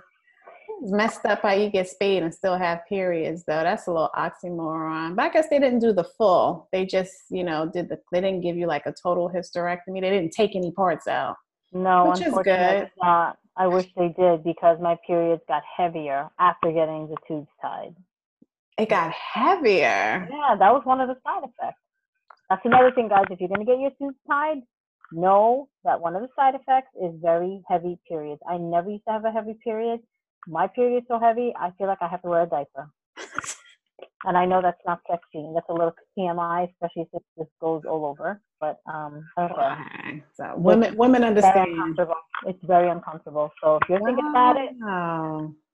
It's 0.81 0.91
messed 0.91 1.25
up 1.27 1.43
how 1.43 1.53
you 1.53 1.71
get 1.71 1.89
speed 1.89 2.23
and 2.23 2.35
still 2.35 2.57
have 2.57 2.81
periods 2.89 3.45
though. 3.47 3.63
That's 3.63 3.87
a 3.87 3.91
little 3.93 4.11
oxymoron. 4.17 5.17
But 5.17 5.27
I 5.27 5.29
guess 5.29 5.49
they 5.49 5.59
didn't 5.59 5.79
do 5.81 5.93
the 5.93 6.05
full. 6.05 6.69
They 6.73 6.87
just, 6.87 7.13
you 7.31 7.45
know, 7.45 7.71
did 7.73 7.89
the 7.89 7.99
they 8.11 8.21
didn't 8.21 8.41
give 8.41 8.57
you 8.57 8.67
like 8.67 8.87
a 8.87 8.93
total 8.93 9.31
hysterectomy. 9.31 10.01
They 10.01 10.11
didn't 10.11 10.33
take 10.33 10.57
any 10.57 10.73
parts 10.73 11.07
out. 11.07 11.37
No, 11.73 12.11
which 12.11 12.27
is 12.27 12.35
good. 12.45 12.91
Not. 13.01 13.39
I 13.57 13.67
wish 13.67 13.87
they 13.97 14.09
did 14.09 14.45
because 14.45 14.79
my 14.81 14.97
periods 15.07 15.43
got 15.47 15.63
heavier 15.77 16.29
after 16.39 16.73
getting 16.73 17.09
the 17.09 17.17
tubes 17.29 17.49
tied. 17.61 17.95
It 18.79 18.89
got 18.89 19.13
heavier. 19.13 20.29
Yeah, 20.31 20.57
that 20.59 20.73
was 20.73 20.83
one 20.85 21.01
of 21.01 21.09
the 21.09 21.17
side 21.23 21.45
effects. 21.45 21.81
That's 22.49 22.63
another 22.65 22.91
thing, 22.93 23.09
guys. 23.09 23.25
If 23.31 23.41
you're 23.41 23.49
going 23.49 23.65
to 23.65 23.67
get 23.67 23.81
your 23.81 23.93
tubes 23.99 24.19
tied, 24.29 24.59
know 25.13 25.69
that 25.85 26.01
one 26.01 26.17
of 26.17 26.23
the 26.23 26.29
side 26.35 26.55
effects 26.55 26.89
is 27.01 27.13
very 27.21 27.63
heavy 27.69 27.99
periods. 28.09 28.41
I 28.49 28.57
never 28.57 28.91
used 28.91 29.05
to 29.07 29.13
have 29.13 29.25
a 29.25 29.31
heavy 29.31 29.57
period. 29.63 30.01
My 30.49 30.67
period 30.67 30.99
is 30.99 31.05
so 31.09 31.21
heavy, 31.21 31.53
I 31.59 31.71
feel 31.79 31.87
like 31.87 31.99
I 32.01 32.09
have 32.09 32.23
to 32.23 32.29
wear 32.29 32.43
a 32.43 32.47
diaper. 32.47 32.91
and 34.25 34.37
I 34.37 34.47
know 34.47 34.61
that's 34.63 34.81
not 34.87 35.01
sexy. 35.09 35.47
That's 35.55 35.69
a 35.69 35.73
little 35.73 35.95
TMI, 36.19 36.71
especially 36.71 37.09
if 37.13 37.23
this 37.37 37.47
goes 37.61 37.83
all 37.89 38.07
over. 38.07 38.41
But 38.63 38.79
um, 38.87 39.27
okay. 39.37 40.23
So 40.35 40.55
women, 40.57 40.97
women 40.97 41.25
understand. 41.25 41.99
It's 42.47 42.65
very 42.65 42.89
uncomfortable. 42.89 43.51
So 43.61 43.81
if 43.83 43.89
you're 43.89 43.99
wow. 43.99 44.07
thinking 44.07 44.29
about 44.31 44.57
it, 44.57 44.71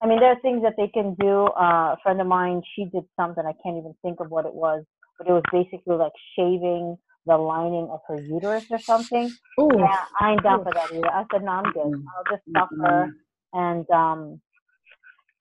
I 0.01 0.07
mean, 0.07 0.21
there 0.21 0.33
are 0.33 0.41
things 0.41 0.63
that 0.63 0.73
they 0.79 0.89
can 0.89 1.15
do. 1.21 1.49
Uh, 1.49 1.93
a 1.93 1.97
friend 2.03 2.19
of 2.19 2.27
mine, 2.27 2.63
she 2.75 2.87
did 2.87 3.05
something. 3.15 3.45
I 3.45 3.53
can't 3.63 3.77
even 3.77 3.95
think 4.01 4.21
of 4.21 4.31
what 4.31 4.47
it 4.47 4.55
was, 4.55 4.85
but 5.19 5.27
it 5.27 5.33
was 5.33 5.43
basically 5.53 5.97
like 5.97 6.13
shaving 6.35 6.97
the 7.27 7.37
lining 7.37 7.89
of 7.91 8.01
her 8.09 8.19
uterus 8.23 8.65
or 8.71 8.79
something. 8.79 9.31
Ooh. 9.61 9.71
Yeah, 9.77 10.05
I 10.19 10.33
ain't 10.33 10.43
down 10.43 10.61
Ooh. 10.61 10.65
for 10.65 10.73
that 10.73 10.91
either. 10.91 11.13
I 11.13 11.25
said, 11.31 11.43
no, 11.45 11.53
I'm 11.53 11.71
good. 11.73 11.93
I'll 12.17 12.37
just 12.37 12.43
stop 12.49 12.71
mm-hmm. 12.73 12.85
her 12.87 13.13
and 13.53 13.91
um, 13.91 14.41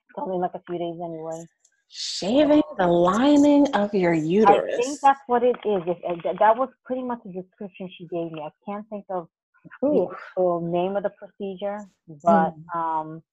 it's 0.10 0.20
only 0.20 0.38
like 0.38 0.52
a 0.54 0.62
few 0.68 0.78
days 0.78 1.00
anyway. 1.02 1.46
Shaving 1.90 2.62
the 2.78 2.88
lining 2.88 3.74
of 3.74 3.94
your 3.94 4.14
uterus. 4.14 4.76
I 4.78 4.82
think 4.82 5.00
that's 5.02 5.20
what 5.28 5.44
it 5.44 5.56
is. 5.66 5.82
That 6.40 6.58
was 6.58 6.70
pretty 6.86 7.04
much 7.04 7.20
the 7.24 7.42
description 7.42 7.90
she 7.98 8.06
gave 8.08 8.32
me. 8.32 8.42
I 8.42 8.50
can't 8.66 8.88
think 8.90 9.06
of 9.10 9.30
Ooh. 9.84 10.10
the 10.36 10.60
name 10.62 10.98
of 10.98 11.04
the 11.04 11.12
procedure, 11.12 11.80
but 12.24 12.54
mm. 12.56 12.76
um, 12.76 13.24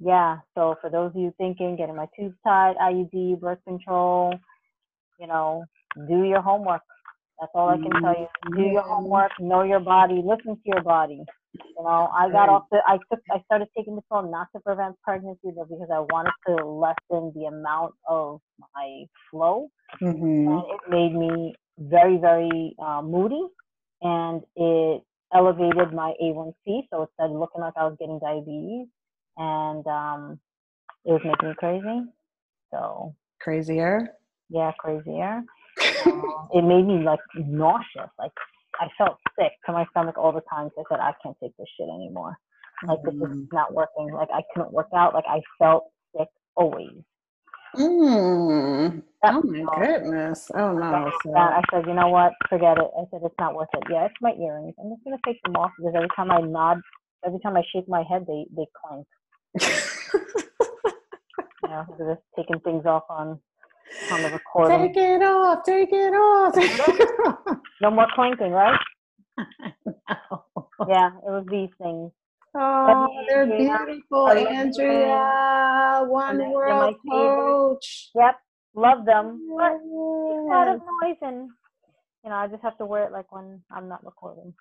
yeah. 0.00 0.38
So 0.54 0.76
for 0.80 0.90
those 0.90 1.10
of 1.10 1.16
you 1.16 1.32
thinking, 1.38 1.76
getting 1.76 1.96
my 1.96 2.08
tubes 2.18 2.34
tied, 2.44 2.76
IUD, 2.76 3.40
birth 3.40 3.60
control, 3.66 4.34
you 5.20 5.26
know, 5.28 5.64
do 6.08 6.24
your 6.24 6.40
homework. 6.40 6.82
That's 7.42 7.50
all 7.56 7.70
I 7.70 7.76
can 7.76 7.90
tell 8.00 8.14
you. 8.14 8.28
Do 8.54 8.62
your 8.62 8.82
homework, 8.82 9.32
know 9.40 9.64
your 9.64 9.80
body, 9.80 10.22
listen 10.24 10.54
to 10.54 10.62
your 10.64 10.82
body. 10.82 11.24
You 11.54 11.82
know, 11.82 12.08
I 12.16 12.30
got 12.30 12.48
off 12.48 12.66
the, 12.70 12.78
I 12.86 12.98
took, 13.10 13.20
I 13.32 13.42
started 13.46 13.66
taking 13.76 13.96
the 13.96 14.02
pill 14.02 14.30
not 14.30 14.46
to 14.54 14.60
prevent 14.60 14.94
pregnancy, 15.02 15.50
but 15.56 15.68
because 15.68 15.88
I 15.92 15.98
wanted 15.98 16.30
to 16.46 16.64
lessen 16.64 17.32
the 17.34 17.46
amount 17.46 17.94
of 18.08 18.40
my 18.76 19.06
flow. 19.28 19.70
Mm-hmm. 20.00 20.52
And 20.52 20.62
it 20.70 20.80
made 20.88 21.14
me 21.18 21.56
very, 21.80 22.16
very 22.16 22.76
uh, 22.80 23.02
moody 23.02 23.42
and 24.02 24.42
it 24.54 25.02
elevated 25.34 25.92
my 25.92 26.12
A1C. 26.22 26.86
So 26.92 27.02
it 27.02 27.08
started 27.14 27.34
looking 27.34 27.60
like 27.60 27.74
I 27.76 27.86
was 27.86 27.96
getting 27.98 28.20
diabetes 28.20 28.86
and 29.36 29.84
um, 29.88 30.38
it 31.04 31.10
was 31.10 31.22
making 31.24 31.48
me 31.48 31.54
crazy. 31.58 32.02
So, 32.70 33.16
Crazier. 33.40 34.10
yeah, 34.48 34.70
crazier. 34.78 35.42
It 36.54 36.62
made 36.64 36.86
me 36.86 37.02
like 37.02 37.20
nauseous. 37.34 38.10
Like 38.18 38.32
I 38.80 38.88
felt 38.98 39.16
sick 39.38 39.52
to 39.66 39.72
my 39.72 39.86
stomach 39.90 40.18
all 40.18 40.32
the 40.32 40.42
time. 40.52 40.68
So 40.74 40.82
I 40.82 40.84
said, 40.90 41.00
I 41.00 41.12
can't 41.22 41.36
take 41.42 41.56
this 41.56 41.68
shit 41.78 41.88
anymore. 41.88 42.36
Like 42.86 43.02
this 43.04 43.14
is 43.14 43.20
Mhm. 43.20 43.48
not 43.52 43.72
working. 43.72 44.12
Like 44.12 44.28
I 44.32 44.42
couldn't 44.52 44.72
work 44.72 44.88
out. 44.94 45.14
Like 45.14 45.24
I 45.28 45.40
felt 45.58 45.84
sick 46.16 46.28
always. 46.56 47.02
Mm. 47.76 49.02
That- 49.22 49.34
Oh 49.34 49.42
my 49.42 49.86
goodness. 49.86 50.50
Oh 50.54 50.72
no. 50.74 51.10
So, 51.22 51.32
I 51.36 51.62
said, 51.70 51.86
you 51.86 51.94
know 51.94 52.08
what? 52.08 52.32
Forget 52.50 52.76
it. 52.78 52.90
I 52.98 53.04
said 53.10 53.20
it's 53.24 53.34
not 53.38 53.54
worth 53.54 53.68
it. 53.74 53.84
Yeah, 53.88 54.04
it's 54.06 54.14
my 54.20 54.32
earrings. 54.34 54.74
I'm 54.78 54.90
just 54.90 55.04
gonna 55.04 55.16
take 55.24 55.40
them 55.44 55.56
off 55.56 55.70
because 55.78 55.94
every 55.94 56.08
time 56.16 56.30
I 56.30 56.40
nod, 56.40 56.80
every 57.24 57.40
time 57.40 57.56
I 57.56 57.62
shake 57.72 57.88
my 57.88 58.02
head, 58.02 58.26
they 58.26 58.46
they 58.56 58.66
clank. 58.78 59.06
You 61.62 61.68
know, 61.68 61.86
it's 62.10 62.22
taking 62.36 62.60
things 62.60 62.84
off 62.86 63.04
on 63.08 63.40
on 64.10 64.22
the 64.22 64.30
recording. 64.30 64.88
take 64.92 64.96
it 64.96 65.22
off. 65.22 65.64
Take 65.64 65.92
it 65.92 66.12
off. 66.14 66.54
Take 66.54 66.70
it 66.70 67.10
off. 67.26 67.56
No 67.80 67.90
more 67.90 68.06
clanking, 68.14 68.52
right? 68.52 68.78
No. 69.38 70.44
Yeah, 70.88 71.10
it 71.24 71.30
was 71.30 71.46
these 71.48 71.70
things. 71.80 72.10
Oh, 72.56 73.06
they're 73.28 73.46
beautiful, 73.46 74.28
Andrea. 74.28 76.02
One 76.06 76.50
world 76.50 76.96
coach. 77.08 78.10
Yep, 78.16 78.34
love 78.74 79.04
them. 79.06 79.46
But 79.56 79.72
a 79.72 80.44
lot 80.48 80.66
of 80.68 80.80
noise, 80.80 81.16
and 81.22 81.48
you 82.24 82.30
know, 82.30 82.36
I 82.36 82.48
just 82.48 82.62
have 82.64 82.76
to 82.78 82.84
wear 82.86 83.04
it 83.04 83.12
like 83.12 83.30
when 83.30 83.62
I'm 83.70 83.88
not 83.88 84.04
recording. 84.04 84.52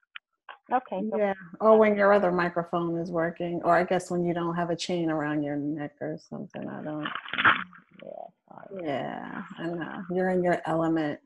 Okay, 0.71 1.01
so 1.09 1.17
Yeah. 1.17 1.33
Or 1.59 1.77
when 1.77 1.95
your 1.95 2.13
other 2.13 2.31
microphone 2.31 2.97
is 2.99 3.11
working, 3.11 3.61
or 3.63 3.75
I 3.75 3.83
guess 3.83 4.11
when 4.11 4.23
you 4.23 4.33
don't 4.35 4.55
have 4.55 4.69
a 4.69 4.75
chain 4.75 5.09
around 5.09 5.41
your 5.43 5.55
neck 5.57 5.93
or 6.01 6.17
something. 6.29 6.69
I 6.69 6.83
don't. 6.83 7.07
yeah. 8.03 8.27
Yeah, 8.83 9.41
I 9.57 9.67
know. 9.67 10.03
You're 10.11 10.29
in 10.29 10.43
your 10.43 10.61
element. 10.65 11.19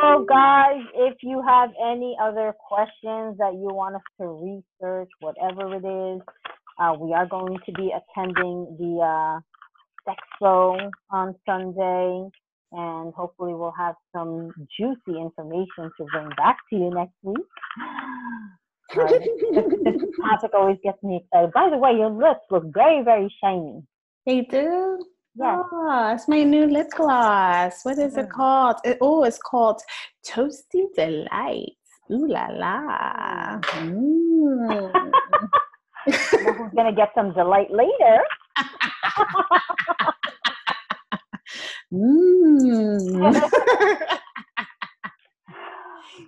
So, 0.00 0.24
guys, 0.28 0.80
if 0.94 1.16
you 1.22 1.42
have 1.46 1.70
any 1.80 2.16
other 2.20 2.54
questions 2.68 3.36
that 3.38 3.52
you 3.54 3.68
want 3.72 3.96
us 3.96 4.02
to 4.20 4.26
research, 4.26 5.10
whatever 5.20 5.74
it 5.74 5.84
is, 5.84 6.22
uh, 6.78 6.94
we 6.98 7.12
are 7.12 7.26
going 7.26 7.58
to 7.66 7.72
be 7.72 7.92
attending 7.92 8.76
the 8.78 9.00
uh, 9.00 9.40
Sexpo 10.08 10.90
on 11.10 11.34
Sunday, 11.46 12.28
and 12.72 13.14
hopefully, 13.14 13.54
we'll 13.54 13.74
have 13.78 13.94
some 14.14 14.50
juicy 14.78 15.20
information 15.20 15.90
to 15.98 16.04
bring 16.12 16.28
back 16.36 16.56
to 16.70 16.76
you 16.76 16.90
next 16.90 17.14
week. 17.22 17.36
Uh, 18.96 19.08
this, 19.08 19.22
this 19.82 20.02
topic 20.22 20.52
always 20.54 20.76
gets 20.84 21.02
me 21.02 21.16
excited. 21.16 21.50
By 21.52 21.68
the 21.68 21.78
way, 21.78 21.92
your 21.92 22.10
lips 22.10 22.42
look 22.48 22.62
very, 22.72 23.02
very 23.02 23.34
shiny. 23.42 23.82
They 24.26 24.42
do. 24.42 24.98
Yes. 25.36 25.58
Oh, 25.72 26.12
it's 26.14 26.28
my 26.28 26.42
new 26.44 26.66
lip 26.66 26.88
gloss. 26.96 27.80
What 27.84 27.98
is 27.98 28.16
it 28.16 28.26
Mm. 28.28 28.30
called? 28.30 28.76
It, 28.84 28.98
oh, 29.00 29.24
it's 29.24 29.38
called 29.38 29.82
Toasty 30.26 30.86
Delights. 30.94 31.76
Ooh 32.12 32.26
la 32.28 32.46
la. 32.50 33.60
Mm. 33.74 35.12
who's 36.06 36.72
gonna 36.76 36.92
get 36.92 37.10
some 37.14 37.32
delight 37.32 37.70
later. 37.70 38.22
Mm. 41.92 43.40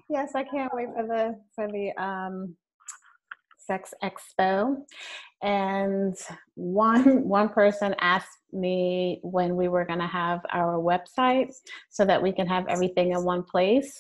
yes, 0.09 0.33
I 0.35 0.45
can't 0.45 0.73
wait 0.75 0.89
for 0.97 1.07
the 1.07 1.39
for 1.55 1.69
the 1.69 1.93
um, 2.03 2.57
sex 3.59 3.93
expo. 4.03 4.77
And 5.47 6.17
one 6.57 7.27
one 7.29 7.49
person 7.49 7.95
asked 8.01 8.39
me 8.53 9.21
when 9.23 9.57
we 9.57 9.69
were 9.69 9.87
going 9.87 10.01
to 10.01 10.07
have 10.07 10.41
our 10.53 10.79
website 10.79 11.55
so 11.89 12.05
that 12.05 12.23
we 12.23 12.33
can 12.33 12.47
have 12.49 12.67
everything 12.69 13.13
in 13.13 13.25
one 13.25 13.45
place. 13.45 13.97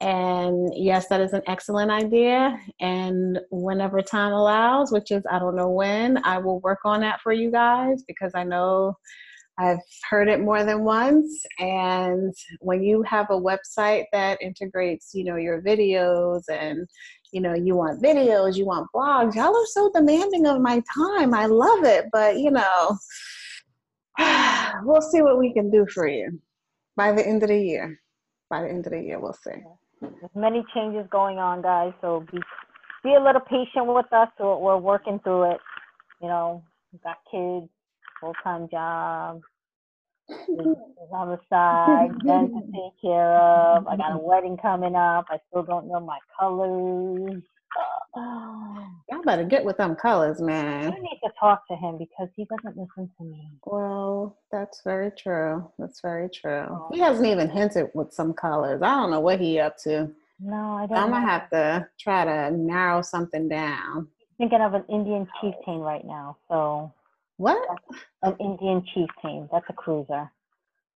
And 0.00 0.72
yes, 0.74 1.08
that 1.08 1.20
is 1.20 1.32
an 1.32 1.42
excellent 1.46 1.90
idea. 1.90 2.58
And 2.80 3.38
whenever 3.50 4.02
time 4.02 4.32
allows, 4.32 4.90
which 4.90 5.10
is 5.10 5.22
I 5.30 5.38
don't 5.38 5.56
know 5.56 5.70
when, 5.70 6.22
I 6.24 6.38
will 6.38 6.60
work 6.60 6.80
on 6.84 7.00
that 7.00 7.20
for 7.20 7.32
you 7.32 7.50
guys 7.50 8.02
because 8.06 8.32
I 8.34 8.44
know 8.44 8.94
I've 9.58 9.80
heard 10.10 10.28
it 10.28 10.40
more 10.40 10.64
than 10.64 10.84
once. 10.84 11.44
And 11.58 12.34
when 12.60 12.82
you 12.82 13.02
have 13.02 13.26
a 13.30 13.40
website 13.40 14.04
that 14.12 14.40
integrates, 14.42 15.12
you 15.14 15.24
know, 15.24 15.36
your 15.36 15.62
videos 15.62 16.42
and, 16.50 16.86
you 17.36 17.42
know, 17.42 17.52
you 17.52 17.76
want 17.76 18.02
videos, 18.02 18.56
you 18.56 18.64
want 18.64 18.88
blogs, 18.94 19.34
y'all 19.34 19.54
are 19.54 19.66
so 19.66 19.90
demanding 19.92 20.46
of 20.46 20.58
my 20.62 20.82
time. 20.96 21.34
I 21.34 21.44
love 21.44 21.84
it. 21.84 22.06
But, 22.10 22.38
you 22.38 22.50
know, 22.50 22.96
we'll 24.84 25.02
see 25.02 25.20
what 25.20 25.38
we 25.38 25.52
can 25.52 25.70
do 25.70 25.86
for 25.92 26.08
you 26.08 26.40
by 26.96 27.12
the 27.12 27.26
end 27.26 27.42
of 27.42 27.50
the 27.50 27.58
year. 27.58 28.00
By 28.48 28.62
the 28.62 28.70
end 28.70 28.86
of 28.86 28.92
the 28.92 29.02
year, 29.02 29.20
we'll 29.20 29.34
see. 29.34 29.60
There's 30.00 30.34
many 30.34 30.64
changes 30.74 31.06
going 31.10 31.36
on, 31.36 31.60
guys. 31.60 31.92
So 32.00 32.24
be 32.32 32.38
be 33.04 33.14
a 33.14 33.22
little 33.22 33.42
patient 33.42 33.86
with 33.86 34.10
us. 34.12 34.28
We're, 34.40 34.56
we're 34.56 34.78
working 34.78 35.20
through 35.22 35.52
it. 35.52 35.60
You 36.22 36.28
know, 36.28 36.64
got 37.04 37.18
kids, 37.30 37.68
full 38.18 38.32
time 38.42 38.66
job, 38.70 39.42
on 40.28 41.28
the 41.30 41.38
side, 41.48 42.10
then 42.24 42.48
to 42.50 42.60
take 42.72 43.00
care 43.00 43.36
of. 43.36 43.86
I 43.86 43.96
got 43.96 44.12
a 44.14 44.18
wedding 44.18 44.56
coming 44.56 44.94
up. 44.94 45.26
I 45.30 45.38
still 45.48 45.62
don't 45.62 45.88
know 45.88 46.00
my 46.00 46.18
colors. 46.38 47.42
Y'all 48.16 49.22
better 49.24 49.44
get 49.44 49.64
with 49.64 49.76
them 49.76 49.94
colors, 49.94 50.40
man. 50.40 50.90
need 50.90 51.20
to 51.22 51.30
talk 51.38 51.66
to 51.68 51.76
him 51.76 51.98
because 51.98 52.28
he 52.34 52.46
doesn't 52.46 52.76
listen 52.76 53.10
to 53.18 53.24
me. 53.24 53.50
Well, 53.64 54.38
that's 54.50 54.80
very 54.82 55.10
true. 55.10 55.70
That's 55.78 56.00
very 56.00 56.28
true. 56.28 56.66
Oh. 56.70 56.88
He 56.92 57.00
hasn't 57.00 57.26
even 57.26 57.48
hinted 57.48 57.90
with 57.94 58.12
some 58.12 58.32
colors. 58.32 58.82
I 58.82 58.94
don't 58.94 59.10
know 59.10 59.20
what 59.20 59.40
he 59.40 59.60
up 59.60 59.76
to. 59.84 60.10
No, 60.40 60.76
I 60.76 60.86
don't. 60.86 60.98
I'm 60.98 61.10
gonna 61.10 61.26
have 61.26 61.50
to 61.50 61.88
try 61.98 62.24
to 62.24 62.56
narrow 62.56 63.02
something 63.02 63.48
down. 63.48 64.08
thinking 64.38 64.60
of 64.60 64.74
an 64.74 64.84
Indian 64.88 65.26
chieftain 65.40 65.78
right 65.78 66.04
now. 66.04 66.36
So 66.48 66.92
What? 67.36 67.58
an 68.22 68.36
Indian 68.40 68.84
chieftain. 68.94 69.48
That's 69.52 69.64
a 69.68 69.72
cruiser. 69.72 70.30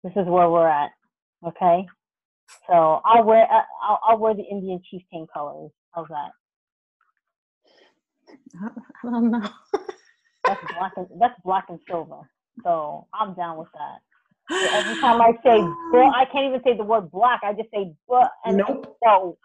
This 0.03 0.12
is 0.12 0.26
where 0.26 0.49
we're 0.51 0.68
at. 0.68 0.91
Okay. 1.47 1.86
So 2.66 3.01
I'll 3.05 3.24
wear 3.24 3.45
uh, 3.51 3.62
I'll, 3.82 4.01
I'll 4.09 4.18
wear 4.18 4.34
the 4.34 4.45
Indian 4.45 4.80
chieftain 4.91 5.26
colors. 5.32 5.70
How's 5.95 6.09
that? 6.09 6.30
I 8.62 9.11
don't 9.11 9.30
know. 9.30 9.49
That's 10.47 10.61
black 10.76 10.93
and 10.97 11.07
that's 11.20 11.41
black 11.45 11.64
and 11.68 11.78
silver. 11.88 12.20
So 12.64 13.07
I'm 13.14 13.34
down 13.34 13.59
with 13.59 13.68
that. 13.74 14.01
So 14.51 14.76
every 14.78 15.01
time 15.01 15.20
I 15.20 15.32
say 15.45 15.61
bull, 15.93 16.11
I 16.14 16.24
can't 16.32 16.47
even 16.47 16.62
say 16.64 16.76
the 16.76 16.82
word 16.84 17.11
black. 17.11 17.41
I 17.45 17.53
just 17.53 17.70
say 17.72 17.93
but 18.09 18.32
and 18.45 18.57
Nope. 18.57 18.97
so. 19.05 19.38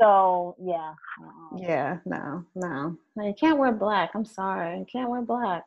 So 0.00 0.56
yeah. 0.60 0.94
Uh-uh. 1.22 1.58
Yeah, 1.58 1.98
no, 2.06 2.44
no. 2.54 2.96
No, 3.16 3.26
you 3.26 3.34
can't 3.38 3.58
wear 3.58 3.70
black. 3.72 4.10
I'm 4.14 4.24
sorry. 4.24 4.78
You 4.78 4.86
can't 4.90 5.10
wear 5.10 5.20
black. 5.22 5.64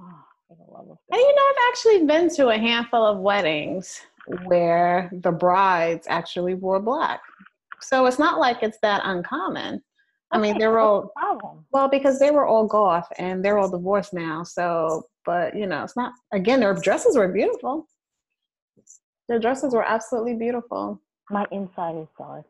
For 0.48 0.56
the 0.56 0.72
love 0.72 0.90
of 0.90 0.98
And 1.12 1.20
you 1.20 1.34
know, 1.34 1.42
I've 1.50 1.70
actually 1.70 2.06
been 2.06 2.28
to 2.36 2.48
a 2.48 2.58
handful 2.58 3.04
of 3.04 3.18
weddings 3.18 4.00
where 4.44 5.10
the 5.12 5.30
brides 5.30 6.06
actually 6.08 6.54
wore 6.54 6.80
black. 6.80 7.20
So 7.80 8.06
it's 8.06 8.18
not 8.18 8.38
like 8.38 8.62
it's 8.62 8.78
that 8.82 9.02
uncommon. 9.04 9.82
I 10.32 10.38
mean, 10.38 10.58
they're 10.58 10.78
all 10.78 11.12
the. 11.16 11.64
Well, 11.72 11.88
because 11.88 12.18
they 12.18 12.30
were 12.30 12.46
all 12.46 12.66
goth 12.66 13.08
and 13.18 13.44
they're 13.44 13.58
all 13.58 13.70
divorced 13.70 14.12
now. 14.12 14.42
So, 14.42 15.04
but 15.24 15.56
you 15.56 15.66
know, 15.66 15.82
it's 15.82 15.96
not, 15.96 16.12
again, 16.32 16.60
their 16.60 16.74
dresses 16.74 17.16
were 17.16 17.28
beautiful. 17.28 17.86
Their 19.28 19.38
dresses 19.38 19.72
were 19.74 19.84
absolutely 19.84 20.34
beautiful. 20.34 21.00
My 21.30 21.46
inside 21.52 21.96
is 21.96 22.08
dark. 22.18 22.46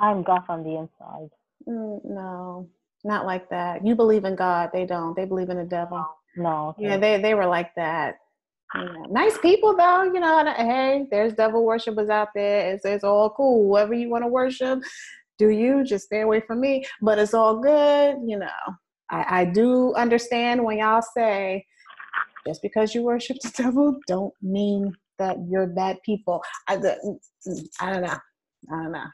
I'm 0.00 0.22
goth 0.22 0.46
on 0.48 0.64
the 0.64 0.76
inside. 0.76 1.30
Mm, 1.68 2.04
no, 2.04 2.68
not 3.04 3.26
like 3.26 3.48
that. 3.50 3.86
You 3.86 3.94
believe 3.94 4.24
in 4.24 4.34
God. 4.34 4.70
They 4.72 4.86
don't. 4.86 5.14
They 5.14 5.24
believe 5.24 5.50
in 5.50 5.56
the 5.56 5.64
devil. 5.64 6.04
No. 6.36 6.68
okay. 6.70 6.84
Yeah, 6.84 6.96
they, 6.96 7.20
they 7.20 7.34
were 7.34 7.46
like 7.46 7.74
that. 7.76 8.16
Yeah. 8.74 8.88
Nice 9.10 9.36
people 9.38 9.76
though, 9.76 10.04
you 10.04 10.18
know. 10.20 10.38
uh, 10.38 10.54
Hey, 10.54 11.06
there's 11.10 11.34
devil 11.34 11.64
worshippers 11.64 12.08
out 12.08 12.28
there. 12.34 12.72
It's, 12.74 12.84
it's 12.84 13.04
all 13.04 13.30
cool. 13.30 13.68
Whoever 13.68 13.92
you 13.94 14.08
want 14.08 14.24
to 14.24 14.28
worship, 14.28 14.80
do 15.38 15.50
you. 15.50 15.84
Just 15.84 16.06
stay 16.06 16.20
away 16.22 16.40
from 16.40 16.60
me. 16.60 16.86
But 17.02 17.18
it's 17.18 17.34
all 17.34 17.58
good, 17.60 18.16
you 18.24 18.38
know. 18.38 18.48
I, 19.10 19.40
I 19.40 19.44
do 19.44 19.92
understand 19.94 20.64
when 20.64 20.78
y'all 20.78 21.02
say 21.16 21.66
just 22.46 22.62
because 22.62 22.94
you 22.94 23.02
worship 23.02 23.36
the 23.42 23.50
devil 23.56 23.98
don't 24.06 24.32
mean 24.40 24.94
that 25.18 25.36
you're 25.48 25.66
bad 25.66 25.98
people. 26.04 26.42
I, 26.68 26.76
the, 26.76 27.18
I 27.80 27.92
don't 27.92 28.02
know. 28.02 28.18
I 28.72 28.82
don't 28.82 28.92
know. 28.92 29.04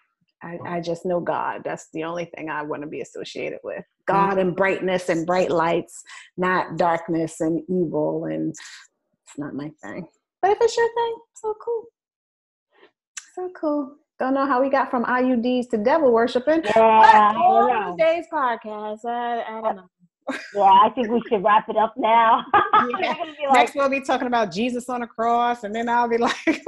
I, 0.43 0.59
I 0.65 0.81
just 0.81 1.05
know 1.05 1.21
God. 1.21 1.63
That's 1.65 1.89
the 1.93 2.05
only 2.05 2.27
thing 2.27 2.49
I 2.49 2.63
want 2.63 2.83
to 2.83 2.89
be 2.89 3.01
associated 3.01 3.59
with. 3.65 3.79
Mm. 3.79 4.07
God 4.07 4.39
and 4.39 4.55
brightness 4.55 5.09
and 5.09 5.27
bright 5.27 5.51
lights, 5.51 6.03
not 6.37 6.77
darkness 6.77 7.41
and 7.41 7.61
evil. 7.69 8.27
And 8.27 8.51
it's 8.51 9.39
not 9.39 9.55
my 9.55 9.71
thing. 9.83 10.07
But 10.41 10.53
if 10.53 10.59
it's 10.61 10.77
your 10.77 10.89
thing, 10.95 11.17
so 11.35 11.55
cool. 11.65 11.85
So 13.35 13.51
cool. 13.61 13.97
Don't 14.19 14.35
know 14.35 14.47
how 14.47 14.61
we 14.61 14.69
got 14.69 14.91
from 14.91 15.05
IUDs 15.05 15.71
to 15.71 15.79
devil 15.79 16.13
worshiping. 16.13 16.63
Yeah, 16.65 17.33
But 17.35 17.97
today's 17.97 18.27
podcast, 18.33 19.05
I, 19.05 19.43
I 19.43 19.61
don't 19.61 19.77
know. 19.77 19.89
Yeah, 20.55 20.63
I 20.63 20.91
think 20.95 21.09
we 21.09 21.23
should 21.29 21.43
wrap 21.43 21.69
it 21.69 21.77
up 21.77 21.95
now. 21.97 22.45
Yeah. 23.01 23.15
like, 23.49 23.53
Next, 23.53 23.75
we'll 23.75 23.89
be 23.89 24.01
talking 24.01 24.27
about 24.27 24.53
Jesus 24.53 24.89
on 24.89 25.01
the 25.01 25.07
cross, 25.07 25.65
and 25.65 25.75
then 25.75 25.89
I'll 25.89 26.09
be 26.09 26.19
like, 26.19 26.37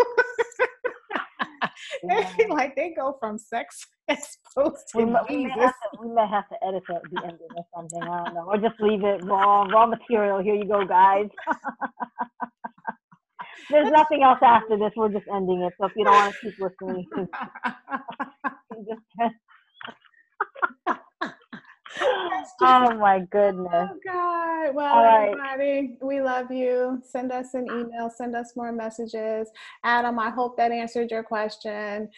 yeah. 2.02 2.30
like 2.48 2.74
they 2.76 2.92
go 2.96 3.16
from 3.20 3.38
sex 3.38 3.86
exposed 4.08 4.90
we, 4.94 5.04
to 5.04 5.10
may, 5.10 5.20
we, 5.28 5.44
may 5.44 5.50
have 5.50 5.74
to, 5.74 6.00
we 6.00 6.08
may 6.14 6.26
have 6.26 6.48
to 6.48 6.56
edit 6.66 6.82
the, 6.88 7.00
the 7.12 7.22
ending 7.22 7.48
or 7.56 7.64
something. 7.76 8.02
I 8.02 8.24
don't 8.24 8.34
know. 8.34 8.46
Or 8.46 8.56
just 8.56 8.80
leave 8.80 9.04
it 9.04 9.24
raw, 9.24 9.62
raw 9.64 9.86
material. 9.86 10.40
Here 10.42 10.54
you 10.54 10.66
go, 10.66 10.84
guys. 10.84 11.28
There's 13.70 13.90
nothing 13.92 14.22
else 14.24 14.40
after 14.42 14.76
this. 14.76 14.92
We're 14.96 15.10
just 15.10 15.26
ending 15.32 15.62
it. 15.62 15.72
So 15.80 15.86
if 15.86 15.92
you 15.96 16.04
don't 16.04 16.14
want 16.14 16.34
to 16.34 16.40
keep 16.40 16.58
listening, 16.58 17.06
just. 18.88 19.00
oh 22.62 22.94
my 22.94 23.20
goodness. 23.30 23.90
Oh 23.92 23.98
God! 24.04 24.74
Well, 24.74 24.96
right. 24.96 25.28
everybody, 25.28 25.96
we 26.02 26.20
love 26.20 26.50
you. 26.50 27.02
Send 27.04 27.32
us 27.32 27.54
an 27.54 27.66
email. 27.66 28.10
Send 28.14 28.36
us 28.36 28.52
more 28.56 28.72
messages. 28.72 29.48
Adam, 29.84 30.18
I 30.18 30.30
hope 30.30 30.56
that 30.56 30.72
answered 30.72 31.10
your 31.10 31.22
question. 31.22 32.08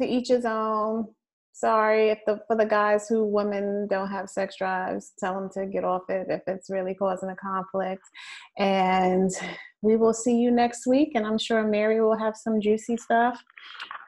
To 0.00 0.06
each 0.06 0.28
his 0.28 0.44
own. 0.44 1.06
Sorry 1.52 2.10
if 2.10 2.18
the 2.26 2.40
for 2.48 2.56
the 2.56 2.66
guys 2.66 3.06
who 3.08 3.24
women 3.24 3.86
don't 3.88 4.10
have 4.10 4.28
sex 4.28 4.56
drives, 4.58 5.12
tell 5.20 5.34
them 5.34 5.48
to 5.54 5.66
get 5.66 5.84
off 5.84 6.02
it 6.08 6.26
if 6.28 6.42
it's 6.48 6.68
really 6.68 6.94
causing 6.94 7.28
a 7.28 7.36
conflict. 7.36 8.02
And 8.58 9.30
we 9.80 9.96
will 9.96 10.12
see 10.12 10.36
you 10.36 10.50
next 10.50 10.84
week. 10.88 11.12
And 11.14 11.24
I'm 11.24 11.38
sure 11.38 11.62
Mary 11.62 12.00
will 12.00 12.18
have 12.18 12.36
some 12.36 12.60
juicy 12.60 12.96
stuff 12.96 13.40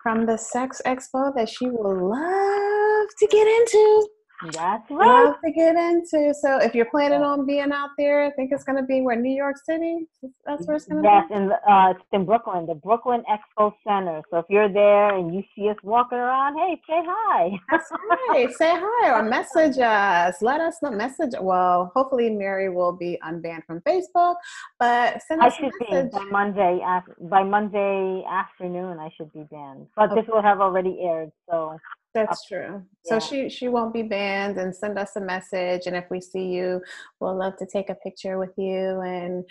from 0.02 0.26
the 0.26 0.36
sex 0.36 0.82
expo 0.86 1.32
that 1.36 1.48
she 1.48 1.68
will 1.68 2.10
love 2.10 3.08
to 3.18 3.26
get 3.28 3.46
into 3.46 4.08
That's 4.52 4.90
right. 4.90 5.32
to 5.44 5.50
get 5.52 5.76
into. 5.76 6.34
So 6.34 6.58
if 6.58 6.74
you're 6.74 6.90
planning 6.90 7.22
on 7.22 7.46
being 7.46 7.72
out 7.72 7.90
there, 7.98 8.24
I 8.24 8.30
think 8.32 8.50
it's 8.52 8.64
going 8.64 8.76
to 8.76 8.82
be 8.84 9.00
where 9.00 9.16
New 9.16 9.34
York 9.34 9.56
City. 9.64 10.06
That's 10.44 10.66
where 10.66 10.76
it's 10.76 10.86
going 10.86 11.02
to 11.02 11.08
Yes, 11.08 11.24
in 11.30 11.50
uh, 11.52 11.90
it's 11.96 12.04
in 12.12 12.24
Brooklyn, 12.26 12.66
the 12.66 12.74
Brooklyn 12.74 13.22
Expo 13.30 13.72
Center. 13.86 14.22
So 14.30 14.38
if 14.38 14.46
you're 14.50 14.68
there 14.72 15.16
and 15.16 15.34
you 15.34 15.42
see 15.54 15.68
us 15.70 15.76
walking 15.82 16.18
around, 16.18 16.56
hey, 16.58 16.80
say 16.88 17.02
hi. 17.06 17.50
That's 17.70 17.90
right. 18.30 18.52
Say 18.56 18.74
hi 18.78 19.10
or 19.10 19.22
message 19.22 19.78
us. 19.78 20.40
Let 20.42 20.60
us 20.60 20.76
know. 20.82 20.90
Message. 20.90 21.32
Well, 21.40 21.90
hopefully 21.94 22.30
Mary 22.30 22.68
will 22.68 22.92
be 22.92 23.18
unbanned 23.24 23.64
from 23.66 23.80
Facebook, 23.82 24.36
but 24.78 25.22
send 25.26 25.42
I 25.42 25.46
us 25.48 25.54
should 25.54 25.66
a 25.66 25.84
be 25.84 25.90
message. 25.92 26.12
by 26.12 26.24
Monday. 26.30 26.80
af- 26.86 27.04
By 27.30 27.42
Monday 27.42 28.24
afternoon, 28.30 28.98
I 28.98 29.10
should 29.16 29.32
be 29.32 29.44
banned. 29.50 29.86
But 29.96 30.14
this 30.14 30.24
will 30.28 30.42
have 30.42 30.60
already 30.60 31.00
aired, 31.02 31.30
so 31.50 31.76
That's 32.24 32.46
true. 32.46 32.82
So 33.04 33.18
she 33.20 33.48
she 33.48 33.68
won't 33.68 33.92
be 33.92 34.02
banned 34.02 34.58
and 34.58 34.74
send 34.74 34.98
us 34.98 35.16
a 35.16 35.20
message. 35.20 35.82
And 35.86 35.96
if 35.96 36.06
we 36.10 36.20
see 36.20 36.46
you, 36.46 36.80
we'll 37.20 37.38
love 37.38 37.56
to 37.58 37.66
take 37.66 37.90
a 37.90 37.94
picture 37.96 38.38
with 38.38 38.52
you 38.56 39.00
and 39.00 39.44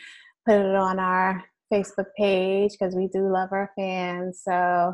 put 0.45 0.55
it 0.55 0.75
on 0.75 0.99
our 0.99 1.43
Facebook 1.71 2.07
page 2.17 2.71
because 2.71 2.95
we 2.95 3.07
do 3.07 3.27
love 3.31 3.49
our 3.51 3.71
fans. 3.75 4.41
So 4.43 4.93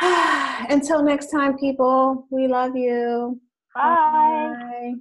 until 0.00 1.02
next 1.02 1.30
time, 1.30 1.56
people, 1.58 2.26
we 2.30 2.48
love 2.48 2.76
you. 2.76 3.40
bye. 3.74 4.54
Bye. 4.54 4.94